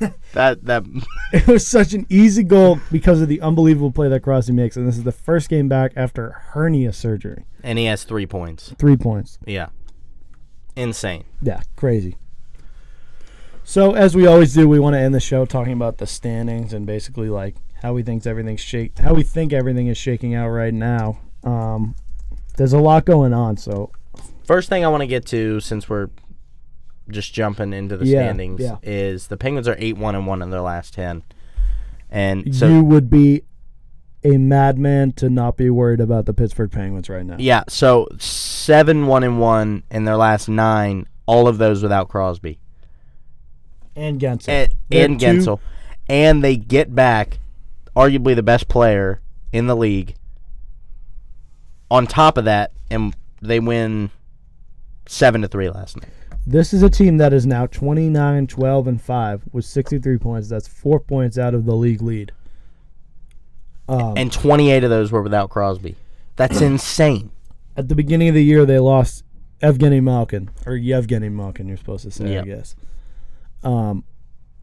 [0.33, 0.85] that that
[1.33, 4.89] It was such an easy goal because of the unbelievable play that Crosby makes, and
[4.89, 7.45] this is the first game back after hernia surgery.
[7.63, 9.39] and he has 3 points Three points.
[9.47, 9.69] yeah
[10.77, 12.17] insane Yeah, crazy.
[13.65, 16.73] So as we always do, we want to end the show talking about the standings
[16.73, 20.49] and basically like how we think everything's shake, how we think everything is shaking out
[20.49, 21.19] right now.
[21.45, 21.95] Um,
[22.57, 23.91] there's a lot going on, so
[24.49, 26.09] First thing I want to get to, since we're
[27.11, 28.77] just jumping into the Yeah, standings, yeah.
[28.83, 31.23] is the Penguins are eight one and one in their last ten,
[32.11, 33.43] and so you would be
[34.25, 37.37] a madman to not be worried about the Pittsburgh Penguins right now.
[37.39, 42.59] yeah, so seven one and one in their last nine, all of those without Crosby
[43.95, 44.49] And Guentzel.
[44.49, 45.61] and, They're and two- Guentzel,
[46.09, 47.39] and they get back
[47.95, 49.21] arguably the best player
[49.53, 50.15] in the league.
[51.91, 54.11] On top of that, and they win
[55.09, 56.11] seven to three last night.
[56.47, 60.49] This is a team that is now 29, 12, and 5 with 63 points.
[60.49, 62.33] That's four points out of the league lead.
[63.89, 65.97] Um, and 28 of those were without Crosby.
[66.37, 67.33] That's insane.
[67.77, 69.25] at the beginning of the year, they lost
[69.63, 72.45] Evgeny Malkin, or Yevgeny Malkin, you're supposed to say, Yep.
[72.45, 72.77] I guess.
[73.65, 74.05] Um,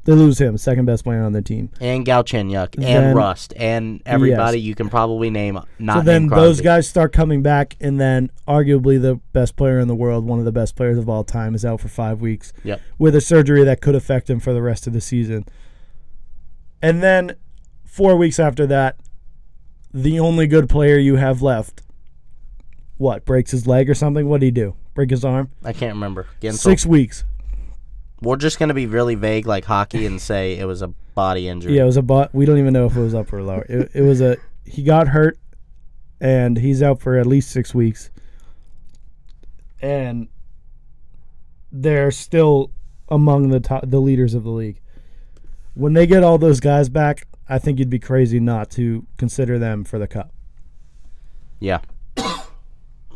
[0.05, 1.69] they lose him, second best player on their team.
[1.81, 5.59] And Galchenyuk and Then- Rust and everybody you can probably name.
[5.79, 9.87] Not so then those guys start coming back, and then arguably the best player in
[9.87, 12.53] the world, one of the best players of all time, is out for five weeks
[12.63, 12.79] Yep.
[12.97, 15.45] with a surgery that could affect him for the rest of the season.
[16.81, 17.35] And then
[17.83, 18.97] four weeks after that,
[19.93, 21.81] the only good player you have left
[22.97, 24.27] what breaks his leg or something.
[24.27, 24.75] What did he do?
[24.93, 25.49] Break his arm?
[25.63, 26.27] I can't remember.
[26.41, 26.57] Guentzel.
[26.59, 27.25] Six weeks.
[28.25, 31.75] We're just gonna be really vague like hockey and say it was a body injury.
[31.75, 32.33] Yeah, it was a butt.
[32.33, 33.65] We don't even know if it was up or lower.
[33.69, 34.37] It, it was a.
[34.65, 35.37] He got hurt,
[36.19, 38.09] and he's out for at least six weeks.
[39.81, 40.27] And
[41.71, 42.71] they're still
[43.09, 44.81] among the top, the leaders of the league.
[45.75, 49.59] When they get all those guys back, I think you'd be crazy not to consider
[49.59, 50.31] them for the cup.
[51.59, 51.81] Yeah.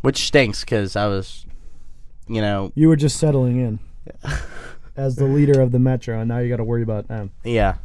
[0.02, 1.46] Which stinks because I was,
[2.28, 3.80] you know, You were just settling in
[4.96, 7.30] as the leader of the Metro, and now you got to worry about them.
[7.44, 7.76] yeah.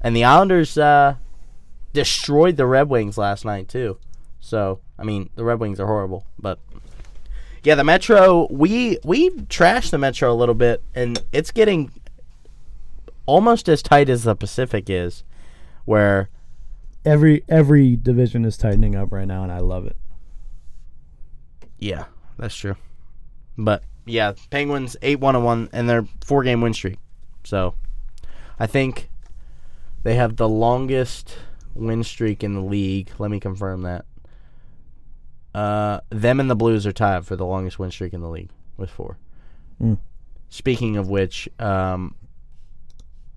[0.00, 1.16] And the Islanders uh,
[1.92, 3.98] destroyed the Red Wings last night too.
[4.40, 6.58] So I mean, the Red Wings are horrible, but
[7.62, 8.48] yeah, the Metro.
[8.50, 11.92] We we trashed the Metro a little bit, and it's getting
[13.26, 15.22] almost as tight as the Pacific is,
[15.84, 16.30] where
[17.04, 19.96] Every every division is tightening up right now, and I love it.
[21.78, 22.04] Yeah,
[22.38, 22.76] that's true.
[23.56, 26.98] But yeah, Penguins eight one and one, and they're four game win streak.
[27.44, 27.74] So
[28.58, 29.10] I think
[30.02, 31.36] they have the longest
[31.74, 33.10] win streak in the league.
[33.18, 34.04] Let me confirm that.
[35.54, 38.50] Uh, them and the Blues are tied for the longest win streak in the league
[38.76, 39.18] with four.
[39.82, 39.98] Mm.
[40.48, 42.14] Speaking of which, um,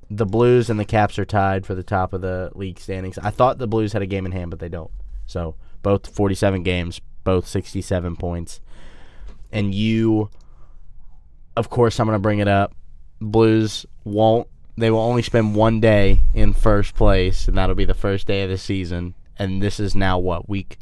[0.09, 3.17] the Blues and the Caps are tied for the top of the league standings.
[3.17, 4.91] I thought the Blues had a game in hand, but they don't.
[5.25, 8.59] So both 47 games, both 67 points.
[9.51, 10.29] And you,
[11.55, 12.73] of course, I'm going to bring it up.
[13.21, 14.47] Blues won't,
[14.77, 18.43] they will only spend one day in first place, and that'll be the first day
[18.43, 19.13] of the season.
[19.37, 20.77] And this is now what, week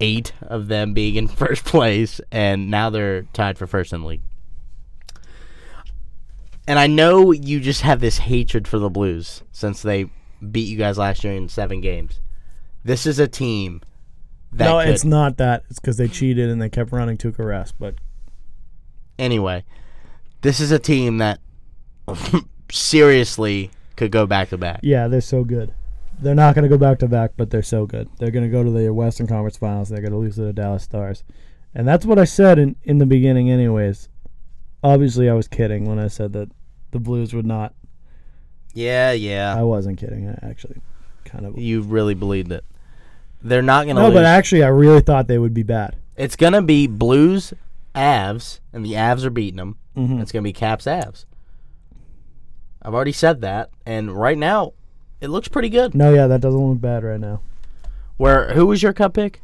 [0.00, 4.06] eight of them being in first place, and now they're tied for first in the
[4.06, 4.22] league.
[6.66, 10.10] And I know you just have this hatred for the Blues since they
[10.50, 12.20] beat you guys last year in seven games.
[12.84, 13.82] This is a team
[14.52, 15.64] that no, could, it's not that.
[15.68, 17.74] It's because they cheated and they kept running Tuukka Rask.
[17.78, 17.96] But
[19.18, 19.64] anyway.
[20.42, 21.40] This is a team that
[22.70, 24.80] seriously could go back to back.
[24.82, 25.72] yeah, they're so good.
[26.20, 28.08] They're not going to go back to back, but they're so good.
[28.18, 29.88] They're going to go to the Western Conference Finals.
[29.88, 31.24] They're going to lose to the Dallas Stars,
[31.74, 33.50] and that's what I said in in the beginning.
[33.50, 34.08] Anyways,
[34.82, 36.50] obviously I was kidding when I said that
[36.92, 37.74] the Blues would not.
[38.72, 39.54] Yeah, yeah.
[39.56, 40.28] I wasn't kidding.
[40.28, 40.80] I actually
[41.24, 41.58] kind of.
[41.58, 42.64] You really believed it.
[43.42, 44.14] They're not going to No, lose.
[44.18, 45.96] but actually, I really thought they would be bad.
[46.16, 47.52] it's going to be Blues,
[47.94, 49.76] Avs, and the Avs are beating them.
[49.96, 50.20] Mhm.
[50.20, 51.24] It's going to be Caps, Avs.
[52.82, 54.72] I've already said that, and right now,
[55.20, 55.94] it looks pretty good.
[55.94, 57.40] No, yeah, that doesn't look bad right now.
[58.16, 59.40] Where who was your cup pick?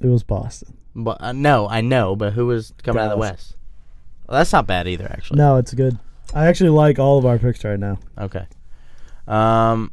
[0.00, 0.76] It was Boston.
[0.94, 3.56] But uh, no, I know, but who was coming out of the West?
[4.28, 5.38] Well, that's not bad either, actually.
[5.38, 5.98] No, it's good.
[6.32, 7.98] I actually like all of our picks right now.
[8.18, 8.46] Okay.
[9.26, 9.92] Um,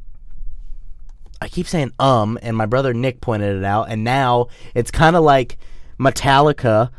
[1.42, 5.16] I keep saying um, and my brother Nick pointed it out, and now it's kind
[5.16, 5.58] of like
[6.00, 6.92] Metallica.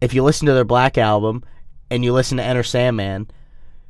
[0.00, 1.44] If you listen to their Black album
[1.90, 3.28] and you listen to Enter Sandman,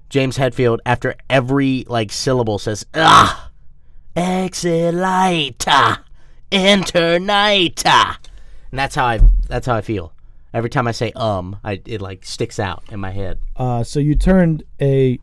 [0.09, 3.51] James Hetfield after every like syllable says ah,
[4.17, 6.01] exilita,
[6.51, 8.17] internita,
[8.71, 10.13] and that's how I that's how I feel.
[10.53, 13.39] Every time I say um, I it like sticks out in my head.
[13.55, 15.21] Uh, so you turned a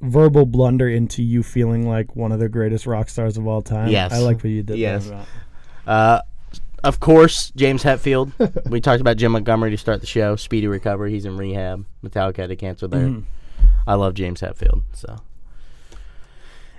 [0.00, 3.88] verbal blunder into you feeling like one of the greatest rock stars of all time.
[3.88, 4.12] Yes.
[4.12, 4.76] I like what you did.
[4.78, 5.08] Yes.
[5.08, 5.24] There.
[5.86, 6.20] Uh,
[6.84, 8.32] of course, James Hetfield.
[8.70, 10.36] we talked about Jim Montgomery to start the show.
[10.36, 11.12] Speedy recovery.
[11.12, 11.84] He's in rehab.
[12.04, 13.06] Metallica had to cancel there.
[13.08, 13.24] Mhm.
[13.86, 14.82] I love James Hetfield.
[14.92, 15.16] So,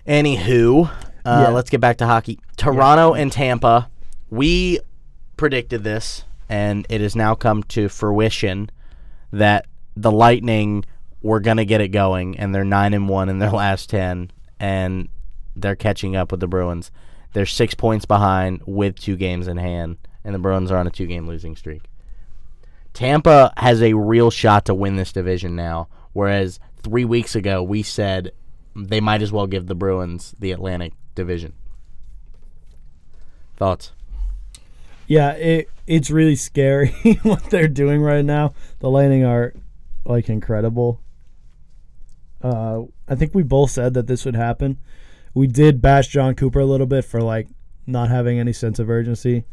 [0.07, 0.89] anywho,
[1.25, 1.49] uh, Yeah.
[1.49, 2.39] let's get back to hockey.
[2.55, 3.89] Toronto and Tampa.
[4.29, 4.79] We
[5.37, 8.69] predicted this, and it has now come to fruition
[9.31, 9.65] that
[9.95, 10.85] the Lightning
[11.21, 15.09] were gonna get it going, and they're nine and one in their last ten, and
[15.55, 16.91] they're catching up with the Bruins.
[17.33, 20.91] They're six points behind with two games in hand, and the Bruins are on a
[20.91, 21.83] two-game losing streak.
[22.93, 27.83] Tampa has a real shot to win this division now, whereas three weeks ago we
[27.83, 28.31] said
[28.75, 31.53] they might as well give the Bruins the Atlantic Division.
[33.55, 33.91] Thoughts?
[35.07, 36.89] Yeah, it it's really scary
[37.23, 38.53] what they're doing right now.
[38.79, 39.53] The Lightning are
[40.05, 41.01] like incredible.
[42.41, 44.77] Uh, I think we both said that this would happen.
[45.33, 47.47] We did bash Jon Cooper a little bit for like
[47.85, 49.43] not having any sense of urgency,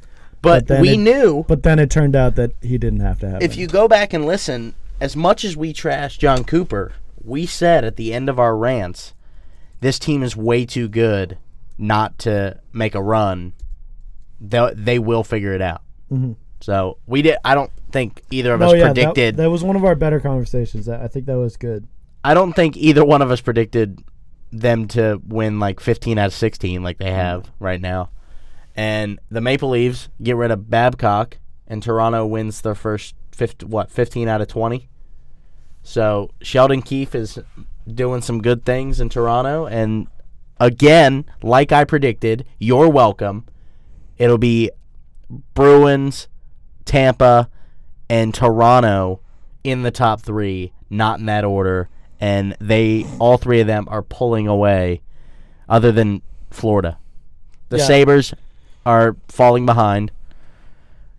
[0.43, 3.29] But, But we it- knew but then it turned out that he didn't have to
[3.31, 3.43] have.
[3.43, 3.61] if any.
[3.63, 6.93] you go back and listen, as much as we trashed Jon Cooper,
[7.23, 9.15] we said at the end of our rants,
[9.81, 11.39] this team is way too good
[11.79, 13.53] not to make a run.
[14.41, 15.83] They they will figure it out.
[16.13, 16.37] Mhm.
[16.61, 17.37] So we did.
[17.45, 19.37] I don't think either of no, us yeah, predicted.
[19.37, 20.89] That, was one of our better conversations.
[20.89, 21.87] I think that was good.
[22.25, 24.03] I don't think either one of us predicted
[24.51, 28.11] them to win like 15 out of 16 like they have right now.
[28.75, 31.37] And the Maple Leafs get rid of Babcock
[31.69, 34.89] and Toronto wins their first 50, what 15 out of 20.
[35.83, 37.39] So Sheldon Keefe is
[37.87, 40.07] doing some good things in Toronto and
[40.59, 43.45] again, like I predicted, you're welcome.
[44.17, 44.71] It'll be
[45.53, 46.29] Bruins,
[46.87, 47.51] Tampa,
[48.09, 49.21] and Toronto
[49.63, 51.91] in the top 3, not in that order
[52.25, 55.03] and they all three of them are pulling away
[55.69, 56.97] other than Florida.
[57.69, 57.85] The Yeah.
[57.85, 58.33] Sabres
[58.87, 60.11] are falling behind.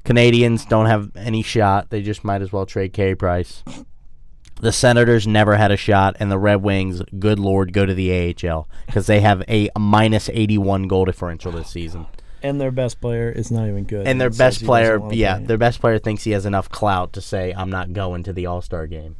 [0.04, 1.90] Canadiens don't have any shot.
[1.92, 3.64] They just might as well trade Carey Price.
[4.62, 8.12] The Senators never had a shot, and the Red Wings, good lord, go to the
[8.12, 12.08] AHL because they have a minus 81 goal differential this season.
[12.42, 14.08] And their best player is not even good.
[14.08, 15.46] And their It says best he doesn't player, wanna yeah, play.
[15.48, 18.46] their best player thinks he has enough clout to say, I'm not going to the
[18.46, 19.16] All Star game.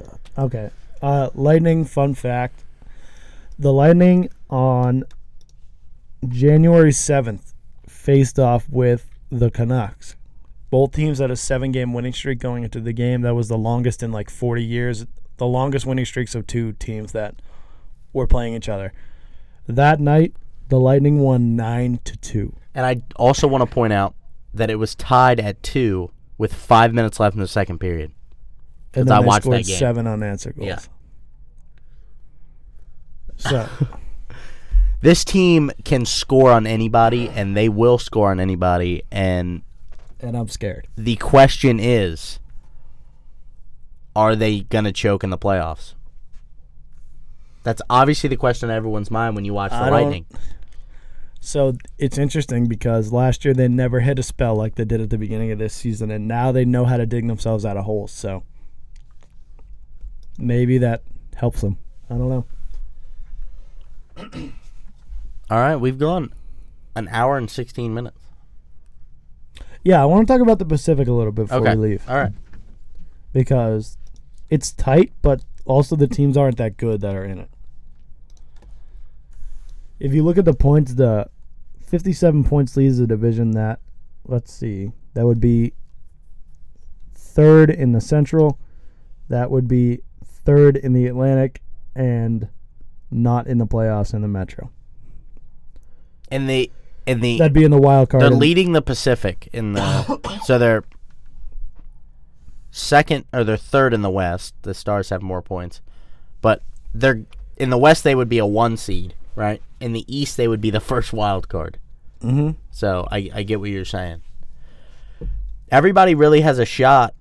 [0.00, 0.18] God.
[0.38, 0.70] Okay.
[1.00, 2.64] Uh, Lightning, fun fact.
[3.58, 5.04] The Lightning on
[6.26, 7.54] January 7th
[7.86, 10.16] faced off with the Canucks.
[10.70, 13.22] Both teams had a seven game winning streak going into the game.
[13.22, 15.06] That was the longest in like 40 years.
[15.36, 17.34] The longest winning streaks of two teams that
[18.12, 18.92] were playing each other.
[19.66, 20.34] That night,
[20.68, 22.56] the Lightning won 9 to 2.
[22.74, 24.14] And I also want to point out
[24.54, 28.12] that it was tied at two with five minutes left in the second period.
[28.94, 29.78] And then I they watched scored that game.
[29.78, 30.68] seven unanswered goals.
[30.68, 30.78] Yeah.
[33.36, 33.68] So,
[35.00, 39.02] This team can score on anybody, and they will score on anybody.
[39.10, 39.62] And
[40.20, 40.86] and I'm scared.
[40.94, 42.38] the question is,
[44.14, 45.94] are they going to choke in the playoffs?
[47.64, 50.26] That's obviously the question on everyone's mind when you watch the I don't- Lightning.
[51.40, 55.10] So it's interesting because last year they never hit a spell like they did at
[55.10, 57.84] the beginning of this season, and now they know how to dig themselves out of
[57.84, 58.12] holes.
[58.12, 58.44] So
[60.38, 61.02] maybe that
[61.36, 61.78] helps them.
[62.10, 62.44] I don't know.
[65.50, 66.32] All right, we've gone
[66.94, 68.18] an hour and 16 minutes.
[69.84, 71.74] Yeah, I want to talk about the Pacific a little bit before Okay.
[71.76, 72.32] we leave All right.
[73.32, 73.98] because
[74.48, 77.48] it's tight, but also the teams aren't that good that are in it.
[79.98, 81.28] If you look at the points, the
[81.80, 83.80] 57 points leads the division that,
[84.24, 85.72] let's see, that would be
[87.14, 88.58] third in the Central,
[89.28, 90.00] that would be
[90.44, 91.62] third in the Atlantic,
[91.94, 92.48] and
[93.10, 94.70] not in the playoffs in the Metro.
[96.30, 96.70] And the
[97.06, 98.22] and the That'd be in the wild card.
[98.22, 100.84] They're leading the Pacific in the so they're
[102.70, 104.54] second or they're third in the West.
[104.62, 105.80] The Stars have more points,
[106.40, 106.62] but
[106.94, 107.22] they're
[107.56, 108.04] in the West.
[108.04, 109.60] They would be a one seed, right?
[109.80, 111.78] In the East, they would be the first wild card.
[112.22, 112.56] Mhm.
[112.70, 114.22] So I I get what you're saying.
[115.70, 117.14] Everybody really has a shot,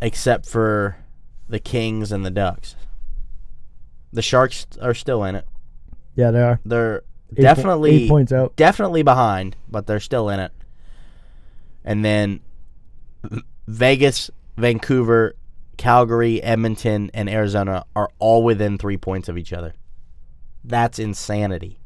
[0.00, 0.96] except for
[1.48, 2.76] the Kings and the Ducks.
[4.12, 5.46] The Sharks are still in it.
[6.14, 6.60] Yeah, they are.
[6.64, 7.02] They're
[7.32, 8.54] Eight po- definitely eight points out.
[8.56, 10.52] definitely behind, but they're still in it.
[11.84, 12.40] And then
[13.66, 15.34] Vegas, Vancouver,
[15.76, 19.74] Calgary, Edmonton, and Arizona are all within three points of each other.
[20.64, 21.78] That's insanity.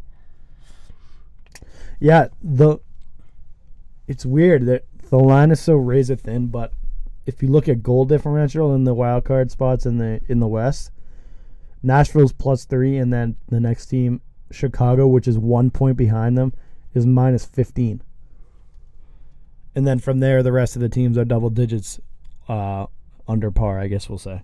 [1.98, 2.78] Yeah, the
[4.06, 6.72] it's weird that the line is so razor thin, but
[7.26, 10.48] if you look at goal differential in the wild card spots in the in the
[10.48, 10.90] West,
[11.82, 14.20] Nashville's plus three, and then the next team,
[14.50, 16.52] Chicago, which is one point behind them,
[16.94, 18.02] is minus fifteen.
[19.74, 22.00] And then from there, the rest of the teams are double digits,
[22.48, 22.86] uh,
[23.28, 23.78] under par.
[23.78, 24.42] I guess we'll say.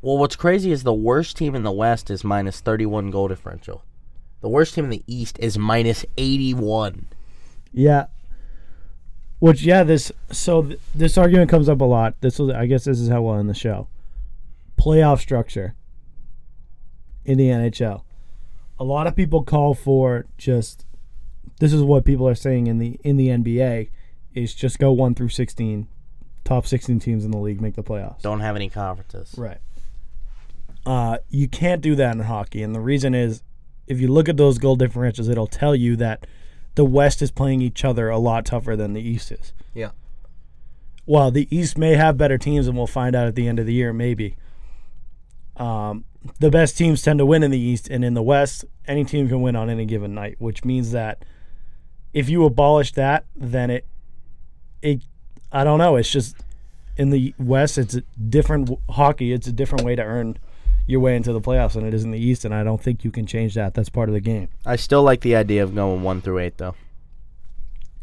[0.00, 3.84] Well, what's crazy is the worst team in the West is minus 31 goal differential.
[4.40, 7.08] The worst team in the East is minus 81.
[7.72, 8.06] Yeah.
[9.38, 12.14] Which yeah, this so th- this argument comes up a lot.
[12.20, 13.88] This was I guess this is how we'll end the show.
[14.78, 15.74] Playoff structure
[17.24, 18.02] in the NHL.
[18.80, 20.86] A lot of people call for just
[21.60, 23.90] this is what people are saying in the in the NBA
[24.34, 25.88] is just go 1 through 16.
[26.44, 28.22] Top 16 teams in the league make the playoffs.
[28.22, 29.34] Don't have any conferences.
[29.36, 29.58] Right.
[30.86, 33.42] Uh, you can't do that in hockey, and the reason is,
[33.86, 36.26] if you look at those goal differentials, it'll tell you that
[36.78, 39.52] the West is playing each other a lot tougher than the East is.
[39.74, 39.90] Yeah.
[41.06, 43.66] Well, the East may have better teams, and we'll find out at the end of
[43.66, 44.36] the year, maybe.
[45.56, 46.04] Um,
[46.38, 49.26] the best teams tend to win in the East, and in the West, any team
[49.26, 51.24] can win on any given night, which means that
[52.14, 53.84] if you abolish that, then it,
[54.80, 55.02] it,
[55.50, 56.36] I don't know, it's just
[56.96, 59.32] in the West, it's a different w- hockey.
[59.32, 60.38] It's a different way to earn
[60.88, 63.04] your way into the playoffs than it is in the East, and I don't think
[63.04, 63.74] you can change that.
[63.74, 64.48] That's part of the game.
[64.66, 66.74] I still like the idea of going 1 through 8, though.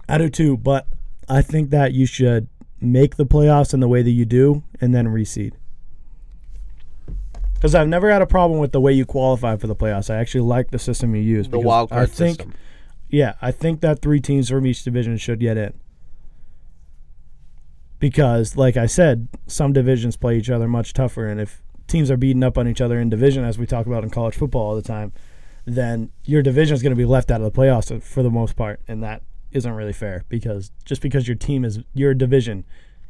[0.07, 0.87] I do too, but
[1.27, 2.47] I think that you should
[2.79, 5.53] make the playoffs in the way that you do, and then reseed.
[7.65, 10.13] because I've never had a problem with the way you qualify for the playoffs.
[10.13, 11.47] I actually like the system you use.
[11.47, 12.53] The because wild I think, system.
[13.09, 15.73] Yeah, I think that three teams from each division should get in.
[17.97, 22.17] Because, like I said, some divisions play each other much tougher, and if teams are
[22.17, 24.75] beating up on each other in division, as we talk about in college football all
[24.75, 25.13] the time,
[25.65, 28.55] then your division is going to be left out of the playoffs for the most
[28.55, 29.21] part, and that
[29.51, 30.23] isn't really fair.
[30.29, 32.65] Because just because your team is your division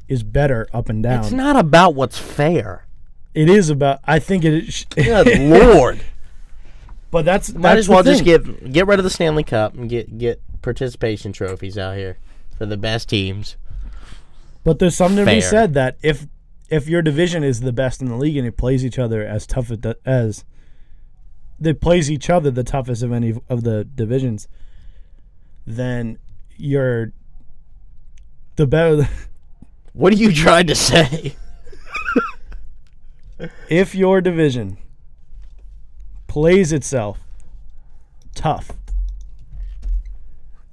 [0.07, 2.85] is better up and down, It's not about what's fair.
[3.33, 3.99] it is about.
[4.05, 4.85] I think it is.
[4.95, 6.01] Good lord.
[7.11, 9.89] But that's Might that's as well just get get rid of the Stanley Cup and
[9.89, 12.17] get get participation trophies out here
[12.57, 13.55] for the best teams.
[14.63, 16.27] But there's something to be said that if
[16.69, 19.45] if your division is the best in the league and it plays each other as
[19.45, 19.71] tough
[20.05, 20.43] as
[21.59, 24.47] they plays each other the toughest of any of the divisions,
[25.65, 26.17] then
[26.57, 27.13] you're
[28.55, 29.07] the better.
[29.93, 31.37] What are you trying to say?
[33.69, 34.77] If your division
[36.27, 37.17] plays itself
[38.33, 38.71] tough,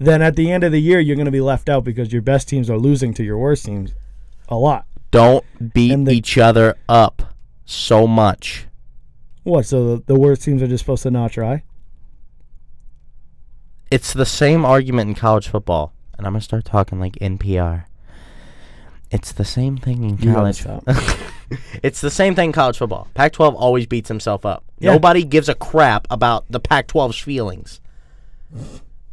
[0.00, 2.22] then at the end of the year you're going to be left out because your
[2.22, 3.94] best teams are losing to your worst teams
[4.48, 4.86] a lot.
[5.12, 7.22] Don't beat the- each other up
[7.64, 8.66] so much.
[9.44, 9.66] What?
[9.66, 11.62] So the, the worst teams are just supposed to not try?
[13.90, 17.84] It's the same argument in college football, and I'm gonna start talking like NPR.
[19.10, 20.64] It's the same thing in college.
[21.82, 23.08] it's the same thing in college football.
[23.12, 24.64] Pac-12 always beats himself up.
[24.78, 24.92] Yeah.
[24.92, 27.82] Nobody gives a crap about the Pac-12's feelings.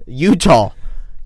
[0.06, 0.72] Utah,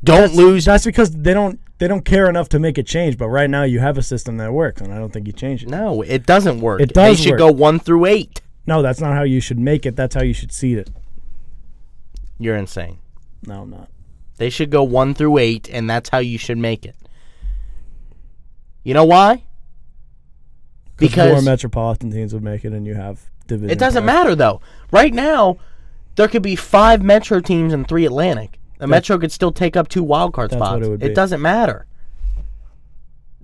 [0.04, 0.66] don't lose.
[0.66, 3.18] That's because they don't they don't care enough to make a change.
[3.18, 5.64] But right now you have a system that works, and I don't think you change
[5.64, 5.70] it.
[5.70, 6.82] No, it doesn't work.
[6.82, 7.40] It does They should work.
[7.40, 8.42] go one through eight.
[8.66, 9.96] No, that's not how you should make it.
[9.96, 10.90] That's how you should seed it.
[12.40, 13.00] You're insane.
[13.46, 13.90] No, I'm not.
[14.38, 16.96] They should go one through eight, and that's how you should make it.
[18.84, 19.44] You know why?
[20.98, 23.70] Because more metropolitan teams would make it, and you have division.
[23.72, 24.62] it doesn't matter though.
[24.92, 25.58] Right now,
[26.16, 28.60] there could be five Metro teams and three Atlantic.
[28.80, 30.86] The Metro could still take up two wild card That's what spots.
[30.86, 31.14] it would be.
[31.14, 31.86] doesn't matter.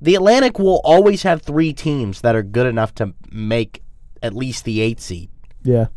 [0.01, 3.83] The Atlantic will always have three teams that are good enough to make
[4.23, 5.29] at least the eight seed.
[5.63, 5.87] Yeah.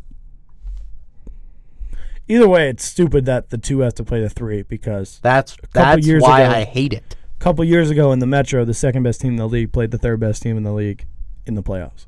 [2.28, 5.68] Either way, it's stupid that the two have to play the three because That's couple
[5.74, 7.16] that's years why ago- I hate it.
[7.36, 9.90] a couple years ago in the Metro, the second best team in the league played
[9.90, 11.06] the third best team in the league
[11.46, 12.06] in the playoffs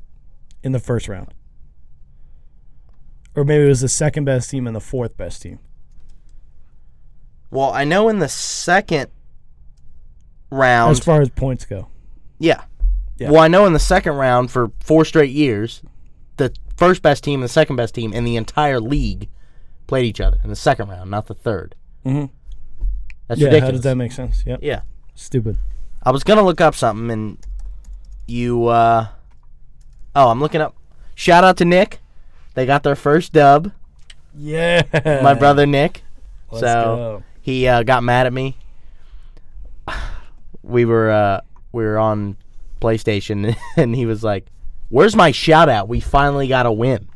[0.63, 1.33] in the first round.
[3.35, 5.59] Or maybe it was the second best team and the fourth best team.
[7.55, 9.09] Well, I know in the second
[10.51, 11.87] round, As far as points go.
[12.39, 12.63] yeah.
[13.17, 13.31] Yeah.
[13.31, 15.81] Well, I know in the second round for four straight years,
[16.35, 19.29] the first best team and the second best team in the entire league
[19.87, 21.75] played each other in the second round, not the third.
[22.05, 22.29] Mhm.
[23.27, 23.61] That's yeah, ridiculous.
[23.67, 24.43] how does that make sense?
[24.45, 24.59] Yep.
[24.61, 24.81] yeah.
[25.13, 25.57] Stupid.
[26.03, 27.37] I was gonna look up something, and
[28.27, 28.65] you.
[28.67, 29.07] uh
[30.13, 30.75] Oh, I'm looking up.
[31.15, 31.99] Shout out to Nick.
[32.53, 33.71] They got their first dub.
[34.37, 34.81] Yeah.
[35.23, 36.03] My brother Nick.
[36.51, 37.23] Let's so go.
[37.45, 38.57] He uh, got mad at me.
[40.63, 41.41] We were uh,
[41.71, 42.37] we were on
[42.81, 44.47] PlayStation, and he was like,
[44.89, 45.87] "Where's my shout out?
[45.87, 47.07] We finally got a win."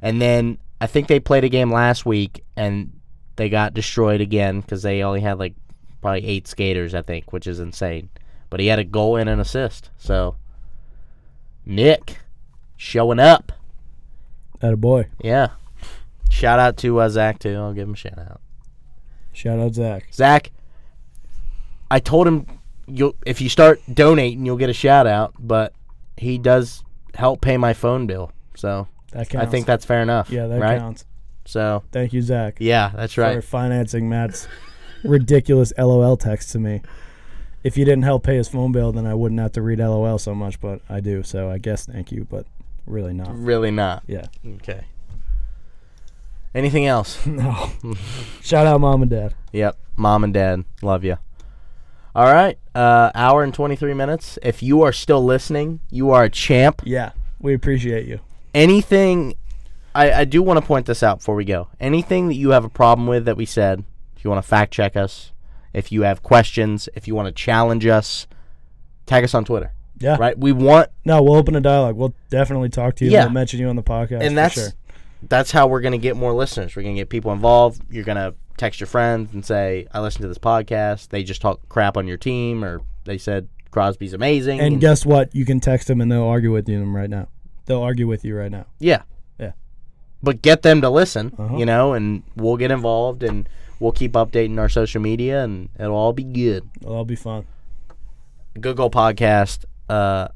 [0.00, 2.92] And then I think they played a game last week, and
[3.34, 5.54] they got destroyed again because they only had like
[6.00, 8.10] probably eight skaters, I think, which is insane.
[8.48, 9.90] But he had a goal and an assist.
[9.98, 10.36] So
[11.66, 12.20] Nick
[12.76, 13.50] showing up.
[14.60, 15.08] That a boy.
[15.20, 15.48] Yeah.
[16.30, 17.56] Shout out to uh, Zach too.
[17.56, 18.40] I'll give him a shout out.
[19.38, 20.08] Shout out Zach.
[20.12, 20.50] Zach,
[21.92, 22.46] I told him
[22.88, 25.32] you if you start donating, you'll get a shout out.
[25.38, 25.72] But
[26.16, 26.82] he does
[27.14, 29.46] help pay my phone bill, so That counts.
[29.46, 30.28] I think that's fair enough.
[30.30, 30.80] yeah, that right.
[30.80, 31.04] counts.
[31.44, 33.44] So Thank you, Zach, yeah, that's for right.
[33.44, 34.48] financing Matt's
[35.04, 36.82] ridiculous LOL text to me.
[37.62, 40.18] If you didn't help pay his phone bill, then I wouldn't have to read LOL
[40.18, 41.22] so much, but I do.
[41.22, 42.44] So I guess thank you, but
[42.86, 43.38] really not.
[43.38, 44.02] Really not.
[44.08, 44.26] Yeah.
[44.56, 44.84] Okay.
[46.54, 47.18] Anything else?
[47.26, 47.70] No.
[48.42, 49.34] Shout out mom and dad.
[49.52, 49.76] Yep.
[49.96, 51.18] Mom and dad, love you.
[52.14, 52.58] All right.
[52.74, 54.38] Uh, hour and twenty three minutes.
[54.42, 56.82] If you are still listening, you are a champ.
[56.84, 57.12] Yeah.
[57.40, 58.20] We appreciate you.
[58.54, 59.34] anything
[59.94, 61.68] I, I do want to point this out before we go.
[61.80, 63.84] Anything that you have a problem with that we said,
[64.16, 65.32] if you want to fact check us,
[65.72, 68.26] if you have questions, if you want to challenge us,
[69.06, 69.72] tag us on Twitter.
[69.98, 70.16] Yeah.
[70.18, 70.38] Right?
[70.38, 71.96] We want No, we'll open a dialogue.
[71.96, 73.10] We'll definitely talk to you.
[73.10, 73.24] Yeah.
[73.24, 74.20] We'll mention you on the podcast.
[74.20, 74.68] and for that's sure.
[75.22, 76.74] That's how we're gonna get more listeners.
[76.76, 77.82] We're gonna get people involved.
[77.90, 81.08] You're gonna text your friends and say, I listened to this podcast.
[81.08, 84.60] They just talk crap on your team or they said Crosby's amazing.
[84.60, 85.34] And guess what?
[85.34, 87.28] You can text them and they'll argue with you right now.
[87.66, 88.66] They'll argue with you right now.
[88.78, 89.02] Yeah.
[89.38, 89.52] Yeah.
[90.22, 91.56] But get them to listen, Uh-huh.
[91.56, 95.94] you know, and we'll get involved and we'll keep updating our social media and it'll
[95.94, 96.68] all be good.
[96.80, 97.46] It'll all be fun.
[98.60, 100.28] Google Podcast uh,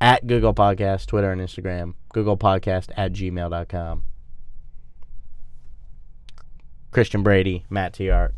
[0.00, 1.94] at Google Podcast, Twitter and Instagram.
[2.12, 4.04] Google Podcast at gmail.com.
[6.90, 8.10] Christian Brady, Matt T.
[8.10, 8.34] Art.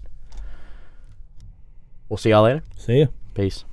[2.08, 2.62] We'll see y'all later.
[2.76, 3.06] See ya.
[3.34, 3.64] Peace.